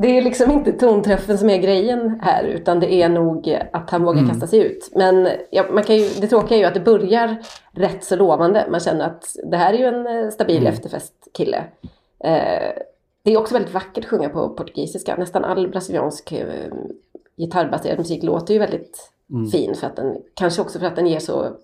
Det 0.02 0.18
är 0.18 0.22
liksom 0.22 0.50
inte 0.50 0.72
tonträffen 0.72 1.38
som 1.38 1.50
är 1.50 1.58
grejen 1.58 2.20
här, 2.22 2.44
utan 2.44 2.80
det 2.80 2.92
är 2.94 3.08
nog 3.08 3.58
att 3.72 3.90
han 3.90 4.04
vågar 4.04 4.18
Mm. 4.20 4.30
kasta 4.30 4.46
sig 4.46 4.58
ut. 4.58 4.90
Men 4.94 5.28
ja, 5.50 5.64
man 5.70 5.82
kan 5.84 5.96
ju, 5.96 6.08
det 6.20 6.26
tråkiga 6.26 6.56
är 6.56 6.60
ju 6.60 6.66
att 6.66 6.74
det 6.74 6.80
börjar 6.80 7.36
rätt 7.72 8.04
så 8.04 8.16
lovande. 8.16 8.66
Man 8.70 8.80
känner 8.80 9.06
att 9.06 9.24
det 9.50 9.56
här 9.56 9.72
är 9.72 9.78
ju 9.78 9.84
en 9.84 10.06
eh, 10.24 10.30
stabil 10.30 10.56
Mm. 10.60 10.72
efterfestkille. 10.72 11.64
Eh, 12.24 12.72
det 13.26 13.32
är 13.32 13.38
också 13.38 13.54
väldigt 13.54 13.74
vackert 13.74 14.04
att 14.04 14.10
sjunga 14.10 14.28
på 14.28 14.48
portugisiska. 14.48 15.16
Nästan 15.16 15.44
all 15.44 15.68
brasiliansk 15.68 16.32
eh, 16.32 16.72
gitarrbaserad 17.36 17.98
musik 17.98 18.22
låter 18.22 18.54
ju 18.54 18.60
väldigt 18.60 19.12
Mm. 19.30 19.50
fin. 19.50 19.74
För 19.74 19.86
att 19.86 19.96
den, 19.96 20.16
kanske 20.34 20.62
också 20.62 20.78
för 20.78 20.86
att 20.86 20.96
den 20.96 21.06
ger 21.06 21.18
så, 21.20 21.56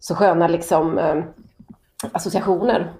så 0.00 0.14
sköna 0.14 0.48
liksom, 0.48 0.98
eh, 0.98 1.24
associationer. 2.12 2.92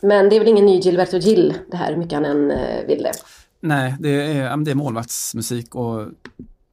Men 0.00 0.28
det 0.28 0.36
är 0.36 0.40
väl 0.40 0.48
ingen 0.48 0.66
ny 0.66 0.78
Gilberto 0.78 1.16
Gil 1.16 1.54
det 1.70 1.76
här, 1.76 1.90
hur 1.90 1.96
mycket 1.98 2.12
han 2.14 2.24
än 2.24 2.50
eh, 2.50 2.86
ville. 2.86 3.12
Nej, 3.60 3.96
det 4.00 4.08
är, 4.08 4.56
det 4.56 4.70
är 4.70 4.74
målvaktsmusik 4.74 5.74
och 5.74 6.06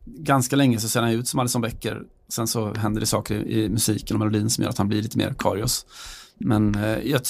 ganska 0.05 0.55
länge 0.55 0.79
så 0.79 0.89
ser 0.89 1.01
han 1.01 1.11
ut 1.11 1.27
som 1.27 1.39
Alison 1.39 1.61
Becker. 1.61 2.03
Sen 2.29 2.47
så 2.47 2.73
händer 2.73 2.99
det 2.99 3.05
saker 3.07 3.36
i, 3.36 3.69
musiken 3.69 4.15
och 4.15 4.19
melodin 4.19 4.49
som 4.49 4.63
gör 4.63 4.69
att 4.69 4.77
han 4.77 4.88
blir 4.88 5.01
lite 5.01 5.17
mer 5.17 5.34
Karius. 5.38 5.86
Men 6.38 6.75
eh, 6.75 6.99
jag, 7.09 7.21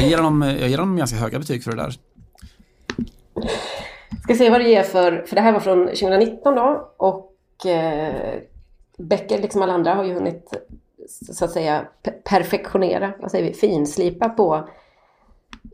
jag, 0.00 0.08
ger 0.08 0.18
honom, 0.18 0.42
jag 0.42 0.68
ger 0.68 0.78
honom 0.78 0.96
ganska 0.96 1.16
höga 1.16 1.38
betyg 1.38 1.64
för 1.64 1.70
det 1.70 1.76
där. 1.76 1.94
Ska 4.22 4.34
se 4.34 4.50
vad 4.50 4.60
det 4.60 4.68
ger 4.68 4.82
för, 4.82 5.24
för 5.26 5.36
det 5.36 5.42
här 5.42 5.52
var 5.52 5.60
från 5.60 5.86
2019 5.86 6.54
då 6.54 6.92
och 6.96 7.66
eh, 7.66 8.40
Becker 8.98 9.38
liksom 9.38 9.62
alla 9.62 9.72
andra 9.72 9.94
har 9.94 10.04
ju 10.04 10.14
hunnit 10.14 10.54
så 11.08 11.44
att 11.44 11.50
säga 11.50 11.86
perfektionera, 12.24 13.12
vad 13.20 13.30
säger 13.30 13.44
vi, 13.44 13.54
finslipa 13.54 14.28
på, 14.28 14.68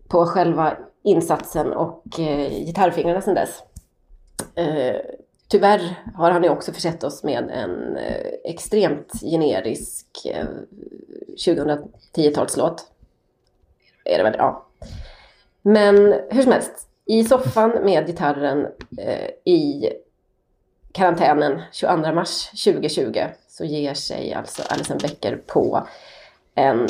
på 0.08 0.26
själva 0.26 0.76
insatsen 1.02 1.72
och 1.72 2.20
eh, 2.20 2.50
gitarrfingrarna 2.50 3.20
sedan 3.20 3.34
dess. 3.34 3.62
Eh, 4.54 4.96
tyvärr 5.48 5.94
har 6.14 6.30
han 6.30 6.42
ju 6.42 6.48
också 6.48 6.72
försett 6.72 7.04
oss 7.04 7.24
med 7.24 7.50
en 7.50 7.96
eh, 7.96 8.26
extremt 8.44 9.12
generisk 9.20 10.06
eh, 10.34 10.46
2010-talslåt. 11.46 12.86
Är 14.04 14.18
det 14.18 14.24
väl, 14.24 14.34
ja. 14.38 14.66
Men 15.62 16.14
hur 16.30 16.42
som 16.42 16.52
helst, 16.52 16.87
i 17.08 17.24
soffan 17.24 17.70
med 17.84 18.06
gitarren 18.06 18.66
eh, 18.98 19.30
i 19.44 19.88
karantänen 20.92 21.62
22 21.72 22.12
mars 22.12 22.50
2020 22.64 23.18
så 23.48 23.64
ger 23.64 23.94
sig 23.94 24.32
alltså 24.34 24.62
Alison 24.68 24.98
Becker 24.98 25.36
på 25.46 25.86
en 26.54 26.88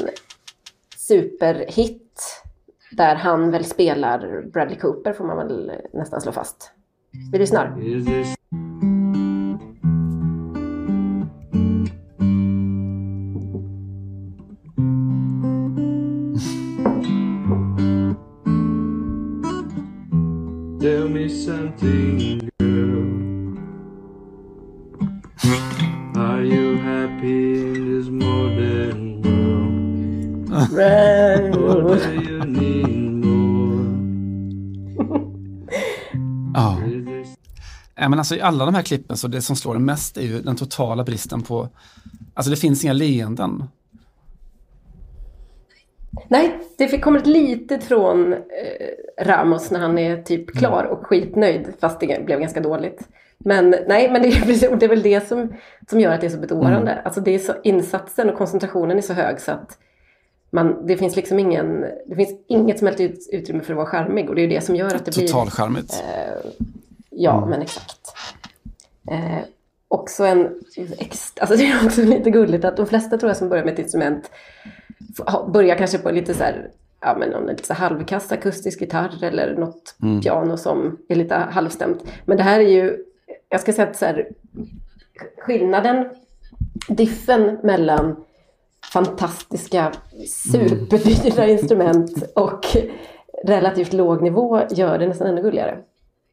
superhit 0.96 2.42
där 2.90 3.14
han 3.14 3.50
väl 3.50 3.64
spelar 3.64 4.42
Bradley 4.52 4.78
Cooper 4.78 5.12
får 5.12 5.24
man 5.24 5.36
väl 5.36 5.72
nästan 5.92 6.20
slå 6.20 6.32
fast. 6.32 6.72
Vi 7.32 7.38
lyssnar. 7.38 7.74
Tell 20.80 21.08
me 21.08 21.28
something, 21.28 22.50
girl. 22.60 23.58
Are 26.16 26.44
you 26.44 26.78
happy 26.78 27.60
in 27.60 27.98
this 27.98 28.08
modern 28.08 29.22
world? 30.70 31.56
Or 31.56 31.96
do 31.96 32.12
you 32.22 32.44
need 32.44 33.24
more? 33.24 33.84
Ja. 36.54 36.78
Ja, 37.96 38.08
men 38.08 38.18
alltså 38.18 38.34
I 38.36 38.40
alla 38.40 38.64
de 38.64 38.74
här 38.74 38.82
klippen 38.82 39.16
så 39.16 39.28
det 39.28 39.42
som 39.42 39.56
slår 39.56 39.76
en 39.76 39.84
mest 39.84 40.16
är 40.16 40.22
ju 40.22 40.42
den 40.42 40.56
totala 40.56 41.04
bristen 41.04 41.42
på, 41.42 41.68
alltså 42.34 42.50
det 42.50 42.56
finns 42.56 42.84
inga 42.84 42.92
leenden. 42.92 43.64
Nej, 46.28 46.58
det 46.76 46.98
kommer 46.98 47.18
ett 47.18 47.26
litet 47.26 47.84
från 47.84 48.32
eh, 48.32 48.38
Ramos 49.24 49.70
när 49.70 49.80
han 49.80 49.98
är 49.98 50.22
typ 50.22 50.58
klar 50.58 50.84
och 50.84 51.06
skitnöjd, 51.06 51.66
fast 51.80 52.00
det 52.00 52.24
blev 52.24 52.40
ganska 52.40 52.60
dåligt. 52.60 53.08
Men 53.38 53.74
nej, 53.86 54.10
men 54.10 54.22
det 54.22 54.28
är, 54.28 54.76
det 54.76 54.86
är 54.86 54.88
väl 54.88 55.02
det 55.02 55.28
som, 55.28 55.52
som 55.90 56.00
gör 56.00 56.12
att 56.12 56.20
det 56.20 56.26
är 56.26 56.30
så 56.30 56.38
bedårande. 56.38 56.92
Mm. 56.92 57.04
Alltså 57.04 57.20
det 57.20 57.34
är 57.34 57.38
så, 57.38 57.54
insatsen 57.62 58.30
och 58.30 58.38
koncentrationen 58.38 58.98
är 58.98 59.02
så 59.02 59.12
hög 59.12 59.40
så 59.40 59.52
att 59.52 59.78
man, 60.50 60.86
det 60.86 60.96
finns 60.96 61.16
liksom 61.16 61.38
ingen, 61.38 61.84
det 62.06 62.16
finns 62.16 62.30
inget 62.46 62.78
som 62.78 62.86
helst 62.86 63.00
ut, 63.00 63.28
utrymme 63.32 63.62
för 63.62 63.72
att 63.72 63.76
vara 63.76 63.86
charmig 63.86 64.28
och 64.28 64.34
det 64.34 64.42
är 64.42 64.48
det 64.48 64.60
som 64.60 64.76
gör 64.76 64.94
att 64.94 65.04
det 65.04 65.16
blir... 65.16 65.26
Totalcharmigt. 65.26 66.04
Eh, 66.14 66.50
ja, 67.10 67.46
men 67.46 67.62
exakt. 67.62 68.14
Eh, 69.10 69.38
också 69.88 70.24
en, 70.24 70.62
ex, 70.98 71.32
alltså 71.40 71.56
det 71.56 71.66
är 71.66 71.86
också 71.86 72.02
lite 72.02 72.30
gulligt 72.30 72.64
att 72.64 72.76
de 72.76 72.86
flesta 72.86 73.18
tror 73.18 73.30
jag 73.30 73.36
som 73.36 73.48
börjar 73.48 73.64
med 73.64 73.72
ett 73.72 73.78
instrument 73.78 74.30
börjar 75.52 75.76
kanske 75.76 75.98
på 75.98 76.10
lite 76.10 76.34
så 76.34 76.44
här, 76.44 76.70
ja 77.00 77.16
men 77.18 77.32
är 77.32 77.48
lite 77.48 77.66
så 77.66 77.74
halvkass 77.74 78.32
akustisk 78.32 78.80
gitarr 78.80 79.24
eller 79.24 79.54
något 79.54 79.96
Mm. 80.02 80.20
piano 80.20 80.56
som 80.56 80.98
är 81.08 81.14
lite 81.14 81.34
halvstämt. 81.34 82.04
Men 82.24 82.36
det 82.36 82.42
här 82.42 82.60
är 82.60 82.68
ju, 82.68 83.04
jag 83.48 83.60
ska 83.60 83.72
säga 83.72 83.88
att 83.88 83.96
så 83.96 84.06
här, 84.06 84.28
skillnaden, 85.38 86.08
diffen 86.88 87.58
mellan 87.62 88.16
fantastiska 88.92 89.92
superdyra 90.26 91.46
instrument 91.46 92.22
och 92.34 92.66
relativt 93.44 93.92
låg 93.92 94.22
nivå 94.22 94.60
gör 94.70 94.98
det 94.98 95.06
nästan 95.06 95.26
ännu 95.26 95.42
gulligare. 95.42 95.78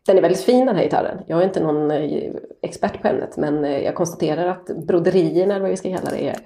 Den 0.07 0.17
är 0.17 0.21
väldigt 0.21 0.41
fin 0.43 0.65
den 0.65 0.75
här 0.75 0.83
gitarren. 0.83 1.17
Jag 1.27 1.39
är 1.39 1.43
inte 1.43 1.63
någon 1.63 1.91
eh, 1.91 2.31
expert 2.61 3.01
på 3.01 3.07
ämnet 3.07 3.37
men 3.37 3.65
eh, 3.65 3.79
jag 3.79 3.95
konstaterar 3.95 4.47
att 4.47 4.65
broderierna, 4.65 5.53
eller 5.53 5.61
vad 5.61 5.71
vi 5.71 5.77
ska 5.77 5.97
kalla 5.97 6.09
det, 6.09 6.29
är, 6.29 6.37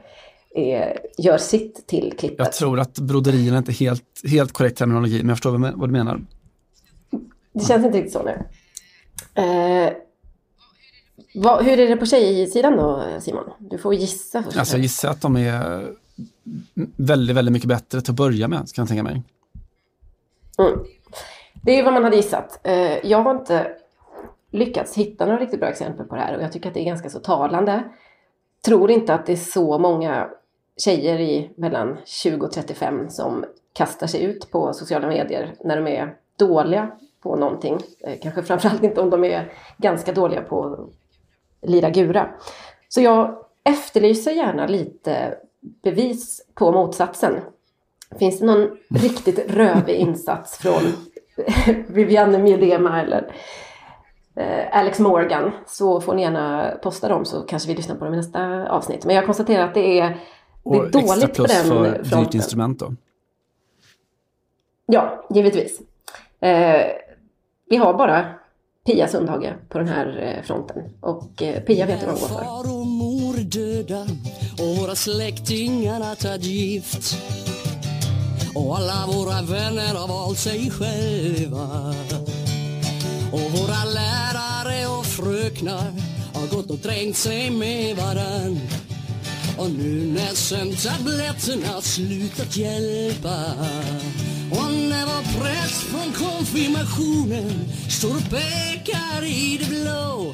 är, 0.56 1.00
gör 1.18 1.38
sitt 1.38 1.88
till 1.88 2.14
klippet. 2.18 2.40
Jag 2.40 2.54
tror 2.54 2.80
att 2.80 3.00
broderierna 3.00 3.58
inte 3.58 3.72
är 3.72 3.74
helt, 3.74 4.04
helt 4.30 4.52
korrekt 4.52 4.78
terminologi, 4.78 5.18
men 5.18 5.30
jag 5.30 5.38
förstår 5.38 5.58
vad, 5.58 5.74
vad 5.74 5.90
du 5.90 5.94
menar. 5.94 6.22
Det 7.54 7.66
känns 7.66 7.86
inte 7.86 7.98
riktigt 7.98 8.14
så 8.14 8.24
nu. 8.24 8.46
Eh, 9.44 9.94
vad, 11.36 11.66
hur 11.66 11.80
är 11.80 11.88
det 11.88 11.98
på 11.98 12.06
tjejsidan 12.06 12.78
då 12.78 13.04
Simon? 13.20 13.44
Du 13.60 13.78
får 13.78 13.94
gissa 13.94 14.44
först. 14.44 14.58
Alltså 14.58 14.76
jag 14.76 14.82
gissar 14.82 15.10
att 15.10 15.22
de 15.22 15.36
är 15.38 15.88
väldigt, 16.98 17.36
väldigt 17.36 17.54
mycket 17.54 17.70
bättre 17.70 18.02
till 18.02 18.12
att 18.12 18.18
börja 18.18 18.48
med, 18.48 18.60
kan 18.60 18.82
jag 18.82 18.88
tänka 18.88 19.04
mig. 19.04 19.24
Mm. 20.58 20.80
Det 21.64 21.80
är 21.80 21.84
vad 21.84 21.94
man 21.94 22.04
hade 22.04 22.16
gissat. 22.16 22.60
Eh, 22.64 23.08
Jag 23.08 23.24
har 23.24 23.32
inte 23.36 23.72
lyckats 24.52 24.96
hitta 24.96 25.26
några 25.26 25.40
riktigt 25.40 25.60
bra 25.60 25.70
exempel 25.70 26.06
på 26.06 26.16
det 26.16 26.22
här 26.22 26.38
och 26.38 26.44
jag 26.44 26.52
tycker 26.52 26.68
att 26.68 26.74
det 26.74 26.82
är 26.82 26.86
ganska 26.86 27.10
så 27.10 27.20
talande. 27.20 27.84
Tror 28.66 28.92
inte 28.92 29.14
att 29.14 29.26
det 29.26 29.32
är 29.32 29.38
så 29.38 29.78
många 29.78 30.30
tjejer 30.80 31.20
i 31.20 31.50
mellan 31.56 31.98
20 32.06 32.46
och 32.46 32.52
35 32.52 33.10
som 33.10 33.46
kastar 33.74 34.08
sig 34.08 34.24
ut 34.24 34.52
på 34.52 34.74
sociala 34.74 35.08
medier 35.08 35.54
när 35.64 35.82
de 35.82 35.88
är 35.88 36.16
dåliga 36.38 36.92
på 37.24 37.36
någonting. 37.36 37.78
Eh, 38.00 38.20
kanske 38.22 38.44
framförallt 38.44 38.84
inte 38.84 39.02
om 39.02 39.10
de 39.10 39.24
är 39.24 39.54
ganska 39.78 40.12
dåliga 40.12 40.42
på 40.42 40.64
att 40.64 41.70
lira 41.70 41.90
gura. 41.90 42.30
Så 42.90 43.02
jag 43.02 43.46
efterlyser 43.64 44.32
gärna 44.32 44.68
lite 44.68 45.38
bevis 45.84 46.46
på 46.54 46.72
motsatsen. 46.72 47.40
Finns 48.20 48.40
det 48.40 48.46
någon 48.46 48.78
riktigt 48.90 49.52
rövig 49.52 49.96
insats 49.96 50.58
från 50.58 50.82
Vivianne 51.88 52.38
Miedema 52.38 53.02
eller 53.02 53.32
eh, 54.36 54.78
Alex 54.80 55.00
Morgan 55.00 55.52
så 55.68 56.02
får 56.02 56.14
ni 56.14 56.22
gärna 56.22 56.74
posta 56.84 57.08
dem 57.08 57.26
så 57.26 57.42
kanske 57.42 57.70
vi 57.70 57.76
lyssnar 57.76 57.96
på 57.96 58.06
dem 58.06 58.14
i 58.14 58.18
nästa 58.18 58.70
avsnitt. 58.70 59.06
Men 59.06 59.16
jag 59.16 59.26
konstaterar 59.26 59.64
att 59.64 59.74
det 59.74 60.00
är, 60.00 60.18
det 60.72 60.78
är 60.78 60.82
Och 60.82 60.86
extra 60.88 61.02
dåligt 61.02 61.28
på 61.28 61.34
plus 61.34 61.52
den 61.52 61.66
för 61.66 62.18
dyrt 62.22 62.34
instrument 62.34 62.80
då. 62.80 62.94
Ja, 64.86 65.28
givetvis. 65.30 65.80
Eh, 66.40 66.86
vi 67.70 67.78
har 67.78 67.94
bara 67.94 68.26
Pia 68.86 69.08
Sundhage 69.08 69.54
på 69.70 69.78
den 69.78 69.88
här 69.88 70.36
eh, 70.38 70.44
fronten. 70.46 70.84
Och 71.00 71.42
eh, 71.42 71.62
Pia 71.64 71.86
vet 71.86 72.02
hur 72.02 72.08
man 72.08 72.16
går 72.16 72.28
för. 72.28 72.44
Far 72.44 72.80
och 72.80 72.88
mor 72.88 73.38
döda 73.38 74.02
och 74.60 74.78
våra 74.82 74.96
släktingar 74.96 76.16
tagit 76.16 76.44
gift. 76.44 77.18
Och 78.56 78.78
alla 78.78 79.06
våra 79.08 79.42
vänner 79.42 79.96
har 79.96 80.08
valt 80.08 80.38
sig 80.38 80.72
själva. 80.72 81.94
Och 83.32 83.52
våra 83.52 83.84
lärare 83.86 84.88
och 85.00 85.06
fröknar 85.06 85.92
har 86.34 86.56
gått 86.56 86.70
och 86.72 86.82
trängt 86.82 87.18
sig 87.18 87.50
med 87.52 87.96
varann. 87.96 88.60
Och 89.60 89.72
nu 89.72 90.14
när 90.14 90.34
sömntabletterna 90.36 91.82
slutat 91.82 92.58
hjälpa 92.58 93.46
och 94.52 94.72
när 94.72 95.06
vår 95.06 95.40
präst 95.42 95.82
från 95.82 96.14
konfirmationen 96.14 97.70
står 97.90 98.16
och 98.16 98.30
pekar 98.30 99.24
i 99.24 99.60
det 99.62 99.70
blå 99.70 100.34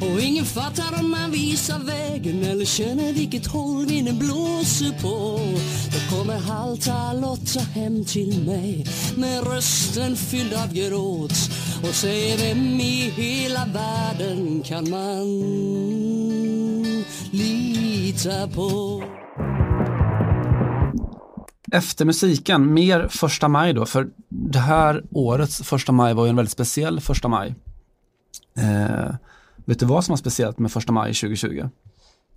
och 0.00 0.20
ingen 0.20 0.44
fattar 0.44 1.00
om 1.00 1.10
man 1.10 1.30
visar 1.30 1.78
vägen 1.78 2.44
eller 2.44 2.64
känner 2.64 3.12
vilket 3.12 3.46
håll 3.46 3.86
vinden 3.86 4.18
blåser 4.18 5.02
på 5.02 5.40
Då 5.92 6.16
kommer 6.16 6.38
halta 6.38 7.12
Lotta 7.12 7.60
hem 7.60 8.04
till 8.04 8.40
mig 8.40 8.86
med 9.16 9.46
rösten 9.46 10.16
fylld 10.16 10.54
av 10.54 10.74
gråt 10.74 11.50
och 11.88 11.94
säger 11.94 12.38
vem 12.38 12.80
i 12.80 13.12
hela 13.16 13.66
världen 13.66 14.62
kan 14.62 14.90
man 14.90 16.47
lita 17.30 18.48
på 18.48 19.02
Efter 21.72 22.04
musiken, 22.04 22.74
mer 22.74 23.08
första 23.08 23.48
maj 23.48 23.72
då, 23.72 23.86
för 23.86 24.08
det 24.28 24.58
här 24.58 25.04
årets 25.10 25.62
första 25.62 25.92
maj 25.92 26.14
var 26.14 26.24
ju 26.24 26.30
en 26.30 26.36
väldigt 26.36 26.52
speciell 26.52 27.00
första 27.00 27.28
maj. 27.28 27.54
Eh, 28.58 29.14
vet 29.64 29.78
du 29.78 29.86
vad 29.86 30.04
som 30.04 30.12
var 30.12 30.16
speciellt 30.16 30.58
med 30.58 30.72
första 30.72 30.92
maj 30.92 31.14
2020? 31.14 31.68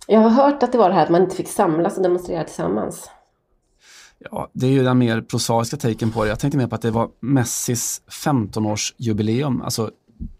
Jag 0.06 0.20
har 0.20 0.30
hört 0.30 0.62
att 0.62 0.72
det 0.72 0.78
var 0.78 0.88
det 0.88 0.94
här 0.94 1.02
att 1.02 1.10
man 1.10 1.22
inte 1.22 1.36
fick 1.36 1.48
samlas 1.48 1.96
och 1.96 2.02
demonstrera 2.02 2.44
tillsammans. 2.44 3.10
Ja, 4.30 4.50
det 4.52 4.66
är 4.66 4.70
ju 4.70 4.84
den 4.84 4.98
mer 4.98 5.20
prosaiska 5.20 5.76
taken 5.76 6.10
på 6.10 6.24
det. 6.24 6.28
Jag 6.28 6.38
tänkte 6.38 6.58
mer 6.58 6.66
på 6.66 6.74
att 6.74 6.82
det 6.82 6.90
var 6.90 7.08
Messis 7.20 8.02
15-årsjubileum, 8.24 9.64
alltså 9.64 9.90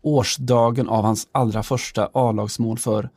årsdagen 0.02 0.88
av 0.88 1.04
hans 1.04 1.28
allra 1.32 1.62
första 1.62 2.10
A-lagsmål 2.12 2.78
för 2.78 3.10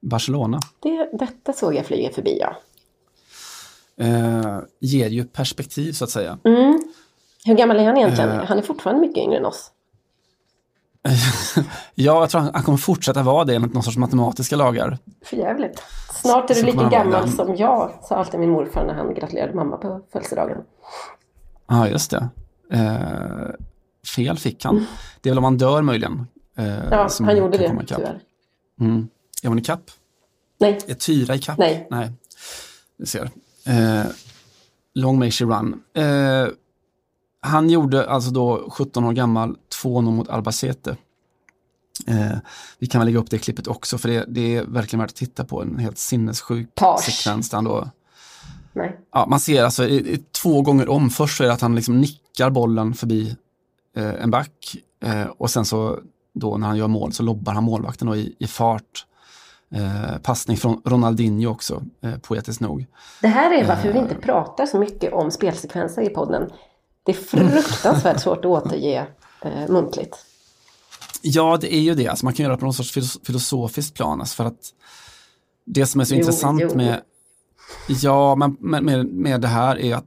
Barcelona. 0.00 0.60
Det, 0.82 1.10
detta 1.12 1.52
såg 1.52 1.74
jag 1.74 1.86
flyga 1.86 2.10
förbi, 2.12 2.38
ja. 2.40 2.56
Eh, 4.04 4.58
ger 4.80 5.08
ju 5.08 5.24
perspektiv 5.24 5.92
så 5.92 6.04
att 6.04 6.10
säga. 6.10 6.38
Mm. 6.44 6.78
Hur 7.44 7.54
gammal 7.54 7.76
är 7.76 7.84
han 7.84 7.96
egentligen? 7.96 8.30
Eh. 8.30 8.44
Han 8.44 8.58
är 8.58 8.62
fortfarande 8.62 9.00
mycket 9.00 9.22
yngre 9.24 9.36
än 9.38 9.44
oss. 9.46 9.70
Ja, 11.98 12.20
jag 12.20 12.30
tror 12.30 12.40
han, 12.40 12.50
han 12.54 12.62
kommer 12.62 12.78
fortsätta 12.78 13.22
vara 13.22 13.44
det 13.44 13.54
enligt 13.54 13.74
någon 13.74 13.82
sorts 13.82 13.96
matematiska 13.96 14.56
lagar. 14.56 14.98
För 15.24 15.36
jävligt. 15.36 15.82
Snart 16.12 16.50
är 16.50 16.54
du 16.54 16.62
lika 16.62 16.80
han 16.80 16.90
gammal 16.90 17.28
som 17.30 17.56
jag, 17.56 17.92
sa 18.02 18.16
alltid 18.16 18.40
min 18.40 18.50
morfar 18.50 18.86
när 18.86 18.94
han 18.94 19.14
gratulerade 19.14 19.54
mamma 19.54 19.76
på 19.76 20.00
födelsedagen. 20.12 20.58
Ja, 21.68 21.88
just 21.88 22.10
det. 22.10 22.28
Eh, 22.72 23.54
fel 24.16 24.38
fick 24.38 24.64
han. 24.64 24.86
Det 25.20 25.28
är 25.28 25.30
väl 25.30 25.38
om 25.38 25.42
man 25.42 25.58
dör 25.58 25.82
möjligen. 25.82 26.26
Eh, 26.58 26.88
Ja, 26.90 27.08
han 27.20 27.36
gjorde 27.36 27.58
det, 27.58 27.84
tyvärr. 27.86 28.20
Mm. 28.80 29.08
Är 29.42 29.48
hon 29.48 29.58
ikapp? 29.58 29.90
Nej. 30.58 30.78
Är 30.86 30.94
Tyra 30.94 31.34
ikapp? 31.34 31.58
Nej. 31.58 31.86
Nej. 31.90 32.12
Du 32.98 33.06
ser. 33.06 33.30
Eh, 33.66 34.04
long 34.94 35.18
may 35.18 35.30
she 35.30 35.44
run. 35.44 35.82
Eh, 35.94 36.48
han 37.40 37.70
gjorde 37.70 38.10
alltså 38.10 38.30
då 38.30 38.70
17 38.70 39.04
år 39.04 39.12
gammal 39.12 39.56
2-0 39.82 40.02
mot 40.02 40.28
Albacete. 40.28 40.96
Eh, 42.06 42.38
vi 42.78 42.86
kan 42.86 42.98
väl 42.98 43.06
lägga 43.06 43.18
upp 43.18 43.30
det 43.30 43.38
klippet 43.38 43.66
också 43.66 43.98
för 43.98 44.08
det, 44.08 44.24
det 44.28 44.56
är 44.56 44.64
verkligen 44.64 45.00
värt 45.00 45.10
att 45.10 45.16
titta 45.16 45.44
på. 45.44 45.62
En 45.62 45.78
helt 45.78 45.98
sinnessjuk 45.98 46.74
Page. 46.74 47.00
sekvens 47.00 47.50
där 47.50 47.56
han 47.56 47.64
då 47.64 47.90
Nej. 48.76 49.00
Ja, 49.12 49.26
man 49.26 49.40
ser 49.40 49.62
alltså 49.62 49.84
i, 49.84 49.96
i, 49.96 50.18
två 50.42 50.62
gånger 50.62 50.88
om. 50.88 51.10
Först 51.10 51.36
så 51.36 51.42
är 51.42 51.48
det 51.48 51.54
att 51.54 51.60
han 51.60 51.74
liksom 51.74 52.00
nickar 52.00 52.50
bollen 52.50 52.94
förbi 52.94 53.36
eh, 53.96 54.22
en 54.22 54.30
back 54.30 54.76
eh, 55.02 55.22
och 55.22 55.50
sen 55.50 55.64
så 55.64 55.98
då 56.34 56.56
när 56.56 56.66
han 56.66 56.76
gör 56.76 56.88
mål 56.88 57.12
så 57.12 57.22
lobbar 57.22 57.52
han 57.52 57.64
målvakten 57.64 58.14
i, 58.14 58.36
i 58.38 58.46
fart. 58.46 59.06
Eh, 59.74 60.18
passning 60.22 60.56
från 60.56 60.80
Ronaldinho 60.84 61.50
också, 61.50 61.82
eh, 62.02 62.16
poetiskt 62.18 62.60
nog. 62.60 62.86
Det 63.22 63.28
här 63.28 63.52
är 63.58 63.64
varför 63.68 63.88
Eh. 63.88 63.92
vi 63.94 63.98
inte 63.98 64.14
pratar 64.14 64.66
så 64.66 64.78
mycket 64.78 65.12
om 65.12 65.30
spelsekvenser 65.30 66.02
i 66.02 66.08
podden. 66.08 66.50
Det 67.02 67.12
är 67.12 67.16
fruktansvärt 67.16 68.20
svårt 68.20 68.38
att 68.38 68.44
återge 68.44 69.06
eh, 69.42 69.68
muntligt. 69.68 70.16
Ja, 71.22 71.58
det 71.60 71.74
är 71.74 71.80
ju 71.80 71.94
det. 71.94 72.08
Alltså, 72.08 72.24
man 72.26 72.34
kan 72.34 72.44
göra 72.44 72.54
det 72.54 72.58
på 72.60 72.64
någon 72.64 72.74
sorts 72.74 72.96
filos- 72.96 73.26
filosofiskt 73.26 73.94
plan. 73.94 74.20
Alltså, 74.20 74.36
för 74.36 74.44
att 74.44 74.60
det 75.66 75.86
som 75.86 76.00
är 76.00 76.04
så 76.04 76.14
Jo, 76.14 76.18
intressant 76.18 76.60
jo. 76.62 76.70
med, 76.76 77.00
ja, 77.88 78.34
men 78.36 78.56
med, 78.60 78.82
med, 78.82 79.06
med 79.06 79.40
det 79.40 79.48
här 79.48 79.78
är 79.78 79.94
att 79.94 80.04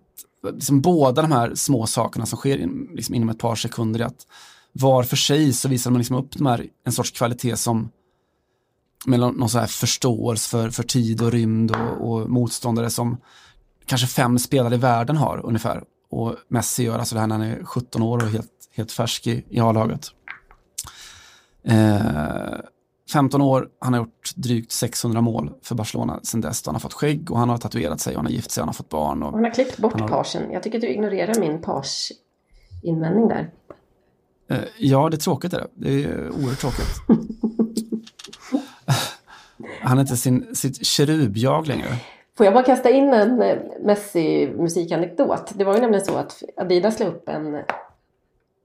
liksom, 0.53 0.81
båda 0.81 1.21
de 1.21 1.31
här 1.31 1.55
små 1.55 1.87
sakerna 1.87 2.25
som 2.25 2.37
sker 2.37 2.57
in, 2.57 2.89
liksom, 2.93 3.15
inom 3.15 3.29
ett 3.29 3.39
par 3.39 3.55
sekunder 3.55 3.99
är 3.99 4.05
att 4.05 4.27
var 4.71 5.03
för 5.03 5.15
sig 5.15 5.53
så 5.53 5.67
visar 5.69 5.91
man 5.91 5.97
liksom 5.97 6.15
upp 6.15 6.31
de 6.37 6.45
här, 6.45 6.65
en 6.85 6.91
sorts 6.91 7.11
kvalitet 7.11 7.55
som 7.57 7.89
med 9.05 9.19
någon, 9.19 9.49
så 9.49 9.59
här 9.59 9.67
förståelse 9.67 10.49
för, 10.49 10.69
för 10.69 10.83
tid 10.83 11.21
och 11.21 11.31
rymd 11.31 11.71
och, 11.71 12.11
och 12.11 12.29
motståndare 12.29 12.89
som 12.89 13.17
kanske 13.85 14.07
fem 14.07 14.39
spelare 14.39 14.75
i 14.75 14.77
världen 14.77 15.17
har 15.17 15.45
ungefär. 15.45 15.83
Och 16.11 16.35
Messi 16.47 16.83
gör 16.83 16.99
alltså 16.99 17.15
det 17.15 17.19
här 17.21 17.27
när 17.27 17.37
han 17.37 17.47
är 17.47 17.63
17 17.63 18.01
år 18.03 18.17
och 18.23 18.29
helt, 18.29 18.51
helt 18.75 18.91
färsk 18.91 19.27
i, 19.27 19.45
i 19.49 19.59
A-laget. 19.59 20.07
Eh, 21.63 22.59
15 23.13 23.41
år, 23.41 23.67
han 23.81 23.93
har 23.93 23.99
gjort 24.01 24.35
drygt 24.35 24.71
600 24.71 25.21
mål 25.21 25.51
för 25.63 25.75
Barcelona 25.75 26.19
sedan 26.23 26.41
dess. 26.41 26.65
Han 26.65 26.75
har 26.75 26.79
fått 26.79 26.93
skägg 26.93 27.31
och 27.31 27.39
han 27.39 27.49
har 27.49 27.57
tatuerat 27.57 27.99
sig 28.01 28.13
och 28.13 28.17
han 28.17 28.25
har 28.25 28.31
gift 28.33 28.51
sig 28.51 28.61
och 28.61 28.63
han 28.63 28.69
har 28.69 28.73
fått 28.73 28.89
barn. 28.89 29.23
Och, 29.23 29.31
Han 29.33 29.43
har 29.43 29.51
klippt 29.53 29.77
bort 29.77 29.99
har- 29.99 30.07
pagen. 30.07 30.51
Jag 30.51 30.63
tycker 30.63 30.77
att 30.77 30.81
du 30.81 30.89
ignorerar 30.89 31.39
min 31.39 31.61
page-invändning 31.61 33.27
där. 33.27 33.51
eh, 34.49 34.57
ja, 34.77 35.09
det 35.09 35.15
är 35.15 35.19
tråkigt. 35.19 35.53
Är 35.53 35.57
det. 35.59 35.67
det 35.75 36.03
är 36.03 36.29
oerhört 36.29 36.59
tråkigt. 36.59 36.87
han 39.81 39.97
är 39.97 40.01
inte 40.01 40.17
sin, 40.17 40.55
sitt 40.55 40.85
kerub-jag 40.85 41.67
längre. 41.67 41.87
Får 42.37 42.45
jag 42.45 42.53
bara 42.53 42.63
kasta 42.63 42.89
in 42.89 43.13
en 43.13 43.41
eh, 43.41 43.57
Messi-musikanekdot? 43.81 45.51
Det 45.55 45.63
var 45.63 45.75
ju 45.75 45.81
nämligen 45.81 46.05
så 46.05 46.15
att 46.15 46.43
Adidas 46.57 46.99
la 46.99 47.05
upp 47.05 47.29
en 47.29 47.57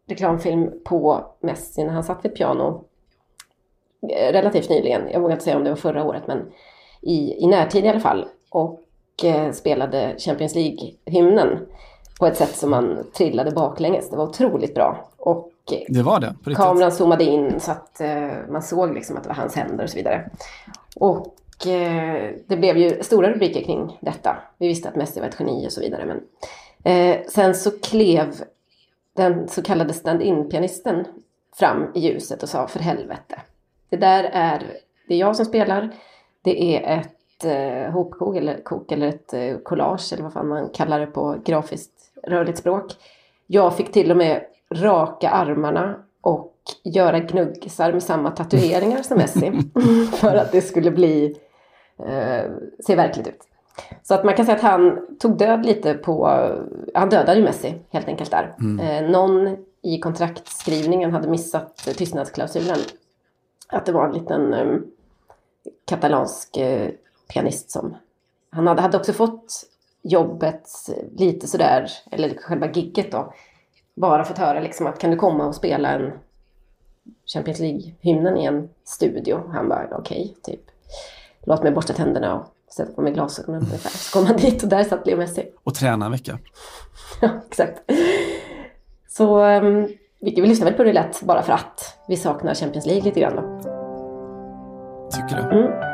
reklamfilm 0.09 0.71
på 0.85 1.27
Messi 1.41 1.85
när 1.85 1.93
han 1.93 2.05
satt 2.05 2.25
vid 2.25 2.33
ett 2.33 2.39
piano 2.39 2.85
eh, 4.09 4.33
relativt 4.33 4.71
nyligen. 4.71 5.03
Jag 5.12 5.21
vågar 5.21 5.33
inte 5.33 5.45
säga 5.45 5.57
om 5.57 5.65
det 5.65 5.71
var 5.71 5.77
förra 5.77 6.05
året, 6.05 6.23
men 6.27 6.53
i, 7.01 7.45
i 7.45 7.47
närtid 7.47 7.85
i 7.85 7.89
alla 7.89 8.01
fall. 8.01 8.27
Och 8.51 8.81
eh, 9.25 9.53
spelade 9.53 10.15
Champions 10.19 10.55
League-hymnen 10.55 11.59
på 12.19 12.27
ett 12.27 12.37
sätt 12.37 12.57
som 12.57 12.71
man 12.71 13.07
trillade 13.17 13.51
baklänges. 13.51 14.11
Det 14.11 14.17
var 14.17 14.29
otroligt 14.29 14.75
bra. 14.75 15.11
Och 15.17 15.51
det 15.89 16.03
var 16.03 16.21
det, 16.21 16.27
på 16.27 16.51
riktigt. 16.51 16.57
Kameran 16.57 16.93
zoomade 16.93 17.25
in 17.25 17.61
så 17.61 17.71
att 17.71 18.01
eh, 18.01 18.33
man 18.49 18.62
såg 18.62 18.95
liksom 18.95 19.17
att 19.17 19.23
det 19.23 19.29
var 19.29 19.37
hans 19.37 19.57
händer 19.57 19.85
och 19.85 19.91
så 19.91 19.97
vidare. 19.97 20.31
Och 20.97 21.67
eh, 21.67 22.31
det 22.47 22.57
blev 22.57 22.77
ju 22.77 23.03
stora 23.03 23.31
rubriker 23.31 23.62
kring 23.62 23.99
detta. 24.01 24.37
Vi 24.59 24.69
visste 24.69 24.89
att 24.89 24.97
Messi 24.97 25.21
var 25.21 25.27
ett 25.27 25.37
geni 25.39 25.67
och 25.67 25.73
så 25.73 25.81
vidare. 25.81 26.05
Men 26.05 26.21
eh, 26.85 27.21
sen 27.29 27.55
så 27.55 27.71
klev 27.71 28.45
den 29.12 29.49
så 29.49 29.62
kallade 29.62 29.93
stand-in-pianisten 29.93 31.05
fram 31.57 31.91
i 31.95 32.01
ljuset 32.01 32.43
och 32.43 32.49
sa 32.49 32.67
för 32.67 32.81
helvete. 32.81 33.41
Det 33.89 33.97
där 33.97 34.25
är, 34.33 34.62
det 35.09 35.15
är 35.15 35.19
jag 35.19 35.37
som 35.37 35.45
spelar. 35.45 35.91
Det 36.43 36.77
är 36.77 36.99
ett 36.99 37.45
eh, 37.45 37.93
hopkok 37.93 38.37
eller, 38.37 38.62
kok, 38.62 38.93
eller 38.93 39.09
ett 39.09 39.35
eh, 39.35 39.57
collage 39.59 40.12
eller 40.12 40.23
vad 40.23 40.33
fan 40.33 40.49
man 40.49 40.69
kallar 40.69 41.01
det 41.01 41.07
på 41.07 41.37
grafiskt 41.45 41.93
rörligt 42.23 42.59
språk. 42.59 42.93
Jag 43.47 43.77
fick 43.77 43.93
till 43.93 44.11
och 44.11 44.17
med 44.17 44.45
raka 44.75 45.31
armarna 45.31 45.97
och 46.21 46.55
göra 46.85 47.19
gnuggisar 47.19 47.93
med 47.93 48.03
samma 48.03 48.31
tatueringar 48.31 49.03
som 49.03 49.19
Messi. 49.19 49.53
för 50.17 50.35
att 50.35 50.53
det 50.53 50.62
skulle 50.62 50.91
bli, 50.91 51.37
eh, 51.99 52.51
se 52.87 52.95
verkligt 52.97 53.27
ut. 53.27 53.41
Så 54.03 54.15
att 54.15 54.25
man 54.25 54.35
kan 54.35 54.47
säga 54.47 54.57
att 54.57 54.62
han 54.62 55.07
tog 55.19 55.39
död 55.39 55.67
lite 55.67 55.95
på, 55.95 56.27
han 56.95 57.09
dödade 57.09 57.39
ju 57.39 57.45
Messi 57.45 57.75
helt 57.91 58.09
enkelt 58.09 58.31
där. 58.31 58.55
Mm. 58.61 59.05
Eh, 59.05 59.11
någon 59.11 59.57
i 59.83 59.99
kontraktskrivningen 59.99 61.12
hade 61.12 61.29
missat 61.29 61.77
tystnadsklausulen. 61.77 62.79
Att 63.69 63.87
det 63.87 63.93
var 63.93 64.07
en 64.07 64.12
liten 64.12 64.55
eh, 64.55 64.79
katalansk 65.85 66.57
eh, 66.57 66.91
pianist 67.33 67.71
som... 67.71 67.97
Han 68.51 68.67
hade, 68.67 68.83
hade 68.83 68.97
också 68.97 69.12
fått 69.12 69.67
jobbet 70.03 70.69
lite 71.17 71.47
sådär, 71.47 71.91
eller 72.11 72.35
själva 72.35 72.71
gigget 72.73 73.12
då. 73.12 73.33
Bara 73.95 74.25
fått 74.25 74.39
höra 74.39 74.61
liksom 74.61 74.87
att 74.87 74.99
kan 74.99 75.11
du 75.11 75.17
komma 75.17 75.47
och 75.47 75.55
spela 75.55 75.89
en 75.89 76.13
Champions 77.35 77.61
League-hymnen 77.61 78.37
i 78.37 78.45
en 78.45 78.69
studio? 78.85 79.43
Han 79.53 79.69
bara 79.69 79.89
okej, 79.93 80.35
okay, 80.41 80.57
typ. 80.57 80.61
Låt 81.47 81.63
mig 81.63 81.73
borsta 81.73 81.93
tänderna 81.93 82.35
och 82.35 82.47
sätta 82.73 82.93
på 82.93 83.03
mig 83.03 83.13
glasögonen 83.13 83.63
ungefär. 83.63 83.91
Så 83.91 84.19
kom 84.19 84.27
han 84.27 84.37
dit 84.37 84.63
och 84.63 84.69
där 84.69 84.85
satt 84.85 85.07
Leo 85.07 85.17
Messi. 85.17 85.53
Och 85.65 85.75
träna 85.75 86.07
en 86.07 86.13
vecka. 86.13 86.39
ja, 87.21 87.29
exakt. 87.49 87.83
Så 89.09 89.45
um, 89.45 89.89
vi, 90.21 90.31
lyssnar 90.31 90.67
väl 90.67 90.75
på 90.75 90.85
det 90.85 90.93
lätt 90.93 91.23
bara 91.23 91.43
för 91.43 91.53
att 91.53 91.99
vi 92.09 92.17
saknar 92.17 92.55
Champions 92.55 92.87
League 92.87 93.05
lite 93.05 93.21
grann 93.21 93.37
då. 93.37 93.43
Tycker 95.11 95.37
du? 95.37 95.59
Mm. 95.59 95.94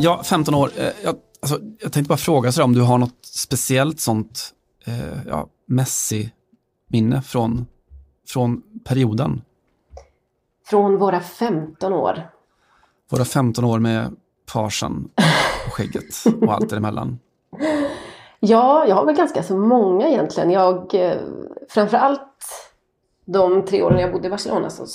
Ja, 0.00 0.22
15 0.22 0.54
år. 0.54 0.70
Eh, 0.76 0.90
Jag, 1.04 1.16
alltså, 1.42 1.58
jag 1.80 1.92
tänkte 1.92 2.08
bara 2.08 2.18
fråga 2.18 2.52
så 2.52 2.64
om 2.64 2.72
du 2.72 2.82
har 2.82 2.98
något 2.98 3.18
speciellt 3.22 4.00
sånt 4.00 4.50
eh, 4.86 5.26
ja, 5.28 5.48
Messi-minne 5.66 7.22
från, 7.22 7.66
från 8.28 8.62
perioden? 8.84 9.42
Från 10.66 10.98
våra 10.98 11.20
15 11.20 11.92
år. 11.92 12.30
Våra 13.10 13.24
15 13.24 13.64
år 13.64 13.78
med 13.78 14.16
farsan 14.50 15.08
och 15.66 15.72
skägget 15.72 16.14
och 16.40 16.52
allt 16.52 16.70
däremellan. 16.70 17.18
Ja, 18.40 18.86
jag 18.88 18.96
har 18.96 19.04
väl 19.06 19.16
ganska 19.16 19.42
så 19.42 19.56
många 19.56 20.08
egentligen. 20.08 20.50
Jag, 20.50 20.94
eh, 20.94 21.16
framförallt 21.68 22.44
de 23.24 23.64
tre 23.64 23.82
åren 23.82 23.98
jag 24.00 24.12
bodde 24.12 24.26
i 24.26 24.30
Barcelona 24.30 24.70
så 24.70 24.86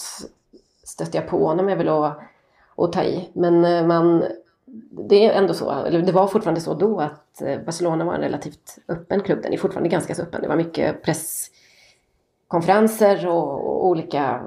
stötte 0.83 1.17
jag 1.17 1.27
på 1.27 1.47
honom, 1.47 1.69
jag 1.69 1.77
vill 1.77 1.89
att, 1.89 2.19
att 2.77 2.91
ta 2.93 3.03
i. 3.03 3.29
Men 3.33 3.65
eh, 3.65 3.87
man, 3.87 4.23
det 5.09 5.25
är 5.25 5.31
ändå 5.31 5.53
så, 5.53 5.71
eller 5.71 6.01
det 6.01 6.11
var 6.11 6.27
fortfarande 6.27 6.61
så 6.61 6.73
då 6.73 6.99
att 6.99 7.41
eh, 7.41 7.59
Barcelona 7.59 8.05
var 8.05 8.13
en 8.13 8.21
relativt 8.21 8.77
öppen 8.87 9.21
klubb. 9.21 9.39
Den 9.43 9.53
är 9.53 9.57
fortfarande 9.57 9.89
ganska 9.89 10.15
så 10.15 10.21
öppen. 10.21 10.41
Det 10.41 10.47
var 10.47 10.55
mycket 10.55 11.03
presskonferenser 11.03 13.27
och, 13.27 13.67
och 13.67 13.87
olika 13.87 14.43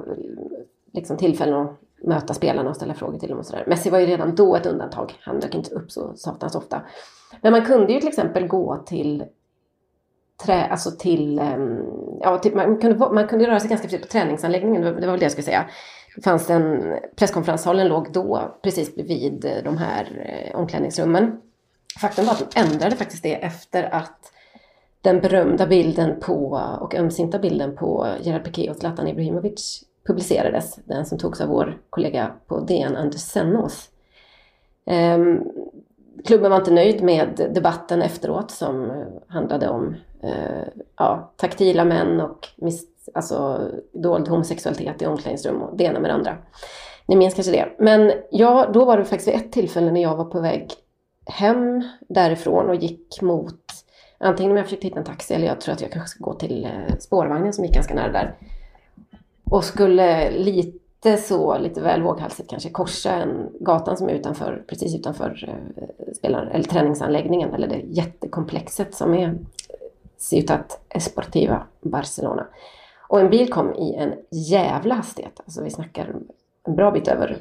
liksom, 0.93 1.17
tillfällen 1.17 1.55
att 1.55 1.81
möta 2.03 2.35
spelarna 2.35 2.71
och 2.71 2.77
ställa 2.77 2.95
frågor 2.95 3.19
till 3.19 3.29
dem 3.29 3.39
och 3.39 3.47
sådär. 3.47 3.65
Messi 3.67 3.91
var 3.91 3.99
ju 3.99 4.07
redan 4.07 4.35
då 4.35 4.57
ett 4.57 4.67
undantag. 4.67 5.15
Han 5.21 5.41
dök 5.41 5.55
inte 5.55 5.75
upp 5.75 5.93
så 5.93 6.17
satans 6.17 6.55
ofta. 6.55 6.83
Men 7.41 7.53
man 7.53 7.65
kunde 7.65 7.93
ju 7.93 8.01
till 8.01 8.09
exempel 8.09 8.47
gå 8.47 8.77
till 8.77 9.25
trä, 10.45 10.67
alltså 10.67 10.91
till, 10.91 11.39
ehm, 11.39 11.79
ja, 12.21 12.39
till 12.39 12.55
man, 12.55 12.81
kunde, 12.81 12.99
man 12.99 13.29
kunde 13.29 13.47
röra 13.47 13.61
sig 13.61 13.71
ganska 13.71 13.89
fritt 13.89 14.03
på 14.03 14.09
träningsanläggningen, 14.09 14.83
det 14.83 14.93
var 14.93 15.01
väl 15.01 15.19
det 15.19 15.25
jag 15.25 15.33
skulle 15.33 15.45
säga. 15.45 15.67
Det 16.17 16.51
en, 16.51 16.97
presskonferenssalen 17.17 17.89
låg 17.89 18.13
då 18.13 18.57
precis 18.63 18.95
bredvid 18.95 19.63
de 19.65 19.79
här 19.79 20.27
eh, 20.27 20.61
omklädningsrummen. 20.61 21.41
Faktum 22.01 22.25
var 22.25 22.33
att 22.33 22.51
de 22.51 22.61
ändrade 22.61 22.97
faktiskt 22.97 23.23
det 23.23 23.35
efter 23.35 23.95
att 23.95 24.33
den 25.01 25.21
berömda 25.21 25.67
bilden 25.67 26.21
på, 26.21 26.61
och 26.81 26.95
ömsinta 26.95 27.39
bilden 27.39 27.77
på 27.77 28.07
Gerard 28.21 28.45
Piqué 28.45 28.71
och 28.71 28.77
Zlatan 28.77 29.09
Ibrahimovic 29.09 29.85
publicerades. 30.07 30.79
Den 30.85 31.07
som 31.07 31.19
togs 31.19 31.41
av 31.41 31.49
vår 31.49 31.79
kollega 31.91 32.33
på 32.47 32.61
DN, 32.61 32.97
Anders 32.97 33.21
Sennås. 33.21 33.89
Ehm, 34.87 35.41
klubben 36.25 36.51
var 36.51 36.59
inte 36.59 36.71
nöjd 36.71 37.03
med 37.03 37.51
debatten 37.55 38.03
efteråt 38.03 38.51
som 38.51 39.05
handlade 39.29 39.69
om 39.69 39.97
eh, 40.23 40.69
ja, 40.97 41.33
taktila 41.37 41.85
män 41.85 42.21
och 42.21 42.49
mis, 42.57 42.85
alltså, 43.15 43.71
dold 43.93 44.29
homosexualitet 44.29 45.03
i 45.03 45.07
omklädningsrum 45.07 45.63
och 45.63 45.77
det 45.77 45.85
ena 45.85 46.01
med 46.01 46.11
det 46.11 46.15
andra. 46.15 46.37
Ni 47.07 47.17
minns 47.17 47.35
kanske 47.35 47.53
det. 47.53 47.69
Men 47.79 48.13
ja, 48.31 48.71
då 48.75 48.85
var 48.85 48.99
det 48.99 49.05
faktiskt 49.05 49.29
vid 49.29 49.35
ett 49.35 49.53
tillfälle 49.53 49.91
när 49.91 50.03
jag 50.03 50.17
var 50.17 50.25
på 50.25 50.41
väg 50.41 50.71
hem 51.27 51.83
därifrån 52.09 52.69
och 52.69 52.75
gick 52.75 53.23
mot 53.23 53.61
antingen 54.19 54.51
om 54.51 54.57
jag 54.57 54.67
försökte 54.67 54.87
hitta 54.87 54.99
en 54.99 55.05
taxi 55.05 55.35
eller 55.35 55.47
jag 55.47 55.61
tror 55.61 55.73
att 55.75 55.81
jag 55.81 55.93
kanske 55.93 56.09
ska 56.09 56.25
gå 56.25 56.35
till 56.35 56.65
eh, 56.65 56.97
spårvagnen 56.99 57.53
som 57.53 57.65
gick 57.65 57.75
ganska 57.75 57.95
nära 57.95 58.13
där. 58.13 58.35
Och 59.51 59.65
skulle 59.65 60.31
lite 60.31 61.17
så, 61.17 61.59
lite 61.59 61.81
väl 61.81 62.03
våghalsigt 62.03 62.51
kanske, 62.51 62.71
korsa 62.71 63.13
en 63.13 63.51
gatan 63.61 63.97
som 63.97 64.09
är 64.09 64.13
utanför, 64.13 64.65
precis 64.69 64.95
utanför 64.95 65.49
eh, 65.49 66.13
spelaren, 66.15 66.49
eller 66.49 66.65
träningsanläggningen 66.65 67.55
eller 67.55 67.69
det 67.69 67.83
jättekomplexet 67.85 68.95
som 68.95 69.15
är 69.15 69.27
eh, 69.27 69.35
Ciutat 70.19 70.81
Esportiva 70.89 71.67
Barcelona. 71.81 72.47
Och 73.09 73.21
en 73.21 73.31
bil 73.31 73.53
kom 73.53 73.75
i 73.75 73.95
en 73.95 74.15
jävla 74.31 74.95
hastighet, 74.95 75.41
alltså 75.45 75.65
vi 75.65 75.71
snackar 75.71 76.15
en 76.65 76.77
bra 76.77 76.91
bit 76.91 77.09
över 77.09 77.39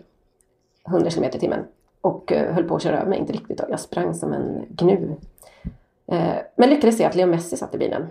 100 0.87 1.09
km 1.09 1.23
i 1.23 1.39
timmen. 1.39 1.65
Och 2.01 2.31
eh, 2.31 2.53
höll 2.53 2.63
på 2.63 2.75
att 2.75 2.83
köra 2.83 2.99
över 2.99 3.09
mig, 3.09 3.19
inte 3.19 3.33
riktigt 3.33 3.57
då. 3.57 3.65
Jag 3.69 3.79
sprang 3.79 4.13
som 4.13 4.33
en 4.33 4.65
gnu. 4.69 5.15
Eh, 6.07 6.35
men 6.55 6.69
lyckades 6.69 6.97
se 6.97 7.05
att 7.05 7.15
Leo 7.15 7.27
Messi 7.27 7.57
satt 7.57 7.75
i 7.75 7.77
bilen. 7.77 8.07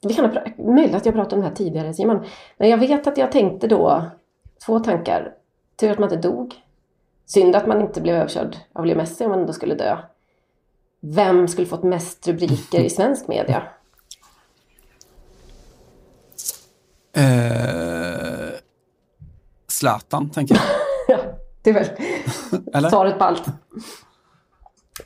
Det 0.00 0.14
kan 0.14 0.24
ha 0.24 0.42
möjligt 0.58 0.94
att 0.94 1.06
jag 1.06 1.14
pratade 1.14 1.36
om 1.36 1.40
det 1.40 1.48
här 1.48 1.54
tidigare 1.54 1.94
Simon. 1.94 2.24
Men 2.56 2.68
jag 2.68 2.78
vet 2.78 3.06
att 3.06 3.18
jag 3.18 3.32
tänkte 3.32 3.66
då 3.68 4.02
två 4.66 4.80
tankar. 4.80 5.34
Tur 5.76 5.90
att 5.90 5.98
man 5.98 6.12
inte 6.12 6.28
dog. 6.28 6.54
Synd 7.26 7.56
att 7.56 7.66
man 7.66 7.80
inte 7.80 8.00
blev 8.00 8.16
överkörd 8.16 8.56
av 8.72 8.86
Leo 8.86 8.96
Messi 8.96 9.24
om 9.24 9.30
man 9.30 9.40
ändå 9.40 9.52
skulle 9.52 9.74
dö. 9.74 9.98
Vem 11.00 11.48
skulle 11.48 11.66
fått 11.66 11.82
mest 11.82 12.28
rubriker 12.28 12.80
i 12.80 12.90
svensk 12.90 13.28
media? 13.28 13.62
Eh, 17.16 18.48
Zlatan, 19.68 20.30
tänker 20.30 20.54
jag. 21.08 21.18
Det 21.62 21.70
är 21.70 21.74
väl 21.74 21.86
Eller? 22.74 22.88
svaret 22.90 23.18
på 23.18 23.24
allt. 23.24 23.42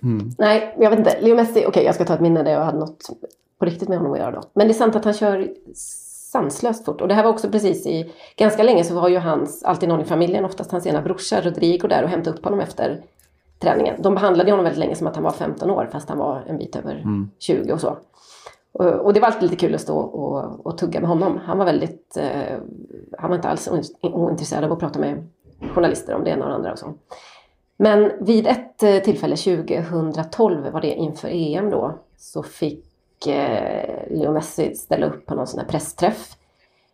Mm. 0.03 0.31
Nej, 0.39 0.75
jag 0.79 0.91
vet 0.91 0.99
inte. 0.99 1.21
Leo 1.21 1.37
Messi, 1.37 1.65
okej 1.69 1.85
jag 1.85 1.95
ska 1.95 2.05
ta 2.05 2.15
ett 2.15 2.21
minne 2.21 2.43
där 2.43 2.53
jag 2.53 2.65
hade 2.65 2.79
något 2.79 3.11
på 3.59 3.65
riktigt 3.65 3.89
med 3.89 3.99
honom 3.99 4.13
att 4.13 4.19
göra 4.19 4.31
då. 4.31 4.43
Men 4.55 4.67
det 4.69 4.73
är 4.73 4.75
sant 4.75 4.97
att 4.97 5.05
han 5.05 5.15
kör 5.15 5.49
sanslöst 6.33 6.85
fort. 6.85 7.01
Och 7.01 7.09
det 7.09 7.15
här 7.15 7.25
var 7.25 7.31
också 7.31 7.49
precis 7.51 7.87
i, 7.87 8.13
ganska 8.37 8.63
länge 8.63 8.85
så 8.85 8.95
var 8.95 9.09
ju 9.09 9.19
hans, 9.19 9.63
alltid 9.63 9.89
någon 9.89 10.01
i 10.01 10.05
familjen, 10.05 10.45
oftast 10.45 10.71
hans 10.71 10.87
ena 10.87 11.03
brorsa 11.03 11.41
Rodrigo 11.41 11.89
där 11.89 12.03
och 12.05 12.09
hämtade 12.11 12.37
upp 12.39 12.45
honom 12.45 12.61
efter 12.61 13.01
träningen. 13.59 14.03
De 14.03 14.15
behandlade 14.15 14.51
honom 14.51 14.65
väldigt 14.65 14.79
länge 14.79 14.95
som 14.97 15.07
att 15.07 15.15
han 15.15 15.25
var 15.25 15.33
15 15.33 15.71
år 15.71 15.89
fast 15.93 16.09
han 16.09 16.19
var 16.19 16.45
en 16.47 16.59
bit 16.59 16.77
över 16.77 16.95
Mm. 16.95 17.31
20 17.39 17.73
och 17.73 17.81
så. 17.81 17.97
Och, 18.73 18.87
och 18.87 19.13
det 19.13 19.21
var 19.21 19.27
alltid 19.27 19.43
lite 19.43 19.57
kul 19.57 19.75
att 19.75 19.81
stå 19.81 19.99
och, 19.99 20.67
och 20.67 20.79
tugga 20.79 21.01
med 21.01 21.09
honom. 21.09 21.39
Han 21.45 21.59
var 21.59 21.65
väldigt, 21.65 22.17
eh, 22.17 22.59
han 23.19 23.31
var 23.31 23.37
inte 23.37 23.49
alls 23.49 23.69
ointresserad 24.03 24.65
av 24.65 24.73
att 24.73 24.79
prata 24.79 24.99
med 24.99 25.29
journalister 25.75 26.15
om 26.15 26.25
det 26.25 26.31
ena 26.31 26.45
och 26.45 26.51
det 26.51 26.57
andra 26.57 26.73
och 26.73 26.79
så. 26.79 26.95
Men 27.77 28.13
vid 28.21 28.47
ett 28.47 28.83
eh, 28.83 28.99
tillfälle 28.99 29.37
2012 29.37 30.71
var 30.73 30.81
det 30.81 30.95
inför 30.95 31.29
EM 31.29 31.71
då 31.71 31.99
så 32.17 32.43
fick 32.43 33.27
eh, 33.27 34.09
Leo 34.11 34.33
Messi 34.33 34.75
ställa 34.75 35.07
upp 35.07 35.27
på 35.27 35.35
någon 35.35 35.47
sån 35.47 35.61
här 35.61 35.67
pressträff. 35.67 36.37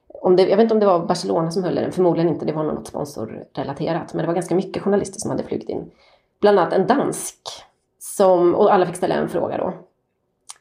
Om 0.09 0.37
det, 0.37 0.43
jag 0.43 0.57
vet 0.57 0.63
inte 0.63 0.75
om 0.75 0.81
det 0.81 0.87
var 0.87 1.07
Barcelona 1.07 1.51
som 1.51 1.65
höll 1.65 1.75
den, 1.75 1.93
förmodligen 1.93 2.29
inte, 2.29 2.47
det 2.47 2.53
var 2.53 2.65
något 2.65 2.87
sponsorrelaterat. 2.87 4.15
Men 4.15 4.23
det 4.23 4.27
var 4.27 4.35
ganska 4.35 4.55
mycket 4.55 4.83
journalister 4.83 5.21
som 5.21 5.31
hade 5.31 5.43
flugit 5.43 5.69
in. 5.69 5.91
Bland 6.41 6.59
annat 6.59 6.73
en 6.73 6.87
dansk. 6.87 7.41
Som, 7.99 8.55
och 8.55 8.75
alla 8.75 8.87
fick 8.87 8.97
ställa 8.97 9.15
en 9.15 9.29
fråga 9.29 9.59
då. 9.59 9.73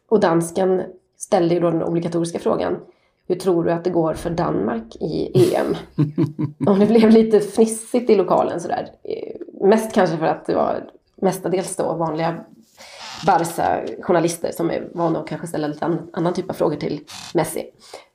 Och 0.09 0.19
dansken 0.19 0.83
ställde 1.17 1.53
ju 1.53 1.59
då 1.59 1.71
den 1.71 1.83
obligatoriska 1.83 2.39
frågan. 2.39 2.77
Hur 3.27 3.35
tror 3.35 3.63
du 3.63 3.71
att 3.71 3.83
det 3.83 3.89
går 3.89 4.13
för 4.13 4.29
Danmark 4.29 4.95
i 4.95 5.31
EM? 5.55 5.75
Och 6.67 6.79
det 6.79 6.85
blev 6.85 7.09
lite 7.09 7.39
fnissigt 7.39 8.09
i 8.09 8.15
lokalen 8.15 8.59
sådär. 8.59 8.91
Eh, 9.03 9.67
Mest 9.67 9.93
kanske 9.93 10.17
för 10.17 10.25
att 10.25 10.45
det 10.45 10.55
var 10.55 10.89
mestadels 11.15 11.75
då 11.75 11.93
vanliga 11.93 12.35
Barca-journalister 13.27 14.51
som 14.51 14.71
är 14.71 14.87
vana 14.93 15.19
att 15.19 15.27
kanske 15.27 15.47
ställa 15.47 15.67
lite 15.67 15.85
an, 15.85 16.09
annan 16.13 16.33
typ 16.33 16.49
av 16.49 16.53
frågor 16.53 16.75
till 16.75 16.99
Messi. 17.33 17.65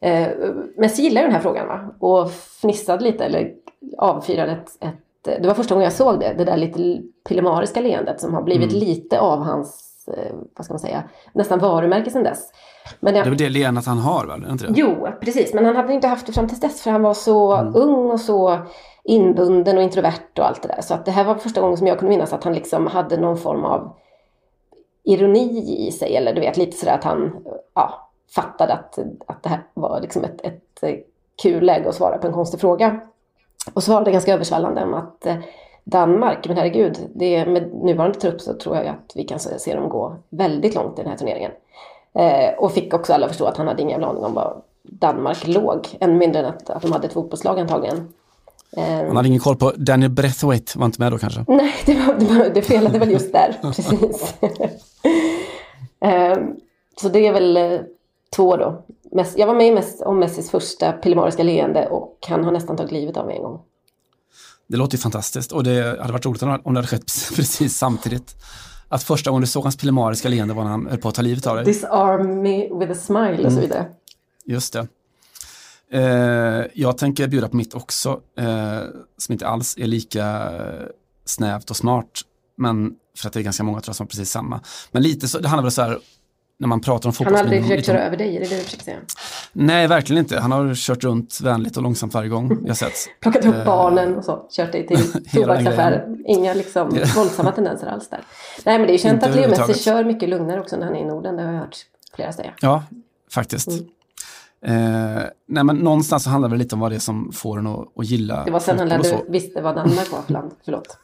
Eh, 0.00 0.28
Messi 0.76 1.02
gillade 1.02 1.26
den 1.26 1.34
här 1.34 1.40
frågan 1.42 1.68
va? 1.68 1.94
och 1.98 2.30
fnissade 2.32 3.04
lite 3.04 3.24
eller 3.24 3.52
avfyrade 3.98 4.52
ett, 4.52 4.68
ett... 4.80 5.40
Det 5.40 5.46
var 5.46 5.54
första 5.54 5.74
gången 5.74 5.84
jag 5.84 5.92
såg 5.92 6.20
det, 6.20 6.34
det 6.38 6.44
där 6.44 6.56
lite 6.56 7.02
pillemariska 7.28 7.80
leendet 7.80 8.20
som 8.20 8.34
har 8.34 8.42
blivit 8.42 8.72
Mm. 8.72 8.84
lite 8.84 9.20
av 9.20 9.42
hans, 9.42 10.04
eh, 10.08 10.34
vad 10.56 10.64
ska 10.64 10.74
man 10.74 10.80
säga, 10.80 11.02
nästan 11.32 11.58
varumärke 11.58 12.10
sedan 12.10 12.22
dess. 12.22 12.52
Men 13.00 13.14
Det 13.14 13.20
är 13.20 13.30
det 13.30 13.48
leendet 13.48 13.86
han 13.86 13.98
har, 13.98 14.26
väl? 14.26 14.46
Inte 14.50 14.66
det? 14.66 14.72
Jo, 14.76 15.08
precis. 15.20 15.54
Men 15.54 15.64
han 15.64 15.76
hade 15.76 15.92
inte 15.92 16.08
haft 16.08 16.26
det 16.26 16.32
fram 16.32 16.48
till 16.48 16.58
dess 16.60 16.82
för 16.82 16.90
han 16.90 17.02
var 17.02 17.14
så 17.14 17.54
Mm. 17.56 17.74
ung 17.76 18.10
och 18.10 18.20
så 18.20 18.58
inbunden 19.04 19.76
och 19.76 19.82
introvert 19.82 20.38
och 20.38 20.46
allt 20.46 20.62
det 20.62 20.68
där. 20.68 20.80
Så 20.80 20.94
att 20.94 21.04
det 21.04 21.10
här 21.10 21.24
var 21.24 21.34
första 21.34 21.60
gången 21.60 21.76
som 21.76 21.86
jag 21.86 21.98
kunde 21.98 22.10
minnas 22.10 22.32
att 22.32 22.44
han 22.44 22.54
liksom 22.54 22.86
hade 22.86 23.16
någon 23.16 23.38
form 23.38 23.64
av 23.64 23.92
ironi 25.04 25.86
i 25.88 25.92
sig. 25.92 26.16
Eller 26.16 26.34
du 26.34 26.40
vet, 26.40 26.56
lite 26.56 26.76
sådär 26.76 26.94
att 26.94 27.04
han 27.04 27.46
ja, 27.74 28.08
fattade 28.34 28.72
att, 28.72 28.98
att 29.26 29.42
det 29.42 29.48
här 29.48 29.62
var 29.74 30.00
liksom 30.00 30.24
ett, 30.24 30.40
ett 30.44 31.00
kul 31.42 31.64
läge 31.64 31.88
att 31.88 31.94
svara 31.94 32.18
på 32.18 32.26
en 32.26 32.32
konstig 32.32 32.60
fråga. 32.60 33.00
Och 33.74 33.82
svarade 33.82 34.10
ganska 34.12 34.34
översvallande 34.34 34.82
om 34.82 34.94
att 34.94 35.26
eh, 35.26 35.36
Danmark, 35.84 36.48
men 36.48 36.56
herregud, 36.56 36.98
det, 37.14 37.46
med 37.46 37.74
nuvarande 37.74 38.20
trupp 38.20 38.40
så 38.40 38.54
tror 38.54 38.76
jag 38.76 38.86
att 38.86 39.12
vi 39.14 39.24
kan 39.24 39.38
se 39.38 39.74
dem 39.74 39.88
gå 39.88 40.16
väldigt 40.28 40.74
långt 40.74 40.98
i 40.98 41.02
den 41.02 41.10
här 41.10 41.18
turneringen. 41.18 41.52
Eh, 42.14 42.58
och 42.58 42.72
fick 42.72 42.94
också 42.94 43.12
alla 43.12 43.28
förstå 43.28 43.46
att 43.46 43.56
han 43.56 43.68
hade 43.68 43.82
ingen 43.82 43.90
jävla 43.92 44.06
aning 44.06 44.24
om 44.24 44.34
vad 44.34 44.62
Danmark 44.82 45.46
låg. 45.46 45.88
Än 46.00 46.18
mindre 46.18 46.40
än 46.40 46.46
att, 46.46 46.70
att 46.70 46.82
de 46.82 46.92
hade 46.92 47.06
ett 47.06 47.12
fotbollslag 47.12 47.60
antagligen. 47.60 48.08
Eh, 48.76 49.06
Man 49.06 49.16
hade 49.16 49.28
ingen 49.28 49.40
koll 49.40 49.56
på 49.56 49.72
Daniel 49.76 50.10
Braithwaite, 50.10 50.78
var 50.78 50.86
inte 50.86 51.00
med 51.00 51.12
då 51.12 51.18
kanske? 51.18 51.44
Nej, 51.48 51.74
det, 51.86 51.94
var, 51.94 52.14
det, 52.14 52.24
var, 52.24 52.48
det 52.54 52.62
felade 52.62 52.98
väl 52.98 53.10
just 53.10 53.32
där, 53.32 53.58
precis. 53.62 54.34
Ehm, 56.00 56.56
så 57.00 57.08
det 57.08 57.26
är 57.26 57.32
väl 57.32 57.56
eh, 57.56 57.80
två 58.36 58.56
då. 58.56 58.84
Jag 59.36 59.46
var 59.46 59.54
med 59.54 59.66
i 59.66 59.70
mest 59.72 60.02
om 60.02 60.18
Messis 60.18 60.50
första 60.50 60.92
pillemariska 60.92 61.42
leende 61.42 61.86
och 61.86 62.18
han 62.28 62.44
har 62.44 62.52
nästan 62.52 62.76
tagit 62.76 62.92
livet 62.92 63.16
av 63.16 63.26
mig 63.26 63.36
en 63.36 63.42
gång. 63.42 63.60
Det 64.66 64.76
låter 64.76 64.96
ju 64.96 65.00
fantastiskt 65.00 65.52
och 65.52 65.64
det 65.64 66.00
hade 66.00 66.12
varit 66.12 66.26
roligt 66.26 66.42
om 66.42 66.58
det 66.64 66.78
hade 66.78 66.86
skett 66.86 67.12
precis 67.36 67.76
samtidigt. 67.76 68.34
Att 68.92 69.02
första 69.02 69.30
gången 69.30 69.40
du 69.40 69.46
såg 69.46 69.62
hans 69.62 69.76
pillemariska 69.76 70.28
leende 70.28 70.54
var 70.54 70.64
när 70.64 70.70
han 70.70 70.86
höll 70.86 70.98
på 70.98 71.08
att 71.08 71.14
ta 71.14 71.22
livet 71.22 71.46
av 71.46 71.56
dig. 71.56 71.64
Disarm 71.64 72.42
me 72.42 72.78
with 72.78 72.92
a 72.92 72.94
smile 72.94 73.36
och 73.46 73.52
så 73.52 73.58
Mm. 73.58 73.60
vidare. 73.60 73.86
Just 74.44 74.72
det. 74.72 74.86
Eh, 75.92 76.66
jag 76.74 76.98
tänker 76.98 77.28
bjuda 77.28 77.48
på 77.48 77.56
mitt 77.56 77.74
också, 77.74 78.20
eh, 78.38 78.80
som 79.18 79.32
inte 79.32 79.46
alls 79.46 79.76
är 79.78 79.86
lika 79.86 80.26
eh, 80.56 80.86
snävt 81.24 81.70
och 81.70 81.76
smart, 81.76 82.20
men 82.56 82.92
för 83.18 83.26
att 83.28 83.32
det 83.32 83.40
är 83.40 83.44
ganska 83.44 83.62
många 83.62 83.80
tror 83.80 83.88
jag 83.90 83.96
som 83.96 84.04
har 84.04 84.08
precis 84.08 84.30
samma. 84.30 84.60
Men 84.92 85.02
lite 85.02 85.28
så, 85.28 85.38
det 85.38 85.48
handlar 85.48 85.62
väl 85.62 85.72
så 85.72 85.82
här, 85.82 85.98
när 86.60 86.68
man 86.68 86.80
pratar 86.80 87.08
om 87.08 87.14
Han 87.24 87.34
har 87.34 87.40
aldrig 87.40 87.62
försökt 87.62 87.86
köra 87.86 88.02
över 88.02 88.16
dig, 88.16 88.36
är 88.36 88.40
det 88.40 88.46
det 88.46 88.56
du 88.56 88.62
försöker 88.62 88.84
säga? 88.84 88.96
Nej, 89.52 89.86
verkligen 89.86 90.18
inte. 90.22 90.40
Han 90.40 90.52
har 90.52 90.74
kört 90.74 91.04
runt 91.04 91.40
vänligt 91.40 91.76
och 91.76 91.82
långsamt 91.82 92.14
varje 92.14 92.28
gång 92.28 92.58
jag 92.66 92.76
setts. 92.82 93.08
Plockat 93.20 93.44
upp 93.44 93.54
Eh, 93.54 93.64
barnen 93.64 94.16
och 94.16 94.24
så, 94.24 94.46
kört 94.50 94.72
dig 94.72 94.86
till 94.86 95.12
tobaksaffärer. 95.32 96.16
Inga 96.26 96.54
liksom 96.54 96.88
våldsamma 97.16 97.52
tendenser 97.52 97.86
alls 97.86 98.08
där. 98.08 98.20
Nej 98.64 98.78
men 98.78 98.86
det 98.86 98.90
är 98.90 98.92
ju 98.92 98.98
känt 98.98 99.22
att 99.22 99.36
Leo 99.36 99.48
Messi 99.48 99.82
kör 99.82 100.04
mycket 100.04 100.28
lugnare 100.28 100.60
också 100.60 100.76
när 100.76 100.86
han 100.86 100.96
är 100.96 101.00
i 101.00 101.04
Norden, 101.04 101.36
det 101.36 101.42
har 101.42 101.52
jag 101.52 101.60
hört 101.60 101.76
flera 102.14 102.32
säga. 102.32 102.52
Ja, 102.60 102.84
faktiskt. 103.30 103.68
Mm. 103.68 105.16
Eh, 105.16 105.22
nej, 105.46 105.64
men 105.64 105.76
någonstans 105.76 106.24
så 106.24 106.30
handlar 106.30 106.48
det 106.48 106.56
lite 106.56 106.74
om 106.74 106.80
vad 106.80 106.92
det 106.92 106.94
är 106.94 107.00
som 107.00 107.32
får 107.32 107.58
en 107.58 107.66
att, 107.66 107.88
att 107.96 108.06
gilla 108.06 108.44
Det 108.44 108.50
var 108.50 108.60
sen 108.60 108.78
han 108.78 108.88
lärde, 108.88 109.22
visste 109.28 109.60
vad 109.62 109.74
Danmark 109.76 110.12
var 110.12 110.22
för 110.22 110.32
land. 110.32 110.52
Förlåt. 110.64 110.98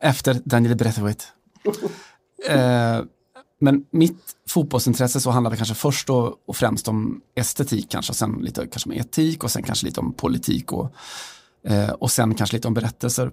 Efter 0.00 0.40
Daniel 0.44 0.76
Braithwaite. 0.76 1.24
Eh, 2.48 3.04
men 3.58 3.84
mitt 3.90 4.36
fotbollsintresse 4.48 5.20
så 5.20 5.30
handlar 5.30 5.50
det 5.50 5.56
kanske 5.56 5.74
först 5.74 6.10
och, 6.10 6.34
och 6.46 6.56
främst 6.56 6.88
om 6.88 7.20
estetik 7.34 7.90
kanske, 7.90 8.10
och 8.10 8.16
sen 8.16 8.32
lite 8.32 8.66
kanske 8.66 8.90
om 8.90 8.96
etik 8.96 9.44
och 9.44 9.50
sen 9.50 9.62
kanske 9.62 9.86
lite 9.86 10.00
om 10.00 10.12
politik 10.12 10.72
och, 10.72 10.94
eh, 11.64 11.90
och 11.90 12.10
sen 12.10 12.34
kanske 12.34 12.56
lite 12.56 12.68
om 12.68 12.74
berättelser. 12.74 13.30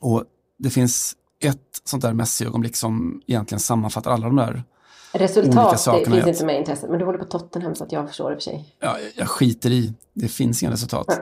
Och 0.00 0.24
det 0.58 0.70
finns 0.70 1.16
ett 1.40 1.80
sånt 1.84 2.02
där 2.02 2.12
Messi-ögonblick 2.12 2.76
som 2.76 3.22
egentligen 3.26 3.60
sammanfattar 3.60 4.10
alla 4.10 4.26
de 4.26 4.36
där 4.36 4.64
Resultat, 5.12 5.72
det 5.72 5.78
sakerna. 5.78 6.16
finns 6.16 6.26
inte 6.26 6.44
med 6.44 6.54
i 6.54 6.58
intresset. 6.58 6.90
Men 6.90 6.98
du 6.98 7.04
håller 7.04 7.18
på 7.18 7.24
Tottenham 7.24 7.74
så 7.74 7.84
att 7.84 7.92
jag 7.92 8.08
förstår 8.08 8.30
det 8.30 8.36
för 8.36 8.42
sig. 8.42 8.74
ja, 8.80 8.96
jag 9.16 9.28
skiter 9.28 9.70
i, 9.70 9.94
det 10.12 10.28
finns 10.28 10.62
inga 10.62 10.72
resultat. 10.72 11.20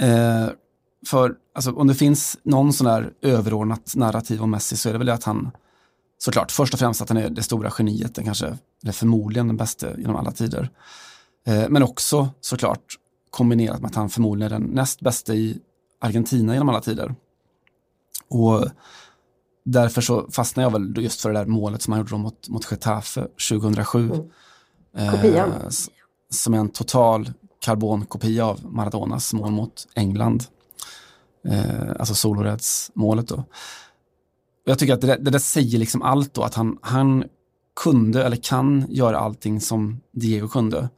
Eh, 0.00 0.48
för 1.06 1.34
alltså, 1.54 1.72
om 1.72 1.86
det 1.86 1.94
finns 1.94 2.38
någon 2.42 2.72
sån 2.72 2.86
där 2.86 3.12
överordnat 3.22 3.96
narrativ 3.96 4.42
om 4.42 4.50
Messi 4.50 4.76
så 4.76 4.88
är 4.88 4.92
det 4.92 4.98
väl 4.98 5.06
det 5.06 5.14
att 5.14 5.24
han, 5.24 5.50
såklart, 6.24 6.50
först 6.52 6.74
och 6.74 6.80
främst 6.80 7.02
att 7.02 7.08
han 7.08 7.18
är 7.18 7.30
det 7.30 7.42
stora 7.42 7.70
geniet, 7.78 8.14
den 8.14 8.24
kanske, 8.24 8.58
eller 8.82 8.92
förmodligen 8.92 9.46
den 9.46 9.56
bästa 9.56 9.98
genom 9.98 10.16
alla 10.16 10.32
tider. 10.32 10.70
Eh, 11.46 11.64
men 11.68 11.82
också 11.82 12.28
såklart 12.40 12.98
kombinerat 13.30 13.80
med 13.80 13.88
att 13.88 13.94
han 13.94 14.10
förmodligen 14.10 14.52
är 14.52 14.58
den 14.58 14.68
näst 14.68 15.00
bästa 15.00 15.34
i 15.34 15.58
Argentina 16.00 16.52
genom 16.52 16.68
alla 16.68 16.80
tider. 16.80 17.14
Och 18.28 18.64
därför 19.64 20.00
så 20.00 20.30
fastnar 20.30 20.62
jag 20.62 20.70
väl 20.70 20.94
just 20.98 21.20
för 21.20 21.32
det 21.32 21.38
där 21.38 21.46
målet 21.46 21.82
som 21.82 21.92
han 21.92 22.00
gjorde 22.00 22.16
mot, 22.16 22.48
mot 22.48 22.70
Getafe 22.70 23.26
2007. 23.50 24.10
Eh, 24.96 25.10
Kopian. 25.10 25.52
s- 25.68 25.88
som 26.30 26.54
är 26.54 26.58
en 26.58 26.68
total 26.68 27.32
karbonkopia 27.60 28.46
av 28.46 28.60
Maradonas 28.72 29.32
mål 29.32 29.50
mot 29.50 29.86
England. 29.94 30.44
Eh, 31.48 31.90
alltså 31.98 32.14
Soloreds 32.14 32.90
målet 32.94 33.28
då. 33.28 33.44
Jag 34.64 34.78
tycker 34.78 34.94
att 34.94 35.00
det, 35.00 35.06
där- 35.06 35.18
det 35.18 35.30
där 35.30 35.38
säger 35.38 35.78
liksom 35.78 36.02
allt 36.02 36.34
då, 36.34 36.42
att 36.42 36.54
han, 36.54 36.78
han 36.82 37.24
kunde 37.82 38.24
eller 38.24 38.36
kan 38.36 38.86
göra 38.88 39.18
allting 39.18 39.60
som 39.60 40.00
Diego 40.12 40.48
kunde. 40.48 40.88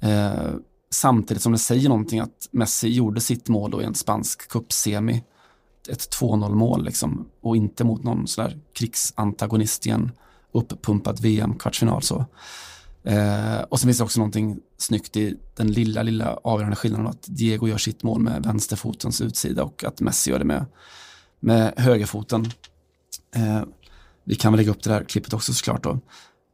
Eh, 0.00 0.50
samtidigt 0.90 1.42
som 1.42 1.52
det 1.52 1.58
säger 1.58 1.88
någonting 1.88 2.20
att 2.20 2.48
Messi 2.50 2.88
gjorde 2.88 3.20
sitt 3.20 3.48
mål 3.48 3.70
då 3.70 3.82
i 3.82 3.84
en 3.84 3.94
spansk 3.94 4.48
cupsemi. 4.48 5.24
Ett 5.88 6.16
2-0 6.20 6.54
mål 6.54 6.84
liksom 6.84 7.28
och 7.40 7.56
inte 7.56 7.84
mot 7.84 8.02
någon 8.04 8.26
sådär 8.26 8.58
krigsantagonist 8.72 9.86
i 9.86 9.90
en 9.90 10.10
uppumpad 10.52 11.20
VM-kvartsfinal 11.20 12.02
så. 12.02 12.24
Eh, 13.04 13.60
och 13.68 13.80
sen 13.80 13.88
finns 13.88 13.98
det 13.98 14.04
också 14.04 14.20
någonting 14.20 14.58
snyggt 14.78 15.16
i 15.16 15.36
den 15.56 15.72
lilla, 15.72 16.02
lilla 16.02 16.34
avgörande 16.44 16.76
skillnaden 16.76 17.06
att 17.06 17.24
Diego 17.26 17.68
gör 17.68 17.78
sitt 17.78 18.02
mål 18.02 18.20
med 18.20 18.42
vänsterfotens 18.42 19.20
utsida 19.20 19.64
och 19.64 19.84
att 19.84 20.00
Messi 20.00 20.30
gör 20.30 20.38
det 20.38 20.44
med, 20.44 20.64
med 21.40 21.74
högerfoten. 21.76 22.50
Eh, 23.36 23.62
vi 24.24 24.34
kan 24.34 24.52
väl 24.52 24.58
lägga 24.58 24.70
upp 24.70 24.82
det 24.82 24.90
där 24.90 25.04
klippet 25.04 25.32
också 25.32 25.52
såklart 25.52 25.82
då. 25.82 25.98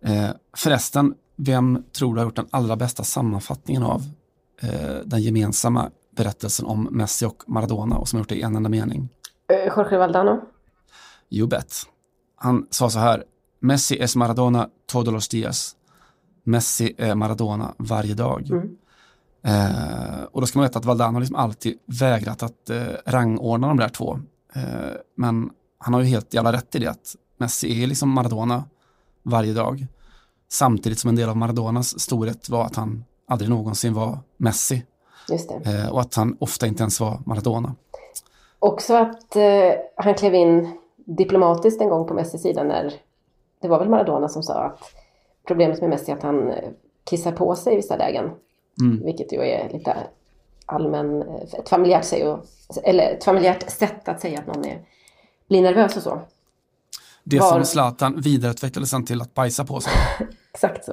Eh, 0.05 0.31
förresten, 0.57 1.15
vem 1.37 1.85
tror 1.93 2.15
du 2.15 2.21
har 2.21 2.27
gjort 2.27 2.37
den 2.37 2.49
allra 2.51 2.77
bästa 2.77 3.05
sammanfattningen 3.05 3.83
av 3.83 4.03
eh, 4.63 4.97
den 5.05 5.23
gemensamma 5.23 5.91
berättelsen 6.17 6.67
om 6.67 6.89
Messi 6.91 7.27
och 7.27 7.43
Maradona 7.47 7.97
och 7.97 8.09
som 8.09 8.17
har 8.17 8.21
gjort 8.21 8.29
det 8.29 8.37
i 8.37 8.43
en 8.43 8.57
enda 8.57 8.69
mening? 8.69 9.09
Eh, 9.53 9.73
Jorge 9.77 9.99
Valdano. 9.99 10.41
You 11.31 11.49
bet. 11.49 11.83
Han 12.37 12.67
sa 12.71 12.91
så 12.91 12.99
här, 12.99 13.25
Messi 13.61 14.03
es 14.03 14.17
Maradona 14.17 14.69
todos 14.87 15.13
los 15.13 15.29
días. 15.29 15.77
Messi 16.45 16.95
är 16.99 17.15
Maradona 17.15 17.75
varje 17.77 18.15
dag. 18.15 18.51
Mm. 18.51 18.77
Eh, 19.43 20.23
och 20.33 20.41
då 20.41 20.47
ska 20.47 20.59
man 20.59 20.67
veta 20.69 20.79
att 20.79 20.85
Valdano 20.85 21.19
liksom 21.19 21.37
alltid 21.37 21.79
vägrat 21.87 22.43
att 22.43 22.71
eh, 22.71 22.87
rangordna 23.07 23.69
de 23.69 23.77
där 23.77 23.89
två. 23.89 24.21
Eh, 24.55 24.63
men 25.17 25.51
han 25.79 25.95
har 25.95 26.01
ju 26.01 26.07
helt 26.07 26.35
jävla 26.35 26.53
rätt 26.53 26.75
i 26.75 26.79
det 26.79 26.87
att 26.87 27.17
Messi 27.37 27.83
är 27.83 27.87
liksom 27.87 28.11
Maradona 28.11 28.65
varje 29.23 29.53
dag. 29.53 29.87
Samtidigt 30.49 30.99
som 30.99 31.09
en 31.09 31.17
del 31.17 31.29
av 31.29 31.37
Maradonas 31.37 32.01
storhet 32.01 32.49
var 32.49 32.65
att 32.65 32.77
han 32.77 33.05
aldrig 33.27 33.51
någonsin 33.51 33.95
var 33.95 34.19
Messi. 34.37 34.83
Eh, 35.65 35.89
och 35.89 36.01
att 36.01 36.15
han 36.15 36.37
ofta 36.41 36.67
inte 36.67 36.83
ens 36.83 37.01
var 37.01 37.21
Maradona. 37.27 37.75
Också 38.59 38.95
att 38.95 39.37
eh, 39.37 39.73
han 39.97 40.15
klev 40.15 40.35
in 40.35 40.79
diplomatiskt 40.97 41.81
en 41.81 41.89
gång 41.89 42.09
på 42.09 42.15
Messis 42.15 42.43
sida 42.43 42.63
när 42.63 42.95
det 43.61 43.69
var 43.69 43.79
väl 43.79 43.89
Maradona 43.89 44.29
som 44.29 44.43
sa 44.43 44.55
att 44.55 44.81
problemet 45.47 45.81
med 45.81 45.91
Messi 45.91 46.13
är 46.13 46.17
att 46.17 46.23
han 46.23 46.51
eh, 46.51 46.69
kissar 47.05 47.33
på 47.33 47.55
sig 47.55 47.73
i 47.73 47.77
vissa 47.77 47.97
lägen. 47.97 48.31
Mm. 48.81 49.05
Vilket 49.05 49.33
ju 49.33 49.39
är 49.39 49.71
lite 49.73 49.97
allmän, 50.67 51.23
eh, 51.23 51.59
ett 51.59 51.69
familjärt, 51.69 52.05
säg 52.05 52.37
eller 52.83 53.11
ett 53.11 53.25
familjärt 53.25 53.71
sätt 53.71 54.09
att 54.09 54.21
säga 54.21 54.39
att 54.39 54.47
någon 54.47 54.65
är, 54.65 54.79
blir 55.49 55.63
nervös 55.63 55.97
och 55.97 56.03
så. 56.03 56.21
Det 57.25 57.39
Var- 57.39 57.53
som 57.53 57.65
Zlatan 57.65 58.21
vidareutvecklade 58.21 58.87
sen 58.87 59.05
till 59.05 59.21
att 59.23 59.35
bajsa 59.35 59.65
på 59.65 59.81
sig. 59.81 59.93
Exakt 60.55 60.85
så. 60.85 60.93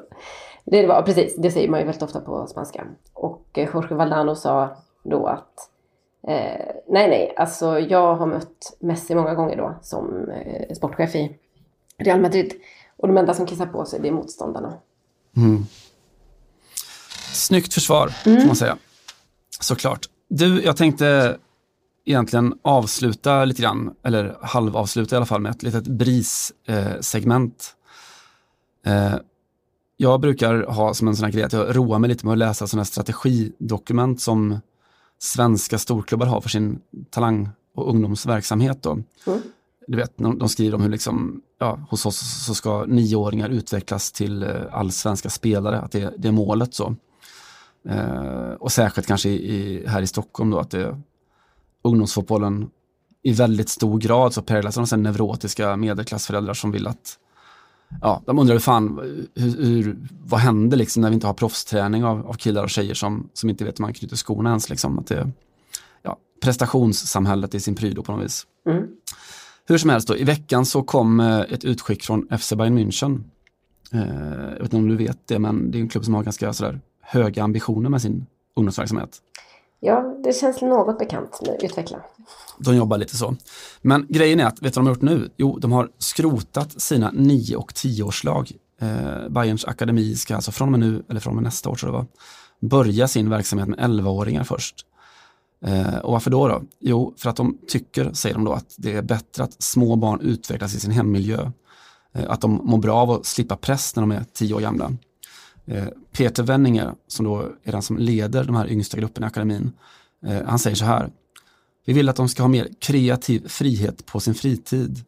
Det 0.66 0.88
var 0.88 1.02
precis, 1.02 1.36
det 1.38 1.52
säger 1.52 1.70
man 1.70 1.80
ju 1.80 1.86
väldigt 1.86 2.04
ofta 2.04 2.22
på 2.22 2.48
spanska. 2.48 2.88
Och 3.14 3.46
eh, 3.54 3.70
Jorge 3.74 3.96
Valdano 3.96 4.36
sa 4.36 4.78
då 5.04 5.28
att 5.28 5.70
eh, 6.28 6.66
nej, 6.88 7.10
nej, 7.10 7.34
alltså 7.38 7.80
jag 7.80 8.16
har 8.16 8.26
mött 8.28 8.78
Messi 8.80 9.16
många 9.16 9.34
gånger 9.34 9.58
då 9.58 9.76
som 9.82 10.30
eh, 10.30 10.76
sportchef 10.76 11.16
i 11.16 11.38
Real 11.98 12.22
Madrid. 12.22 12.54
Och 12.98 13.08
de 13.08 13.18
enda 13.18 13.34
som 13.34 13.46
kissar 13.46 13.66
på 13.66 13.86
sig 13.86 14.00
det 14.00 14.08
är 14.08 14.12
motståndarna. 14.12 14.74
Mm. 15.38 15.66
Snyggt 17.34 17.74
försvar, 17.74 18.08
får 18.08 18.48
man 18.48 18.56
säga. 18.56 18.78
Såklart. 19.60 20.10
Du, 20.28 20.64
jag 20.64 20.78
tänkte 20.78 21.38
egentligen 22.06 22.54
avsluta 22.62 23.46
lite 23.46 23.62
grann, 23.62 23.96
eller 24.04 24.38
halvavsluta 24.42 25.16
i 25.16 25.18
alla 25.18 25.26
fall, 25.26 25.42
med 25.42 25.52
ett 25.52 25.64
litet 25.64 25.88
BRIS-segment. 25.88 27.76
Eh, 28.86 29.16
jag 29.98 30.22
brukar 30.22 30.64
ha 30.64 30.94
som 30.94 31.08
en 31.08 31.16
sån 31.16 31.26
här 31.26 31.32
grej 31.32 31.44
att 31.44 31.54
jag 31.54 31.76
roar 31.76 32.00
mig 32.00 32.08
lite 32.08 32.26
med 32.26 32.34
att 32.34 32.38
läsa 32.38 32.68
sådana 32.68 32.82
här 32.82 32.86
strategidokument 32.86 34.22
som 34.22 34.60
svenska 35.20 35.78
storklubbar 35.78 36.26
har 36.26 36.42
för 36.42 36.50
sin 36.50 36.80
talang 37.10 37.50
och 37.76 37.90
ungdomsverksamhet. 37.90 38.84
Då. 38.84 38.92
Mm. 38.92 39.42
Du 39.88 39.98
vet, 39.98 40.18
de, 40.18 40.50
skriver 40.50 40.76
om 40.76 40.82
hur 40.82 40.90
liksom, 40.90 41.42
ja, 41.60 41.80
hos 41.90 42.06
oss 42.06 42.46
så 42.46 42.56
ska 42.56 42.86
nioåringar 42.86 43.50
utvecklas 43.50 44.12
till 44.12 44.44
eh, 44.44 44.50
allsvenska 44.72 45.30
spelare, 45.30 45.80
att 45.80 45.92
det, 45.92 46.14
det 46.18 46.28
är 46.28 46.32
målet. 46.32 46.74
så. 46.74 46.96
Eh, 47.90 48.52
och 48.60 48.72
särskilt 48.72 49.08
kanske 49.08 49.30
i, 49.30 49.84
här 49.88 50.02
i 50.02 50.08
Stockholm 50.08 50.50
då, 50.50 50.60
att 50.60 50.72
det, 50.72 51.02
ungdomsfotbollen 51.86 52.70
i 53.24 53.34
väldigt 53.34 53.70
stor 53.70 54.00
grad 54.00 54.34
så 54.34 54.42
präglas 54.42 54.78
av 54.78 54.88
de 54.88 55.04
neurotiska 55.04 55.76
medelklassföräldrar 55.76 56.54
som 56.54 56.72
vill 56.72 56.88
att 56.88 57.20
Ja, 58.02 58.22
de 58.26 58.40
undrar 58.40 58.56
hur 58.56 58.60
fan, 58.60 59.00
hur, 59.36 59.66
hur, 59.66 59.98
vad 60.26 60.40
händer 60.40 60.78
liksom 60.78 61.02
när 61.02 61.10
vi 61.10 61.14
inte 61.14 61.28
har 61.28 61.34
proffsträning 61.34 62.04
av, 62.04 62.28
av 62.28 62.34
killar 62.34 62.64
och 62.64 62.70
tjejer 62.70 62.94
som, 62.94 63.30
som 63.34 63.50
inte 63.50 63.66
vet 63.66 63.80
hur 63.80 63.82
man 63.82 63.94
knyter 63.94 64.16
skorna 64.16 64.50
ens. 64.50 64.70
Liksom, 64.70 65.00
att 65.00 65.08
det, 65.08 65.32
ja, 66.02 66.18
prestationssamhället 66.44 67.56
i 67.56 67.60
sin 67.60 67.76
prydo 67.76 68.04
på 68.04 68.12
något 68.12 68.26
vis. 68.26 68.48
Mm. 68.70 68.84
Hur 69.66 69.78
som 69.78 69.90
helst, 69.90 70.08
då, 70.08 70.18
i 70.18 70.24
veckan 70.24 70.66
så 70.66 70.84
kom 70.84 71.20
eh, 71.20 71.40
ett 71.40 71.64
utskick 71.64 72.04
från 72.04 72.28
FC 72.40 72.54
Bayern 72.54 72.80
München 72.80 73.24
Eh, 73.92 74.44
jag 74.44 74.52
vet 74.52 74.62
inte 74.64 74.76
om 74.76 74.88
du 74.88 74.96
vet 74.96 75.28
det, 75.28 75.40
men 75.40 75.72
det 75.72 75.78
är 75.78 75.80
en 75.80 75.90
klubb 75.90 76.06
som 76.06 76.14
har 76.14 76.24
ganska 76.24 76.54
sådär, 76.54 76.82
höga 77.02 77.44
ambitioner 77.44 77.90
med 77.90 78.02
sin 78.02 78.26
ungdomsverksamhet. 78.56 79.22
Ja, 79.80 80.16
det 80.24 80.34
känns 80.34 80.62
något 80.62 81.00
bekant 81.00 81.40
nu. 81.46 81.58
Utveckla. 81.62 81.98
De 82.60 82.76
jobbar 82.76 82.98
lite 82.98 83.18
så. 83.18 83.36
Men 83.82 84.06
grejen 84.10 84.40
är 84.40 84.46
att, 84.46 84.62
vet 84.62 84.74
du 84.74 84.80
vad 84.80 84.86
de 84.86 84.88
har 84.88 84.96
gjort 84.96 85.02
nu? 85.02 85.30
Jo, 85.38 85.60
de 85.60 85.72
har 85.72 85.90
skrotat 85.98 86.82
sina 86.82 87.12
9 87.12 87.56
och 87.56 87.72
10-årslag. 87.72 88.52
Eh, 88.82 89.30
Bayerns 89.30 89.66
akademi 89.66 90.16
ska 90.16 90.36
alltså 90.36 90.52
från 90.52 90.68
och 90.68 90.72
med 90.72 90.80
nu, 90.80 91.04
eller 91.10 91.20
från 91.20 91.32
och 91.32 91.36
med 91.36 91.44
nästa 91.44 91.70
år 91.70 91.76
tror 91.76 91.94
jag 91.94 92.02
det 92.02 92.08
var, 92.62 92.70
börja 92.70 93.08
sin 93.08 93.30
verksamhet 93.30 93.68
med 93.68 93.80
11-åringar 93.80 94.44
först. 94.44 94.86
Eh, 95.66 95.98
och 95.98 96.12
varför 96.12 96.32
då, 96.32 96.48
då? 96.48 96.62
Jo, 96.80 97.14
för 97.18 97.30
att 97.30 97.36
de 97.36 97.58
tycker, 97.68 98.14
säger 98.14 98.36
de 98.36 98.44
då, 98.44 98.54
att 98.54 98.76
det 98.78 98.94
är 98.94 99.02
bättre 99.02 99.44
att 99.44 99.64
små 99.64 99.96
barn 99.96 100.22
utvecklas 100.22 100.76
i 100.76 100.80
sin 100.80 100.92
hemmiljö. 100.92 101.52
Eh, 102.14 102.32
att 102.32 102.42
de 102.42 102.62
mår 102.64 102.78
bra 102.78 102.96
av 102.96 103.12
att 103.12 103.26
slippa 103.26 103.56
press 103.56 103.96
när 103.96 104.02
de 104.02 104.12
är 104.12 104.26
10 104.34 104.54
år 104.54 104.60
gamla. 104.60 104.92
Eh, 105.66 105.86
Peter 106.12 106.44
Wenninger, 106.44 106.94
som 107.08 107.26
då 107.26 107.42
är 107.64 107.72
den 107.72 107.82
som 107.82 107.98
leder 107.98 108.44
de 108.44 108.56
här 108.56 108.68
yngsta 108.72 108.98
grupperna 108.98 109.28
i 109.28 109.30
akademin, 109.30 109.72
eh, 110.26 110.44
han 110.46 110.60
säger 110.60 110.76
så 110.76 110.86
här. 110.86 111.10
Vi 111.86 111.94
vill 111.94 112.10
att 112.10 112.16
de 112.16 112.30
ska 112.30 112.44
ha 112.44 112.48
mer 112.48 112.70
kreativ 112.80 113.48
frihet 113.48 114.06
på 114.06 114.20
sin 114.20 114.34
fritid. 114.36 115.04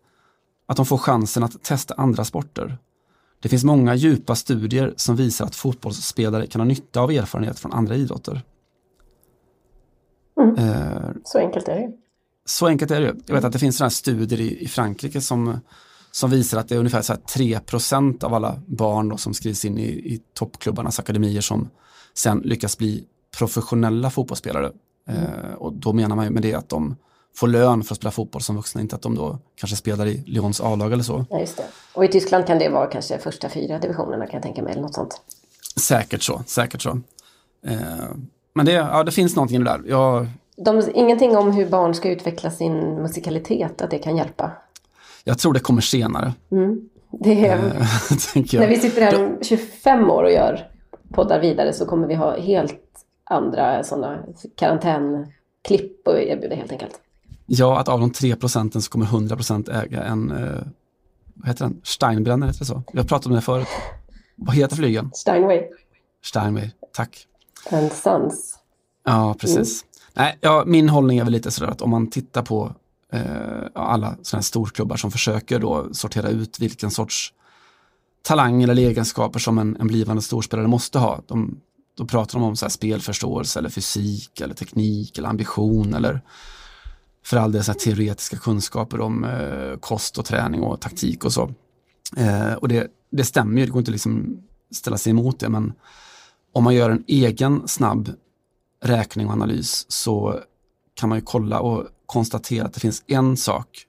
Att 0.65 0.77
de 0.77 0.85
får 0.85 0.97
chansen 0.97 1.43
att 1.43 1.63
testa 1.63 1.93
andra 1.97 2.25
sporter. 2.25 2.77
Det 3.39 3.49
finns 3.49 3.63
många 3.63 3.95
djupa 3.95 4.35
studier 4.35 4.93
som 4.95 5.15
visar 5.15 5.45
att 5.45 5.55
fotbollsspelare 5.55 6.47
kan 6.47 6.61
ha 6.61 6.65
nytta 6.65 7.01
av 7.01 7.11
erfarenhet 7.11 7.59
från 7.59 7.73
andra 7.73 7.95
idrotter. 7.95 8.41
Mm. 10.41 10.55
Eh, 10.55 11.09
Så 11.23 11.39
enkelt 11.39 11.67
är 11.67 11.75
det 11.75 11.81
ju. 11.81 11.91
så 12.45 12.67
enkelt 12.67 12.91
är 12.91 13.01
det 13.01 13.07
ju. 13.07 13.15
Jag 13.25 13.35
vet 13.35 13.43
att 13.43 13.53
det 13.53 13.59
finns 13.59 13.77
sådana 13.77 13.85
här 13.87 13.91
studier 13.93 14.41
i, 14.41 14.63
i 14.63 14.67
Frankrike 14.67 15.21
som, 15.21 15.59
som 16.17 16.29
visar 16.29 16.59
att 16.59 16.69
det 16.69 16.75
är 16.75 16.79
ungefär 16.79 17.01
så 17.01 17.13
här 17.13 17.19
3% 17.19 18.23
av 18.23 18.33
alla 18.33 18.55
barn 18.65 19.09
då 19.09 19.17
som 19.17 19.33
skrivs 19.33 19.65
in 19.65 19.77
i, 19.77 19.83
i 19.83 20.21
toppklubbarnas 20.33 20.99
akademier 20.99 21.41
som 21.41 21.69
sen 22.13 22.39
lyckas 22.39 22.77
bli 22.77 23.03
professionella 23.37 24.09
fotbollsspelare. 24.09 24.71
Eh, 25.09 25.53
och 25.57 25.73
då 25.73 25.93
menar 25.93 26.15
man 26.15 26.25
ju 26.25 26.31
med 26.31 26.41
det 26.41 26.53
att 26.53 26.69
de 26.69 26.95
får 27.35 27.47
lön 27.47 27.83
för 27.83 27.93
att 27.93 27.97
spela 27.97 28.11
fotboll 28.11 28.41
som 28.41 28.55
vuxna, 28.55 28.81
inte 28.81 28.95
att 28.95 29.01
de 29.01 29.15
då 29.15 29.39
kanske 29.55 29.75
spelar 29.77 30.05
i 30.05 30.23
Lyons 30.27 30.61
A-lag 30.61 30.93
eller 30.93 31.03
så. 31.03 31.25
Ja, 31.29 31.39
just 31.39 31.57
det. 31.57 31.65
Och 31.93 32.05
i 32.05 32.07
Tyskland 32.07 32.47
kan 32.47 32.59
det 32.59 32.69
vara 32.69 32.87
kanske 32.87 33.17
första 33.17 33.49
fyra 33.49 33.79
divisionerna 33.79 34.25
kan 34.25 34.33
jag 34.33 34.43
tänka 34.43 34.63
mig, 34.63 34.71
eller 34.71 34.81
något 34.81 34.95
sånt. 34.95 35.21
Säkert 35.75 36.23
så, 36.23 36.43
säkert 36.47 36.81
så. 36.81 36.89
Eh, 37.65 37.77
men 38.53 38.65
det, 38.65 38.71
ja, 38.71 39.03
det 39.03 39.11
finns 39.11 39.35
någonting 39.35 39.61
i 39.61 39.63
det 39.63 39.69
där. 39.69 39.83
Jag, 39.87 40.27
De, 40.55 40.83
ingenting 40.93 41.37
om 41.37 41.51
hur 41.51 41.69
barn 41.69 41.95
ska 41.95 42.09
utveckla 42.09 42.51
sin 42.51 43.01
musikalitet, 43.01 43.81
att 43.81 43.91
det 43.91 43.99
kan 43.99 44.17
hjälpa. 44.17 44.51
Jag 45.27 45.39
tror 45.39 45.53
det 45.53 45.59
kommer 45.59 45.81
senare. 45.81 46.33
Mm. 46.51 46.89
Det 47.11 47.47
är, 47.47 47.57
Eh, 47.57 47.73
när 48.59 48.67
vi 48.67 48.75
sitter 48.75 49.01
här 49.01 49.25
om 49.25 49.37
25 49.41 50.09
år 50.09 50.23
och 50.23 50.31
gör 50.31 50.71
poddar 51.13 51.39
vidare 51.39 51.73
så 51.73 51.85
kommer 51.85 52.07
vi 52.07 52.15
ha 52.15 52.39
helt 52.39 52.81
andra 53.23 53.83
sådana 53.83 54.19
karantänklipp 54.55 56.07
att 56.07 56.15
erbjuda 56.15 56.55
helt 56.55 56.71
enkelt. 56.71 56.99
Ja, 57.45 57.79
att 57.79 57.87
av 57.87 57.99
de 57.99 58.11
3 58.11 58.35
procenten 58.35 58.81
så 58.81 58.91
kommer 58.91 59.05
100 59.05 59.35
procent 59.35 59.69
äga 59.69 60.03
en, 60.03 60.31
eh, 60.31 60.61
vad 61.33 61.47
heter 61.47 61.65
den? 61.65 61.81
Steinbrenner, 61.83 62.47
heter 62.47 62.59
det 62.59 62.65
så? 62.65 62.83
Vi 62.93 62.99
har 62.99 63.05
pratat 63.05 63.25
om 63.25 63.33
det 63.33 63.41
förut. 63.41 63.67
Vad 64.35 64.55
heter 64.55 64.75
flygen? 64.75 65.11
Steinway 65.13 65.61
Steinway, 66.23 66.69
tack. 66.93 67.27
and 67.71 67.91
Sons. 67.91 68.59
Ja, 69.05 69.35
precis. 69.39 69.85
Nej, 70.13 70.37
ja, 70.41 70.63
min 70.65 70.89
hållning 70.89 71.19
är 71.19 71.23
väl 71.23 71.33
lite 71.33 71.51
sådär 71.51 71.71
att 71.71 71.81
om 71.81 71.89
man 71.89 72.09
tittar 72.09 72.41
på 72.41 72.71
Eh, 73.13 73.67
alla 73.75 74.17
sådana 74.21 74.39
här 74.39 74.41
storklubbar 74.41 74.95
som 74.95 75.11
försöker 75.11 75.59
då 75.59 75.93
sortera 75.93 76.29
ut 76.29 76.59
vilken 76.59 76.91
sorts 76.91 77.33
talang 78.21 78.63
eller 78.63 78.75
egenskaper 78.75 79.39
som 79.39 79.57
en, 79.57 79.77
en 79.79 79.87
blivande 79.87 80.21
storspelare 80.21 80.67
måste 80.67 80.99
ha. 80.99 81.21
De, 81.27 81.61
då 81.97 82.05
pratar 82.05 82.39
de 82.39 82.45
om 82.45 82.55
så 82.55 82.65
här 82.65 82.69
spelförståelse 82.69 83.59
eller 83.59 83.69
fysik 83.69 84.41
eller 84.41 84.53
teknik 84.53 85.17
eller 85.17 85.29
ambition 85.29 85.93
eller 85.93 86.21
för 87.25 87.37
all 87.37 87.51
del 87.51 87.63
så 87.63 87.71
här 87.71 87.79
teoretiska 87.79 88.37
kunskaper 88.37 88.99
om 88.99 89.23
eh, 89.23 89.79
kost 89.79 90.17
och 90.17 90.25
träning 90.25 90.61
och 90.61 90.81
taktik 90.81 91.25
och 91.25 91.33
så. 91.33 91.53
Eh, 92.17 92.53
och 92.53 92.67
det, 92.67 92.87
det 93.11 93.23
stämmer 93.23 93.59
ju, 93.59 93.65
det 93.65 93.71
går 93.71 93.79
inte 93.79 93.91
liksom 93.91 94.41
ställa 94.71 94.97
sig 94.97 95.09
emot 95.09 95.39
det, 95.39 95.49
men 95.49 95.73
om 96.53 96.63
man 96.63 96.75
gör 96.75 96.89
en 96.89 97.03
egen 97.07 97.67
snabb 97.67 98.09
räkning 98.83 99.27
och 99.27 99.33
analys 99.33 99.85
så 99.91 100.39
kan 100.93 101.09
man 101.09 101.17
ju 101.17 101.23
kolla 101.25 101.59
och 101.59 101.87
konstatera 102.07 102.65
att 102.65 102.73
det 102.73 102.79
finns 102.79 103.03
en 103.07 103.37
sak, 103.37 103.85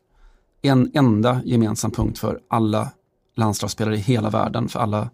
en 0.63 0.91
enda 0.95 1.41
gemensam 1.45 1.91
punkt 1.91 2.19
för 2.19 2.41
alla 2.49 2.91
landslagsspelare 3.37 3.95
i 3.95 3.99
hela 3.99 4.31
världen, 4.31 4.69
för 4.69 4.81
alla 4.81 5.11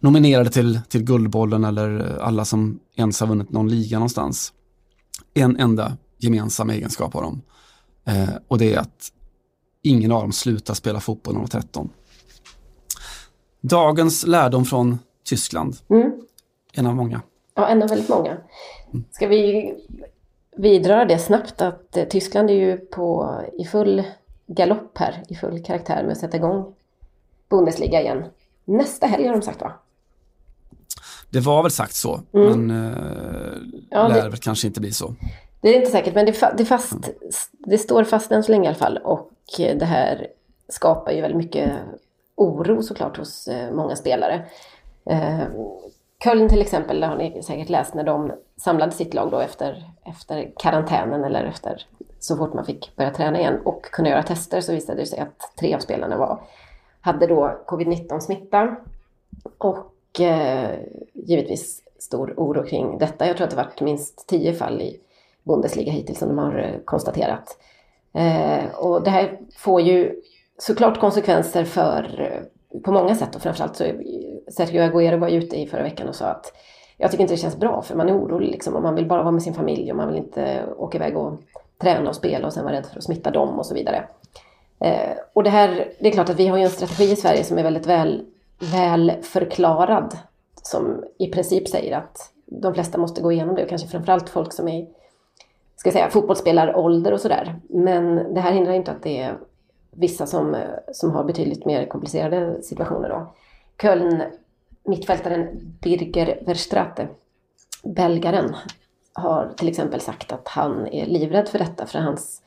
nominerade 0.00 0.50
till, 0.50 0.80
till 0.88 1.02
Guldbollen 1.04 1.64
eller 1.64 2.18
alla 2.20 2.44
som 2.44 2.80
ens 2.96 3.20
har 3.20 3.26
vunnit 3.26 3.50
någon 3.50 3.68
liga 3.68 3.98
någonstans. 3.98 4.52
En 5.34 5.56
enda 5.56 5.96
gemensam 6.18 6.70
egenskap 6.70 7.14
har 7.14 7.22
de. 7.22 7.42
Eh, 8.04 8.28
och 8.48 8.58
det 8.58 8.74
är 8.74 8.78
att 8.78 9.12
ingen 9.82 10.12
av 10.12 10.20
dem 10.22 10.32
slutar 10.32 10.74
spela 10.74 11.00
fotboll 11.00 11.34
när 11.34 11.40
de 11.40 11.42
var 11.42 11.60
13. 11.60 11.90
Dagens 13.60 14.26
lärdom 14.26 14.64
från 14.64 14.98
Tyskland, 15.24 15.76
Mm. 15.90 16.12
en 16.72 16.86
av 16.86 16.96
många. 16.96 17.22
Ja, 17.54 17.66
en 17.68 17.82
av 17.82 17.88
väldigt 17.88 18.08
många. 18.08 18.36
Ska 19.10 19.26
vi 19.26 19.74
vidröra 20.58 21.04
det 21.04 21.18
snabbt 21.18 21.62
att 21.62 21.96
eh, 21.96 22.04
Tyskland 22.04 22.50
är 22.50 22.54
ju 22.54 22.76
på, 22.78 23.34
i 23.58 23.64
full 23.64 24.02
galopp 24.46 24.98
här, 24.98 25.22
i 25.28 25.34
full 25.34 25.62
karaktär 25.64 26.02
med 26.02 26.12
att 26.12 26.18
sätta 26.18 26.36
igång 26.36 26.74
Bundesliga 27.48 28.00
igen. 28.00 28.24
Nästa 28.64 29.06
helg 29.06 29.26
har 29.26 29.32
de 29.34 29.42
sagt 29.42 29.60
va? 29.60 29.72
Det 31.30 31.40
var 31.40 31.62
väl 31.62 31.70
sagt 31.72 31.94
så, 31.94 32.20
Mm. 32.32 32.66
men 32.66 32.86
eh, 32.86 33.58
Ja, 33.90 34.08
det- 34.08 34.14
lär 34.14 34.28
väl 34.30 34.38
kanske 34.38 34.66
inte 34.66 34.80
bli 34.80 34.92
så. 34.92 35.14
Det 35.60 35.68
är 35.68 35.78
inte 35.78 35.90
säkert, 35.90 36.14
men 36.14 36.26
det, 36.26 36.32
fa- 36.32 36.54
det, 36.56 36.64
fast, 36.64 36.92
det 37.52 37.78
står 37.78 38.04
fast 38.04 38.32
än 38.32 38.42
så 38.42 38.52
länge 38.52 38.64
i 38.64 38.66
alla 38.68 38.76
fall. 38.78 38.98
Och 38.98 39.30
det 39.56 39.84
här 39.84 40.26
skapar 40.68 41.12
ju 41.12 41.20
väldigt 41.20 41.36
mycket 41.38 41.72
oro 42.34 42.82
såklart 42.82 43.16
hos 43.16 43.48
eh, 43.48 43.72
många 43.74 43.96
spelare. 43.96 44.46
Eh, 45.10 45.38
Köln 46.24 46.48
till 46.48 46.60
exempel, 46.60 47.00
det 47.00 47.06
har 47.06 47.16
ni 47.16 47.42
säkert 47.42 47.68
läst 47.68 47.94
när 47.94 48.04
de 48.04 48.32
samlade 48.56 48.92
sitt 48.92 49.14
lag 49.14 49.30
då 49.30 49.38
efter, 49.38 49.84
efter 50.04 50.52
karantänen 50.56 51.24
eller 51.24 51.44
efter 51.44 51.86
så 52.18 52.36
fort 52.36 52.54
man 52.54 52.64
fick 52.64 52.96
börja 52.96 53.10
träna 53.10 53.38
igen 53.38 53.60
och 53.64 53.82
kunna 53.82 54.08
göra 54.08 54.22
tester 54.22 54.60
så 54.60 54.72
visade 54.72 55.00
det 55.00 55.06
sig 55.06 55.18
att 55.18 55.52
tre 55.58 55.74
av 55.74 55.78
spelarna 55.78 56.18
var, 56.18 56.40
hade 57.00 57.26
då 57.26 57.58
covid-19 57.66 58.20
smitta. 58.20 58.76
Och 59.58 60.20
eh, 60.20 60.78
givetvis 61.12 61.82
stor 61.98 62.34
oro 62.36 62.66
kring 62.66 62.98
detta. 62.98 63.26
Jag 63.26 63.36
tror 63.36 63.44
att 63.44 63.50
det 63.50 63.56
varit 63.56 63.80
minst 63.80 64.26
tio 64.26 64.54
fall 64.54 64.82
i 64.82 65.00
Bundesliga 65.42 65.92
hittills 65.92 66.18
som 66.18 66.28
de 66.28 66.38
har 66.38 66.58
eh, 66.58 66.80
konstaterat. 66.84 67.58
Eh, 68.12 68.74
och 68.74 69.02
det 69.02 69.10
här 69.10 69.38
får 69.56 69.80
ju 69.80 70.22
såklart 70.58 71.00
konsekvenser 71.00 71.64
för, 71.64 72.20
eh, 72.20 72.42
på 72.84 72.92
många 72.92 73.14
sätt 73.14 73.36
och 73.36 73.42
framförallt 73.42 73.76
så 73.76 73.84
Sergio 74.48 74.82
Aguero 74.82 75.18
var 75.18 75.28
ute 75.28 75.56
i 75.56 75.66
förra 75.66 75.82
veckan 75.82 76.08
och 76.08 76.14
sa 76.14 76.26
att 76.26 76.52
jag 76.96 77.10
tycker 77.10 77.22
inte 77.22 77.34
det 77.34 77.38
känns 77.38 77.56
bra 77.56 77.82
för 77.82 77.96
man 77.96 78.08
är 78.08 78.18
orolig 78.18 78.50
liksom 78.50 78.74
och 78.74 78.82
man 78.82 78.94
vill 78.94 79.06
bara 79.06 79.22
vara 79.22 79.32
med 79.32 79.42
sin 79.42 79.54
familj 79.54 79.90
och 79.90 79.96
man 79.96 80.08
vill 80.08 80.16
inte 80.16 80.64
åka 80.76 80.98
iväg 80.98 81.16
och 81.16 81.32
träna 81.78 82.08
och 82.08 82.16
spela 82.16 82.46
och 82.46 82.52
sen 82.52 82.64
vara 82.64 82.74
rädd 82.74 82.86
för 82.86 82.98
att 82.98 83.04
smitta 83.04 83.30
dem 83.30 83.58
och 83.58 83.66
så 83.66 83.74
vidare. 83.74 84.04
Eh, 84.80 85.10
och 85.32 85.42
det 85.42 85.50
här, 85.50 85.92
det 86.00 86.08
är 86.08 86.12
klart 86.12 86.28
att 86.28 86.40
vi 86.40 86.46
har 86.46 86.58
ju 86.58 86.64
en 86.64 86.70
strategi 86.70 87.12
i 87.12 87.16
Sverige 87.16 87.44
som 87.44 87.58
är 87.58 87.62
väldigt 87.62 87.86
väl, 87.86 88.24
väl 88.72 89.12
förklarad. 89.22 90.18
Som 90.62 91.04
i 91.18 91.26
princip 91.26 91.68
säger 91.68 91.96
att 91.96 92.32
de 92.46 92.74
flesta 92.74 92.98
måste 92.98 93.22
gå 93.22 93.32
igenom 93.32 93.54
det 93.54 93.62
och 93.62 93.68
kanske 93.68 93.88
framförallt 93.88 94.28
folk 94.28 94.52
som 94.52 94.68
är 94.68 94.86
ska 95.76 95.88
jag 95.88 95.94
säga, 95.94 96.10
fotbollsspellarålder 96.10 97.12
och 97.12 97.20
sådär. 97.20 97.56
Men 97.68 98.34
det 98.34 98.40
här 98.40 98.52
hindrar 98.52 98.72
inte 98.72 98.90
att 98.90 99.02
det 99.02 99.18
är 99.18 99.38
vissa 99.98 100.26
som, 100.26 100.54
eh, 100.54 100.60
som 100.92 101.10
har 101.10 101.24
betydligt 101.24 101.64
mer 101.64 101.86
komplicerade 101.86 102.62
situationer. 102.62 103.08
Då. 103.08 103.34
Köln, 103.82 104.22
mittfältaren 104.84 105.48
Birger 105.80 106.42
Verstrate, 106.46 107.08
belgaren, 107.84 108.56
har 109.12 109.52
till 109.56 109.68
exempel 109.68 110.00
sagt 110.00 110.32
att 110.32 110.48
han 110.48 110.86
är 110.86 111.06
livrädd 111.06 111.48
för 111.48 111.58
detta 111.58 111.86
för 111.86 111.98
hans 111.98 112.42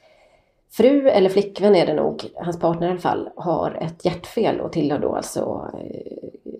fru, 0.72 1.10
eller 1.10 1.30
flickvän 1.30 1.76
är 1.76 1.86
det 1.86 1.94
nog, 1.94 2.32
hans 2.36 2.60
partner 2.60 2.88
i 2.88 2.92
alla 2.92 3.00
fall, 3.00 3.30
har 3.36 3.72
ett 3.82 4.06
hjärtfel 4.06 4.62
och 4.62 4.72
tillhör 4.74 5.00
då 5.00 5.16
alltså 5.16 5.72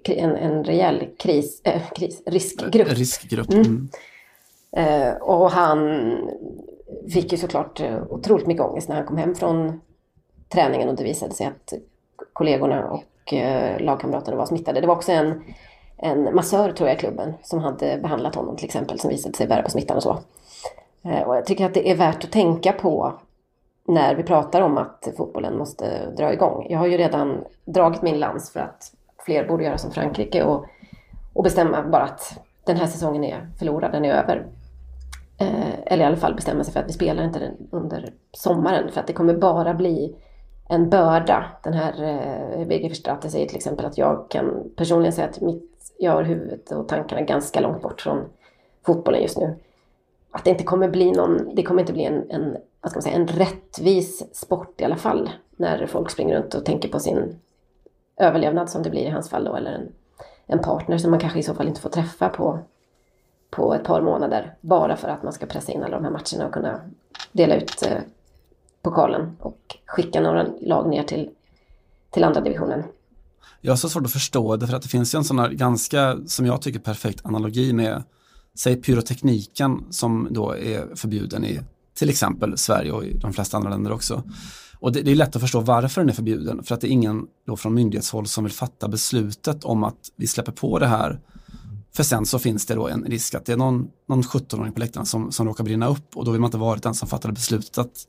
eh, 0.04 0.24
en, 0.24 0.36
en 0.36 0.64
rejäl 0.64 1.08
kris, 1.18 1.62
äh, 1.64 1.90
kris, 1.96 2.22
riskgrupp. 2.26 2.88
Riskgrupp. 2.88 3.54
Mm. 3.54 3.66
Mm. 3.66 3.90
Eh, 4.72 5.14
och 5.14 5.52
han 5.52 6.12
fick 7.14 7.32
ju 7.32 7.38
såklart 7.38 7.82
eh, 7.82 8.04
otroligt 8.10 8.48
mycket 8.48 8.64
ångest 8.64 8.90
när 8.90 8.96
han 8.96 9.06
kom 9.06 9.18
hem 9.18 9.36
från 9.36 9.82
träningen 10.54 10.90
och 10.90 10.96
det 10.96 11.04
visade 11.04 11.34
sig 11.34 11.46
att 11.46 11.74
kollegorna 12.34 12.90
och 12.90 13.34
eh, 13.34 13.80
lagkamraterna 13.80 14.38
var 14.38 14.46
smittade. 14.46 14.82
Det 14.82 14.88
var 14.88 14.96
också 14.96 15.12
en, 15.12 15.44
en 15.98 16.36
massör 16.36 16.72
tror 16.72 16.90
jag 16.90 16.98
i 16.98 17.00
klubben 17.00 17.34
som 17.44 17.60
hade 17.60 17.98
behandlat 17.98 18.36
honom 18.36 18.56
till 18.56 18.66
exempel 18.66 19.00
som 19.00 19.10
visade 19.10 19.38
sig 19.38 19.48
bära 19.48 19.62
på 19.62 19.70
smittan 19.70 19.98
och 19.98 20.04
så. 20.04 20.18
Eh, 21.04 21.22
och 21.22 21.36
jag 21.36 21.46
tycker 21.46 21.66
att 21.66 21.74
det 21.74 21.92
är 21.92 21.96
värt 21.96 22.24
att 22.24 22.32
tänka 22.32 22.72
på 22.72 23.14
när 23.88 24.16
vi 24.16 24.24
pratar 24.24 24.62
om 24.62 24.78
att 24.78 25.08
fotbollen 25.18 25.58
måste 25.58 26.12
dra 26.18 26.34
igång. 26.34 26.68
Jag 26.70 26.80
har 26.80 26.88
ju 26.88 26.98
redan 26.98 27.44
dragit 27.66 28.02
min 28.02 28.20
lans 28.20 28.52
för 28.52 28.60
att 28.60 28.94
fler 29.26 29.48
borde 29.48 29.64
göra 29.64 29.78
som 29.78 29.92
Frankrike 29.92 30.44
och, 30.44 30.66
och 31.34 31.44
bestämma 31.44 31.84
bara 31.84 32.04
att 32.04 32.40
den 32.64 32.78
här 32.78 32.88
säsongen 32.88 33.24
är 33.24 33.50
förlorad, 33.60 33.92
den 33.92 34.06
är 34.06 34.14
över. 34.14 34.46
Eh, 35.38 35.80
eller 35.86 36.04
i 36.04 36.08
alla 36.08 36.18
fall 36.18 36.36
bestämma 36.36 36.64
sig 36.64 36.74
för 36.74 36.80
att 36.80 36.88
vi 36.88 36.94
spelar 36.94 37.24
inte 37.24 37.40
den 37.40 37.68
under 37.72 38.14
sommaren 38.32 38.92
för 38.92 39.00
att 39.00 39.08
det 39.08 39.14
kommer 39.14 39.34
bara 39.34 39.74
bli 39.74 40.16
en 40.72 40.90
börda. 40.90 41.46
Den 41.64 41.74
här 41.74 41.94
eh, 42.04 42.68
Birger 42.68 42.90
Verstraete 42.90 43.30
säger 43.30 43.48
till 43.48 43.58
exempel 43.58 43.86
att 43.86 43.98
jag 43.98 44.26
kan 44.30 44.72
personligen 44.76 45.14
säga 45.14 45.28
att 45.28 45.42
mitt, 45.42 45.94
jag 45.98 46.12
har 46.12 46.24
huvudet 46.24 46.72
och 46.72 46.88
tankarna 46.88 47.22
ganska 47.22 47.60
långt 47.60 47.82
bort 47.82 48.02
från 48.02 48.26
fotbollen 48.86 49.22
just 49.22 49.38
nu. 49.38 49.56
Att 50.32 50.44
det 50.44 50.50
inte 50.50 50.64
kommer 50.64 50.90
bli 50.90 51.12
någon, 51.12 51.56
det 51.56 51.64
kommer 51.64 51.82
inte 51.82 51.94
bli 51.94 52.06
en, 52.06 52.32
en, 52.32 52.58
vad 52.82 52.92
ska 52.92 52.98
man 52.98 53.02
säga, 53.02 53.16
en 53.16 53.28
rättvis 53.28 54.36
sport 54.36 54.82
i 54.82 54.84
alla 54.84 54.96
fall. 54.96 55.30
När 55.52 55.86
folk 55.86 56.10
springer 56.10 56.36
runt 56.36 56.54
och 56.54 56.66
tänker 56.66 56.90
på 56.90 57.00
sin 57.00 57.40
överlevnad 58.18 58.70
som 58.70 58.84
det 58.84 58.90
blir 58.90 59.02
i 59.02 59.10
hans 59.10 59.30
fall 59.30 59.44
då, 59.44 59.56
eller 59.56 59.72
en, 59.72 59.92
en 60.46 60.60
partner 60.60 60.98
som 60.98 61.12
man 61.12 61.20
kanske 61.20 61.40
i 61.40 61.44
så 61.44 61.54
fall 61.54 61.68
inte 61.68 61.82
får 61.82 61.90
träffa 61.90 62.30
på, 62.30 62.60
på 63.50 63.74
ett 63.74 63.84
par 63.84 64.02
månader. 64.02 64.56
Bara 64.62 64.96
för 64.96 65.08
att 65.08 65.24
man 65.24 65.34
ska 65.34 65.46
pressa 65.46 65.72
in 65.72 65.84
alla 65.84 65.96
de 65.96 66.04
här 66.04 66.12
matcherna 66.12 66.48
och 66.48 66.54
kunna 66.54 66.82
dela 67.32 67.56
ut 67.56 67.86
eh, 67.88 67.98
pokalen 68.82 69.38
och 69.40 69.78
skicka 69.86 70.22
några 70.22 70.48
lag 70.62 70.90
ner 70.90 71.04
till, 71.04 71.30
till 72.10 72.24
andra 72.24 72.42
divisionen. 72.42 72.84
Jag 73.62 73.72
har 73.72 73.78
så 73.78 73.90
svårt 73.90 74.06
att 74.06 74.12
förstå 74.12 74.56
det 74.56 74.68
för 74.68 74.76
att 74.76 74.82
det 74.82 74.90
finns 74.90 75.16
ju 75.16 75.18
en 75.18 75.24
sån 75.24 75.40
här 75.40 75.50
ganska, 75.50 76.18
som 76.26 76.46
jag 76.46 76.62
tycker, 76.62 76.80
perfekt 76.80 77.26
analogi 77.26 77.74
med, 77.74 78.04
säg 78.56 78.76
pyrotekniken 78.76 79.84
som 79.90 80.28
då 80.32 80.58
är 80.58 80.96
förbjuden 80.96 81.46
i 81.46 81.60
till 81.94 82.10
exempel 82.10 82.58
Sverige 82.58 82.92
och 82.92 83.06
i 83.06 83.18
de 83.18 83.34
flesta 83.34 83.58
andra 83.58 83.70
länder 83.70 83.92
också. 83.92 84.24
Och 84.80 84.92
det, 84.92 85.02
det 85.02 85.12
är 85.12 85.16
lätt 85.16 85.36
att 85.36 85.42
förstå 85.42 85.60
varför 85.60 86.02
den 86.02 86.10
är 86.10 86.14
förbjuden, 86.14 86.64
för 86.64 86.76
att 86.76 86.82
det 86.82 86.88
är 86.88 86.92
ingen 86.92 87.28
då 87.48 87.58
från 87.58 87.74
myndighetshåll 87.74 88.28
som 88.28 88.44
vill 88.44 88.54
fatta 88.54 88.88
beslutet 88.88 89.64
om 89.64 89.84
att 89.84 90.12
vi 90.16 90.28
släpper 90.28 90.52
på 90.52 90.80
det 90.80 90.88
här. 90.88 91.20
För 91.94 92.04
sen 92.04 92.26
så 92.26 92.40
finns 92.40 92.66
det 92.66 92.76
då 92.76 92.88
en 92.88 93.04
risk 93.04 93.34
att 93.36 93.46
det 93.46 93.54
är 93.54 93.58
någon, 93.58 93.88
någon 94.08 94.22
17-åring 94.22 94.74
på 94.74 94.80
läktaren 94.80 95.06
som, 95.06 95.32
som 95.32 95.48
råkar 95.48 95.64
brinna 95.64 95.88
upp 95.88 96.18
och 96.18 96.26
då 96.26 96.32
vill 96.32 96.42
man 96.42 96.48
inte 96.48 96.58
vara 96.58 96.80
den 96.80 96.94
som 96.94 97.08
fattade 97.08 97.34
beslutet 97.34 97.78
att 97.78 98.08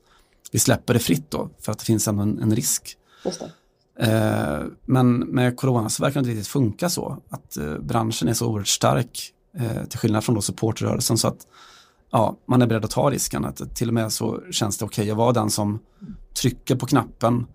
vi 0.51 0.59
släpper 0.59 0.93
det 0.93 0.99
fritt 0.99 1.31
då, 1.31 1.49
för 1.59 1.71
att 1.71 1.79
det 1.79 1.85
finns 1.85 2.07
ändå 2.07 2.21
en, 2.21 2.39
en 2.39 2.55
risk. 2.55 2.97
Eh, 3.99 4.63
men 4.85 5.19
med 5.19 5.57
corona 5.57 5.89
så 5.89 6.03
verkar 6.03 6.13
det 6.13 6.19
inte 6.19 6.31
riktigt 6.31 6.47
funka 6.47 6.89
så. 6.89 7.17
Att 7.29 7.57
eh, 7.57 7.77
branschen 7.77 8.27
är 8.27 8.33
så 8.33 8.47
oerhört 8.47 8.67
stark 8.67 9.33
eh, 9.57 9.85
till 9.85 9.99
skillnad 9.99 10.23
från 10.23 10.35
då 10.35 10.41
supportrörelsen 10.41 11.17
så 11.17 11.27
att 11.27 11.47
ja, 12.11 12.37
man 12.45 12.61
är 12.61 12.67
beredd 12.67 12.85
att 12.85 12.91
ta 12.91 13.09
risken. 13.09 13.45
Att 13.45 13.75
till 13.75 13.87
och 13.87 13.93
med 13.93 14.11
så 14.11 14.41
känns 14.51 14.77
det 14.77 14.85
okej 14.85 15.03
okay 15.03 15.11
att 15.11 15.17
vara 15.17 15.31
den 15.31 15.49
som 15.49 15.79
trycker 16.41 16.75
på 16.75 16.85
knappen 16.85 17.45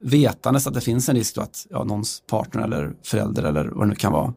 vetandes 0.00 0.66
att 0.66 0.74
det 0.74 0.80
finns 0.80 1.08
en 1.08 1.14
risk 1.14 1.34
då 1.34 1.40
att 1.40 1.66
ja, 1.70 1.84
någons 1.84 2.22
partner 2.26 2.62
eller 2.62 2.96
förälder 3.02 3.42
eller 3.42 3.64
vad 3.64 3.86
det 3.86 3.88
nu 3.88 3.94
kan 3.94 4.12
vara 4.12 4.34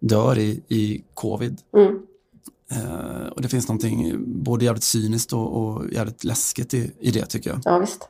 dör 0.00 0.38
i, 0.38 0.62
i 0.68 1.04
covid. 1.14 1.58
Mm. 1.76 1.98
Eh, 2.70 3.28
och 3.28 3.42
det 3.42 3.48
finns 3.48 3.68
någonting 3.68 4.14
både 4.42 4.64
jävligt 4.64 4.84
cyniskt 4.84 5.32
och, 5.32 5.56
och 5.56 5.92
jävligt 5.92 6.24
läskigt 6.24 6.74
i, 6.74 6.92
i 7.00 7.10
det 7.10 7.26
tycker 7.26 7.50
jag. 7.50 7.60
Ja, 7.64 7.78
visst. 7.78 8.08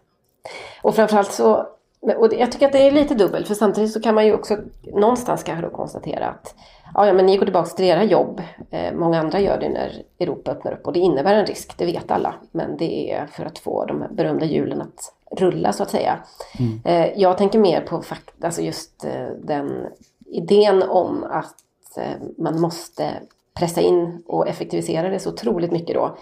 Och 0.82 0.94
framförallt 0.94 1.32
så, 1.32 1.66
och 2.00 2.32
jag 2.32 2.52
tycker 2.52 2.66
att 2.66 2.72
det 2.72 2.86
är 2.86 2.90
lite 2.90 3.14
dubbelt, 3.14 3.48
för 3.48 3.54
samtidigt 3.54 3.92
så 3.92 4.00
kan 4.00 4.14
man 4.14 4.26
ju 4.26 4.34
också 4.34 4.58
någonstans 4.94 5.42
kanske 5.42 5.66
då 5.66 5.70
konstatera 5.70 6.28
att 6.28 6.54
ja, 6.94 7.06
ja 7.06 7.12
men 7.12 7.26
ni 7.26 7.36
går 7.36 7.46
tillbaka 7.46 7.70
till 7.70 7.84
era 7.84 8.04
jobb. 8.04 8.42
Eh, 8.70 8.94
många 8.94 9.20
andra 9.20 9.40
gör 9.40 9.60
det 9.60 9.68
när 9.68 10.02
Europa 10.18 10.50
öppnar 10.50 10.72
upp 10.72 10.86
och 10.86 10.92
det 10.92 11.00
innebär 11.00 11.34
en 11.34 11.46
risk, 11.46 11.78
det 11.78 11.86
vet 11.86 12.10
alla. 12.10 12.34
Men 12.52 12.76
det 12.76 13.12
är 13.12 13.26
för 13.26 13.44
att 13.44 13.58
få 13.58 13.84
de 13.84 14.04
berömda 14.10 14.46
hjulen 14.46 14.80
att 14.80 15.12
rulla 15.40 15.72
så 15.72 15.82
att 15.82 15.90
säga. 15.90 16.18
Mm. 16.58 16.80
Eh, 16.84 17.20
jag 17.20 17.38
tänker 17.38 17.58
mer 17.58 17.80
på 17.80 18.02
fakt 18.02 18.44
alltså 18.44 18.62
just 18.62 19.04
eh, 19.04 19.28
den 19.44 19.86
idén 20.26 20.82
om 20.82 21.24
att 21.24 21.96
eh, 21.96 22.22
man 22.38 22.60
måste 22.60 23.12
pressa 23.56 23.80
in 23.80 24.22
och 24.26 24.48
effektivisera 24.48 25.08
det 25.08 25.18
så 25.18 25.32
otroligt 25.32 25.72
mycket 25.72 25.94
då. 25.94 26.16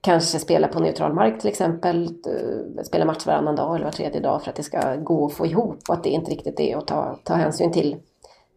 Kanske 0.00 0.38
spela 0.38 0.68
på 0.68 0.80
neutral 0.80 1.14
mark 1.14 1.40
till 1.40 1.48
exempel, 1.48 2.04
eh, 2.04 2.82
spela 2.84 3.04
match 3.04 3.26
varannan 3.26 3.56
dag 3.56 3.74
eller 3.74 3.84
var 3.84 3.92
tredje 3.92 4.20
dag 4.20 4.42
för 4.42 4.50
att 4.50 4.56
det 4.56 4.62
ska 4.62 4.96
gå 4.96 5.26
att 5.26 5.32
få 5.32 5.46
ihop 5.46 5.78
och 5.88 5.94
att 5.94 6.04
det 6.04 6.10
inte 6.10 6.30
riktigt 6.30 6.60
är 6.60 6.76
att 6.76 6.86
ta, 6.86 7.18
ta 7.24 7.34
hänsyn 7.34 7.72
till, 7.72 7.96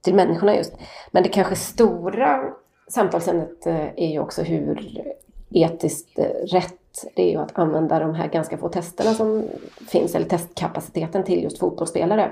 till 0.01 0.15
människorna 0.15 0.55
just. 0.55 0.73
Men 1.11 1.23
det 1.23 1.29
kanske 1.29 1.55
stora 1.55 2.53
samtalsämnet 2.87 3.67
eh, 3.67 3.87
är 3.95 4.07
ju 4.07 4.19
också 4.19 4.41
hur 4.41 5.03
etiskt 5.49 6.19
eh, 6.19 6.25
rätt 6.25 6.75
det 7.15 7.23
är 7.23 7.31
ju 7.31 7.37
att 7.37 7.59
använda 7.59 7.99
de 7.99 8.15
här 8.15 8.27
ganska 8.27 8.57
få 8.57 8.69
testerna 8.69 9.13
som 9.13 9.43
finns, 9.87 10.15
eller 10.15 10.25
testkapaciteten 10.25 11.23
till 11.23 11.43
just 11.43 11.59
fotbollsspelare. 11.59 12.31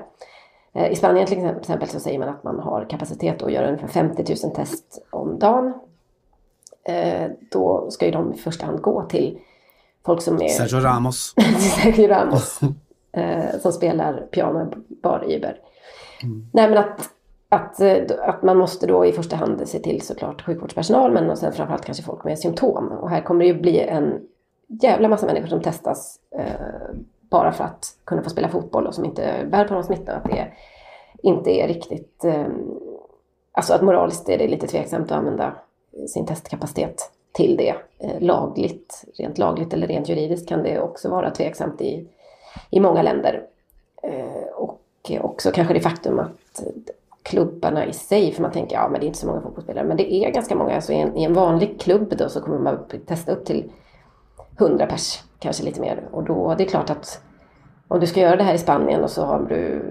I 0.91 0.95
Spanien 0.95 1.27
till 1.27 1.45
exempel 1.59 1.89
så 1.89 1.99
säger 1.99 2.19
man 2.19 2.29
att 2.29 2.43
man 2.43 2.59
har 2.59 2.85
kapacitet 2.89 3.41
att 3.41 3.51
göra 3.51 3.67
ungefär 3.67 3.87
50 3.87 4.35
000 4.43 4.55
test 4.55 5.05
om 5.09 5.39
dagen. 5.39 5.73
Då 7.51 7.87
ska 7.89 8.05
ju 8.05 8.11
de 8.11 8.33
i 8.33 8.37
första 8.37 8.65
hand 8.65 8.81
gå 8.81 9.01
till 9.01 9.39
folk 10.05 10.21
som 10.21 10.41
är... 10.41 10.47
Sergio 10.47 10.79
Ramos. 10.79 11.33
Sergio 11.83 12.07
Ramos. 12.07 12.59
som 13.61 13.71
spelar 13.71 14.27
piano 14.31 14.73
bar 15.03 15.23
Uber. 15.27 15.59
Mm. 16.23 16.47
Nej 16.53 16.69
men 16.69 16.77
att, 16.77 17.09
att, 17.49 17.81
att 18.19 18.43
man 18.43 18.57
måste 18.57 18.87
då 18.87 19.05
i 19.05 19.11
första 19.11 19.35
hand 19.35 19.67
se 19.67 19.79
till 19.79 20.01
såklart 20.01 20.41
sjukvårdspersonal 20.41 21.11
men 21.11 21.37
sen 21.37 21.53
framförallt 21.53 21.85
kanske 21.85 22.03
folk 22.03 22.23
med 22.23 22.39
symptom. 22.39 22.87
Och 22.87 23.09
här 23.09 23.21
kommer 23.21 23.39
det 23.39 23.47
ju 23.47 23.61
bli 23.61 23.79
en 23.79 24.21
jävla 24.67 25.07
massa 25.07 25.25
människor 25.25 25.47
som 25.47 25.61
testas 25.61 26.19
eh, 26.31 26.95
bara 27.29 27.51
för 27.51 27.63
att 27.63 27.85
kunna 28.03 28.23
få 28.23 28.29
spela 28.29 28.49
fotboll 28.49 28.87
och 28.87 28.95
som 28.95 29.05
inte 29.05 29.47
bär 29.51 29.65
på 29.65 29.73
någon 29.73 29.83
smitta. 29.83 30.15
Att 30.15 30.23
det 30.23 30.47
inte 31.23 31.51
är 31.51 31.67
riktigt... 31.67 32.25
Eh, 32.25 32.47
alltså 33.51 33.73
att 33.73 33.81
moraliskt 33.81 34.29
är 34.29 34.37
det 34.37 34.47
lite 34.47 34.67
tveksamt 34.67 35.11
att 35.11 35.17
använda 35.17 35.55
sin 36.07 36.25
testkapacitet 36.25 37.11
till 37.31 37.57
det. 37.57 37.75
Eh, 37.99 38.21
lagligt, 38.21 39.05
rent 39.17 39.37
lagligt 39.37 39.73
eller 39.73 39.87
rent 39.87 40.09
juridiskt 40.09 40.49
kan 40.49 40.63
det 40.63 40.79
också 40.79 41.09
vara 41.09 41.31
tveksamt 41.31 41.81
i, 41.81 42.07
i 42.69 42.79
många 42.79 43.01
länder. 43.01 43.43
Eh, 44.03 44.53
och 44.55 44.81
också 45.21 45.51
kanske 45.51 45.73
det 45.73 45.79
faktum 45.79 46.19
att 46.19 46.63
klubbarna 47.23 47.85
i 47.85 47.93
sig, 47.93 48.31
för 48.31 48.41
man 48.41 48.51
tänker 48.51 48.75
ja 48.75 48.89
men 48.89 48.99
det 48.99 49.05
är 49.05 49.07
inte 49.07 49.19
så 49.19 49.27
många 49.27 49.41
fotbollsspelare, 49.41 49.85
men 49.85 49.97
det 49.97 50.13
är 50.13 50.31
ganska 50.31 50.55
många. 50.55 50.75
Alltså 50.75 50.93
i 50.93 50.99
en, 50.99 51.17
i 51.17 51.23
en 51.23 51.33
vanlig 51.33 51.79
klubb 51.79 52.17
då 52.17 52.29
så 52.29 52.41
kommer 52.41 52.59
man 52.59 52.79
testa 53.05 53.31
upp 53.31 53.45
till 53.45 53.71
100 54.59 54.85
pers, 54.85 55.23
kanske 55.39 55.63
lite 55.63 55.81
mer. 55.81 56.03
Och 56.11 56.23
då 56.23 56.55
det 56.57 56.63
är 56.63 56.67
klart 56.67 56.89
att 56.89 57.21
om 57.87 57.99
du 57.99 58.07
ska 58.07 58.19
göra 58.19 58.35
det 58.35 58.43
här 58.43 58.53
i 58.53 58.57
Spanien 58.57 59.03
och 59.03 59.09
så 59.09 59.25
har 59.25 59.39
du 59.39 59.81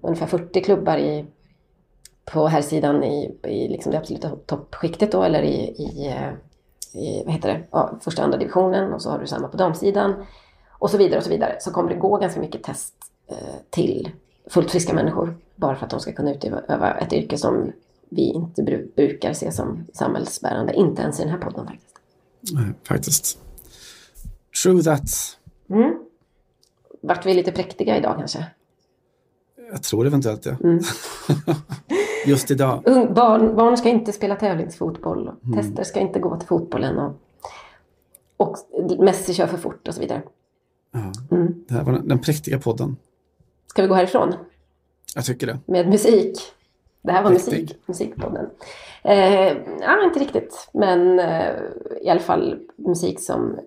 ungefär 0.00 0.26
40 0.26 0.60
klubbar 0.60 0.96
i, 0.96 1.26
på 2.32 2.46
här 2.46 2.62
sidan 2.62 3.04
i, 3.04 3.38
i 3.42 3.68
liksom 3.68 3.92
det 3.92 3.98
absoluta 3.98 4.30
toppskiktet 4.46 5.12
då, 5.12 5.22
eller 5.22 5.42
i, 5.42 5.56
i, 5.56 6.14
i 6.92 7.22
vad 7.24 7.34
heter 7.34 7.48
det, 7.48 7.62
ja, 7.70 7.98
första 8.00 8.22
andra 8.22 8.38
divisionen 8.38 8.92
och 8.92 9.02
så 9.02 9.10
har 9.10 9.18
du 9.18 9.26
samma 9.26 9.48
på 9.48 9.56
damsidan 9.56 10.14
och 10.78 10.90
så 10.90 10.98
vidare 10.98 11.18
och 11.18 11.24
så 11.24 11.30
vidare. 11.30 11.56
Så 11.60 11.70
kommer 11.70 11.90
det 11.90 11.96
gå 11.96 12.16
ganska 12.16 12.40
mycket 12.40 12.62
test 12.62 12.94
eh, 13.26 13.36
till 13.70 14.10
fullt 14.46 14.70
friska 14.70 14.94
människor 14.94 15.36
bara 15.56 15.76
för 15.76 15.84
att 15.84 15.90
de 15.90 16.00
ska 16.00 16.12
kunna 16.12 16.34
utöva 16.34 16.94
ett 16.94 17.12
yrke 17.12 17.38
som 17.38 17.72
vi 18.08 18.22
inte 18.22 18.62
bru 18.62 18.90
brukar 18.96 19.32
se 19.32 19.52
som 19.52 19.86
samhällsbärande, 19.92 20.72
inte 20.74 21.02
ens 21.02 21.20
i 21.20 21.22
den 21.22 21.32
här 21.32 21.38
podden 21.38 21.66
faktiskt. 21.66 21.98
Nej, 22.52 22.72
faktiskt. 22.84 23.38
True 24.62 24.82
that. 24.82 25.10
Mm. 25.70 25.98
Vart 27.00 27.26
vi 27.26 27.34
lite 27.34 27.52
präktiga 27.52 27.96
idag 27.96 28.16
kanske? 28.18 28.46
Jag 29.70 29.82
tror 29.82 30.06
eventuellt 30.06 30.42
det. 30.42 30.56
Mm. 30.64 30.78
Just 32.28 32.50
idag. 32.50 32.82
Barn, 33.14 33.56
barn 33.56 33.76
ska 33.76 33.88
inte 33.88 34.12
spela 34.12 34.36
tävlingsfotboll. 34.36 35.30
Mm. 35.44 35.56
Tester 35.58 35.84
ska 35.84 36.00
inte 36.00 36.18
gå 36.18 36.36
till 36.36 36.48
fotbollen. 36.48 36.98
Och, 36.98 37.14
och 38.36 38.56
Messi 38.98 39.34
kör 39.34 39.46
för 39.46 39.56
fort 39.56 39.88
och 39.88 39.94
så 39.94 40.00
vidare. 40.00 40.22
Ja. 40.92 41.36
Mm. 41.36 41.64
Det 41.68 41.74
här 41.74 41.84
var 41.84 41.92
den, 41.92 42.08
den 42.08 42.18
präktiga 42.18 42.58
podden. 42.58 42.96
Ska 43.66 43.82
vi 43.82 43.88
gå 43.88 43.94
härifrån 43.94 44.34
Jag 45.14 45.24
tycker 45.24 45.46
det. 45.46 45.58
med 45.66 45.88
musik? 45.88 46.38
Det 47.02 47.12
här 47.12 47.22
var 47.22 47.30
musik, 47.30 47.76
musikpodden. 47.86 48.50
Eh, 49.02 49.56
ja, 49.80 50.04
inte 50.04 50.20
riktigt. 50.20 50.68
Men 50.72 51.18
eh, 51.18 51.54
i 52.02 52.08
alla 52.08 52.20
fall 52.20 52.58
musik 52.76 53.20
som 53.20 53.58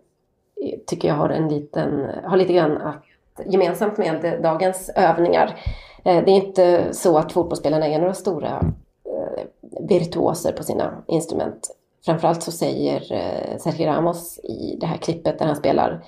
eh, 0.63 0.79
tycker 0.87 1.07
jag 1.07 1.15
har 1.15 1.29
en 1.29 1.47
liten, 1.47 2.05
har 2.23 2.37
lite 2.37 2.53
grann 2.53 2.77
att, 2.77 3.03
gemensamt 3.45 3.97
med 3.97 4.39
dagens 4.43 4.89
övningar. 4.95 5.59
Eh, 6.03 6.23
det 6.25 6.31
är 6.31 6.35
inte 6.35 6.93
så 6.93 7.17
att 7.17 7.31
fotbollsspelarna 7.31 7.87
är 7.87 7.99
några 7.99 8.13
stora 8.13 8.61
eh, 9.05 9.43
virtuoser 9.87 10.51
på 10.51 10.63
sina 10.63 11.03
instrument. 11.07 11.75
Framförallt 12.05 12.43
så 12.43 12.51
säger 12.51 13.13
eh, 13.13 13.57
Sergio 13.57 13.87
Ramos 13.87 14.39
i 14.39 14.77
det 14.79 14.85
här 14.85 14.97
klippet 14.97 15.39
där 15.39 15.45
han 15.45 15.55
spelar 15.55 16.05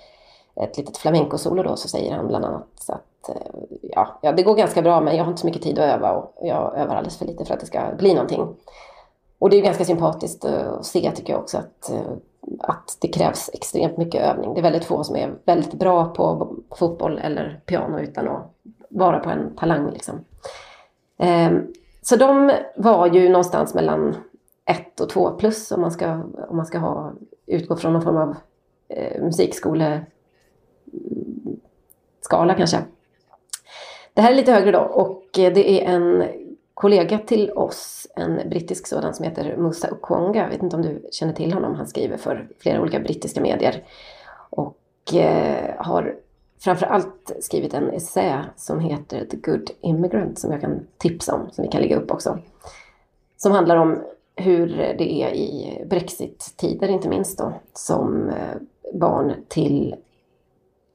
ett 0.56 0.78
litet 0.78 0.98
flamenco-solo 0.98 1.64
då 1.64 1.76
så 1.76 1.88
säger 1.88 2.16
han 2.16 2.28
bland 2.28 2.46
annat 2.46 2.68
så 2.76 2.94
att 2.94 3.30
ja, 3.82 4.20
ja, 4.22 4.32
det 4.32 4.44
går 4.44 4.56
ganska 4.56 4.82
bra 4.82 5.02
men 5.02 5.16
jag 5.16 5.24
har 5.24 5.32
inte 5.32 5.42
så 5.42 5.48
mycket 5.48 5.62
tid 5.62 5.80
att 5.80 5.96
öva 5.96 6.12
och 6.12 6.34
jag 6.42 6.78
övar 6.78 6.96
alldeles 6.96 7.18
för 7.18 7.26
lite 7.26 7.46
för 7.46 7.54
att 7.54 7.60
det 7.60 7.66
ska 7.66 7.82
bli 7.98 8.14
någonting. 8.14 8.56
Och 9.40 9.50
det 9.50 9.56
är 9.56 9.58
ju 9.58 9.64
ganska 9.64 9.86
sympatiskt 9.86 10.46
att 10.46 10.86
se 10.86 11.12
tycker 11.12 11.34
jag 11.34 11.42
också 11.42 11.58
att, 11.58 11.92
att 12.60 12.98
det 13.02 13.08
krävs 13.08 13.50
extremt 13.54 13.98
mycket 13.98 14.22
övning. 14.22 14.54
Det 14.54 14.60
är 14.60 14.64
väldigt 14.64 14.86
få 14.86 15.04
som 15.04 15.16
är 15.16 15.34
väldigt 15.46 15.74
bra 15.74 16.06
på 16.06 16.56
fotboll 16.76 17.18
eller 17.18 17.62
piano 17.66 18.00
utan 18.00 18.28
att 18.28 18.54
vara 18.94 19.20
på 19.20 19.30
en 19.30 19.56
talang 19.56 19.92
liksom. 19.92 20.26
Ehm, 21.18 21.68
så 22.02 22.16
de 22.16 22.52
var 22.76 23.08
ju 23.08 23.30
någonstans 23.30 23.74
mellan 23.74 24.16
ett 24.66 25.00
och 25.00 25.10
två 25.10 25.32
plus 25.32 25.72
om 25.72 25.82
man 25.82 25.92
ska, 25.92 26.14
om 26.50 26.58
man 26.58 26.66
ska 26.66 26.78
ha, 26.78 27.14
utgå 27.46 27.76
från 27.76 27.94
någon 27.94 28.02
form 28.02 28.18
av 28.18 28.36
eh, 28.88 29.22
musikskoleskala 29.24 30.06
kanske. 32.58 32.78
Det 34.14 34.22
här 34.22 34.32
är 34.32 34.36
lite 34.36 34.52
högre 34.52 34.72
då 34.72 34.80
och 34.80 35.40
eh, 35.40 35.54
det 35.54 35.70
är 35.70 35.96
en 35.96 36.24
kollega 36.74 37.18
till 37.18 37.52
oss, 37.52 38.08
en 38.16 38.50
brittisk 38.50 38.88
sådan 38.88 39.14
som 39.14 39.26
heter 39.26 39.58
Musa 39.58 39.92
Okwonga. 39.92 40.42
Jag 40.42 40.50
vet 40.50 40.64
inte 40.64 40.76
om 40.76 40.82
du 40.82 41.08
känner 41.12 41.34
till 41.34 41.54
honom. 41.54 41.76
Han 41.76 41.88
skriver 41.88 42.18
för 42.18 42.48
flera 42.60 42.82
olika 42.82 43.00
brittiska 43.00 43.42
medier. 43.42 43.84
Och 44.50 45.14
eh, 45.14 45.76
har 45.78 46.16
framför 46.64 46.86
allt 46.86 47.32
skrivit 47.40 47.74
en 47.74 47.90
essä 47.90 48.46
som 48.56 48.80
heter 48.80 49.26
The 49.26 49.38
Good 49.38 49.72
Immigrant 49.82 50.40
som 50.40 50.52
jag 50.52 50.62
kan 50.62 50.88
tipsa 50.98 51.36
om, 51.36 51.52
som 51.52 51.62
vi 51.64 51.72
kan 51.72 51.82
lägga 51.82 51.98
upp 51.98 52.12
också. 52.12 52.40
Som 53.38 53.52
handlar 53.52 53.78
om 53.78 54.04
hur 54.36 54.68
det 54.98 55.14
är 55.24 55.34
i 55.34 55.84
Brexit-tider 55.90 56.88
inte 56.88 57.10
minst 57.10 57.38
då, 57.38 57.54
som 57.74 58.30
eh, 58.30 58.58
barn 58.94 59.34
till 59.48 59.96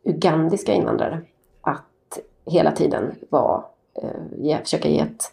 ugandiska 0.04 0.72
invandrare 0.72 1.20
att 1.60 2.18
hela 2.46 2.72
tiden 2.72 3.14
var, 3.28 3.64
eh, 3.94 4.62
försöka 4.62 4.88
ge 4.88 5.00
ett, 5.00 5.32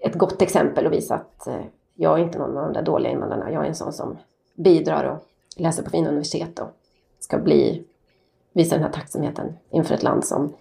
ett 0.00 0.14
gott 0.14 0.42
exempel 0.42 0.86
och 0.86 0.92
visa 0.92 1.14
att 1.14 1.46
eh, 1.46 1.64
jag 1.94 2.18
är 2.18 2.24
inte 2.24 2.38
någon 2.38 2.56
av 2.56 2.64
de 2.64 2.72
där 2.72 2.82
dåliga 2.82 3.12
invandrarna. 3.12 3.52
Jag 3.52 3.64
är 3.64 3.68
en 3.68 3.74
sån 3.74 3.92
som 3.92 4.18
bidrar 4.54 5.04
och 5.04 5.18
läser 5.56 5.82
på 5.82 5.90
fina 5.90 6.08
universitet 6.08 6.58
och 6.58 6.68
ska 7.20 7.38
bli, 7.38 7.84
visa 8.56 8.74
den 8.74 8.84
här 8.84 8.92
tacksamheten 8.92 9.56
inför 9.70 9.94
ett 9.94 10.02
land 10.02 10.24
som 10.24 10.54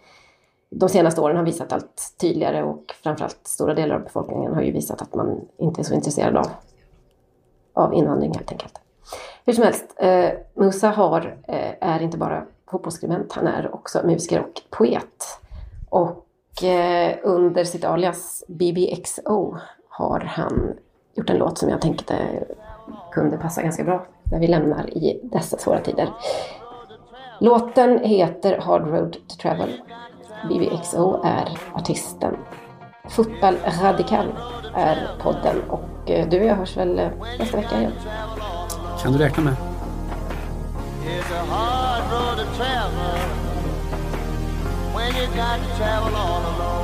de 0.70 0.90
senaste 0.90 1.22
åren 1.22 1.38
har 1.38 1.44
visat 1.44 1.74
allt 1.74 2.16
tydligare 2.22 2.64
och 2.64 2.96
framförallt 3.04 3.40
stora 3.48 3.74
delar 3.74 3.96
av 3.96 4.04
befolkningen 4.04 4.54
har 4.54 4.62
ju 4.62 4.72
visat 4.72 5.02
att 5.02 5.16
man 5.16 5.48
inte 5.58 5.82
är 5.82 5.84
så 5.84 5.94
intresserad 5.94 6.38
av, 6.38 6.48
av 7.74 7.94
invandring 7.94 8.34
helt 8.34 8.52
enkelt. 8.52 8.80
Hur 9.46 9.54
som 9.54 9.64
helst, 9.64 9.86
eh, 9.98 10.30
Musa 10.54 10.90
har, 10.90 11.38
eh, 11.48 11.74
är 11.82 12.02
inte 12.02 12.18
bara 12.18 12.46
fotbollsskribent, 12.72 13.34
han 13.34 13.48
är 13.48 13.76
också 13.76 14.02
musiker 14.06 14.40
och 14.40 14.62
poet. 14.70 15.40
Och 15.90 16.64
eh, 16.64 17.18
under 17.24 17.64
sitt 17.64 17.86
alias 17.86 18.44
BBXO 18.48 19.58
har 19.90 20.20
han 20.20 20.74
gjort 21.14 21.30
en 21.30 21.38
låt 21.38 21.58
som 21.58 21.70
jag 21.70 21.82
tänkte 21.82 22.44
kunde 23.12 23.38
passa 23.38 23.62
ganska 23.62 23.84
bra 23.84 24.06
när 24.32 24.40
vi 24.40 24.48
lämnar 24.48 24.98
i 24.98 25.20
dessa 25.24 25.58
svåra 25.58 25.80
tider. 25.80 26.10
Låten 27.40 28.00
heter 28.04 28.58
Hard 28.58 28.88
Road 28.88 29.14
to 29.14 29.36
Travel. 29.42 29.82
BBXO 30.50 31.22
är 31.24 31.58
artisten. 31.74 32.38
Fotboll 33.10 33.58
Radikal 33.82 34.34
är 34.76 35.08
podden 35.22 35.62
och 35.70 36.12
eh, 36.12 36.30
du 36.30 36.40
och 36.40 36.46
jag 36.46 36.56
hörs 36.56 36.78
väl 36.78 37.00
eh, 37.00 37.10
nästa 37.40 37.58
vecka 37.58 37.78
igen. 37.78 37.92
Kan 39.04 39.14
du 39.14 39.20
räkna 39.20 39.44
med. 39.44 39.54
It's 41.06 41.32
a 41.32 41.46
hard 41.50 42.12
road 42.12 42.38
to 42.38 42.58
travel 42.58 43.20
when 44.96 45.16
you 45.16 45.28
got 45.28 45.70
to 45.70 45.78
travel 45.78 46.16
all 46.16 46.44
alone. 46.44 46.75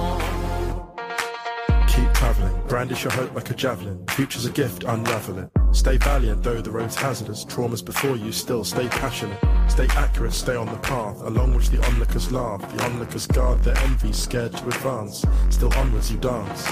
Brandish 2.71 3.03
your 3.03 3.11
hope 3.11 3.35
like 3.35 3.49
a 3.49 3.53
javelin. 3.53 4.01
Future's 4.11 4.45
a 4.45 4.49
gift, 4.49 4.85
unravel 4.85 5.39
it. 5.39 5.49
Stay 5.73 5.97
valiant, 5.97 6.41
though 6.41 6.61
the 6.61 6.71
road's 6.71 6.95
hazardous. 6.95 7.43
Traumas 7.43 7.83
before 7.83 8.15
you, 8.15 8.31
still 8.31 8.63
stay 8.63 8.87
passionate. 8.87 9.37
Stay 9.67 9.87
accurate, 9.89 10.31
stay 10.31 10.55
on 10.55 10.67
the 10.67 10.77
path, 10.77 11.19
along 11.19 11.53
which 11.53 11.69
the 11.69 11.83
onlookers 11.87 12.31
laugh. 12.31 12.61
The 12.73 12.85
onlookers 12.85 13.27
guard 13.27 13.61
their 13.61 13.77
envy, 13.79 14.13
scared 14.13 14.53
to 14.53 14.67
advance. 14.67 15.25
Still 15.49 15.73
onwards 15.73 16.13
you 16.13 16.17
dance. 16.19 16.65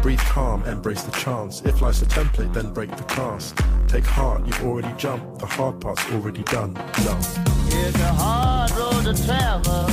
Breathe 0.00 0.20
calm, 0.20 0.62
embrace 0.62 1.02
the 1.02 1.10
chance. 1.18 1.60
If 1.62 1.82
life's 1.82 2.02
a 2.02 2.06
template, 2.06 2.54
then 2.54 2.72
break 2.72 2.96
the 2.96 3.02
cast. 3.02 3.58
Take 3.88 4.06
heart, 4.06 4.46
you've 4.46 4.62
already 4.62 4.94
jumped. 4.96 5.40
The 5.40 5.46
hard 5.46 5.80
part's 5.80 6.08
already 6.12 6.44
done. 6.44 6.74
Love. 7.04 7.38
It's 7.66 7.98
a 7.98 8.12
hard 8.14 8.70
road 8.76 9.12
to 9.12 9.26
travel 9.26 9.90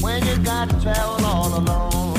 when 0.00 0.24
you 0.24 0.36
got 0.44 0.70
to 0.70 0.80
travel 0.80 1.26
all 1.26 1.58
alone. 1.58 2.15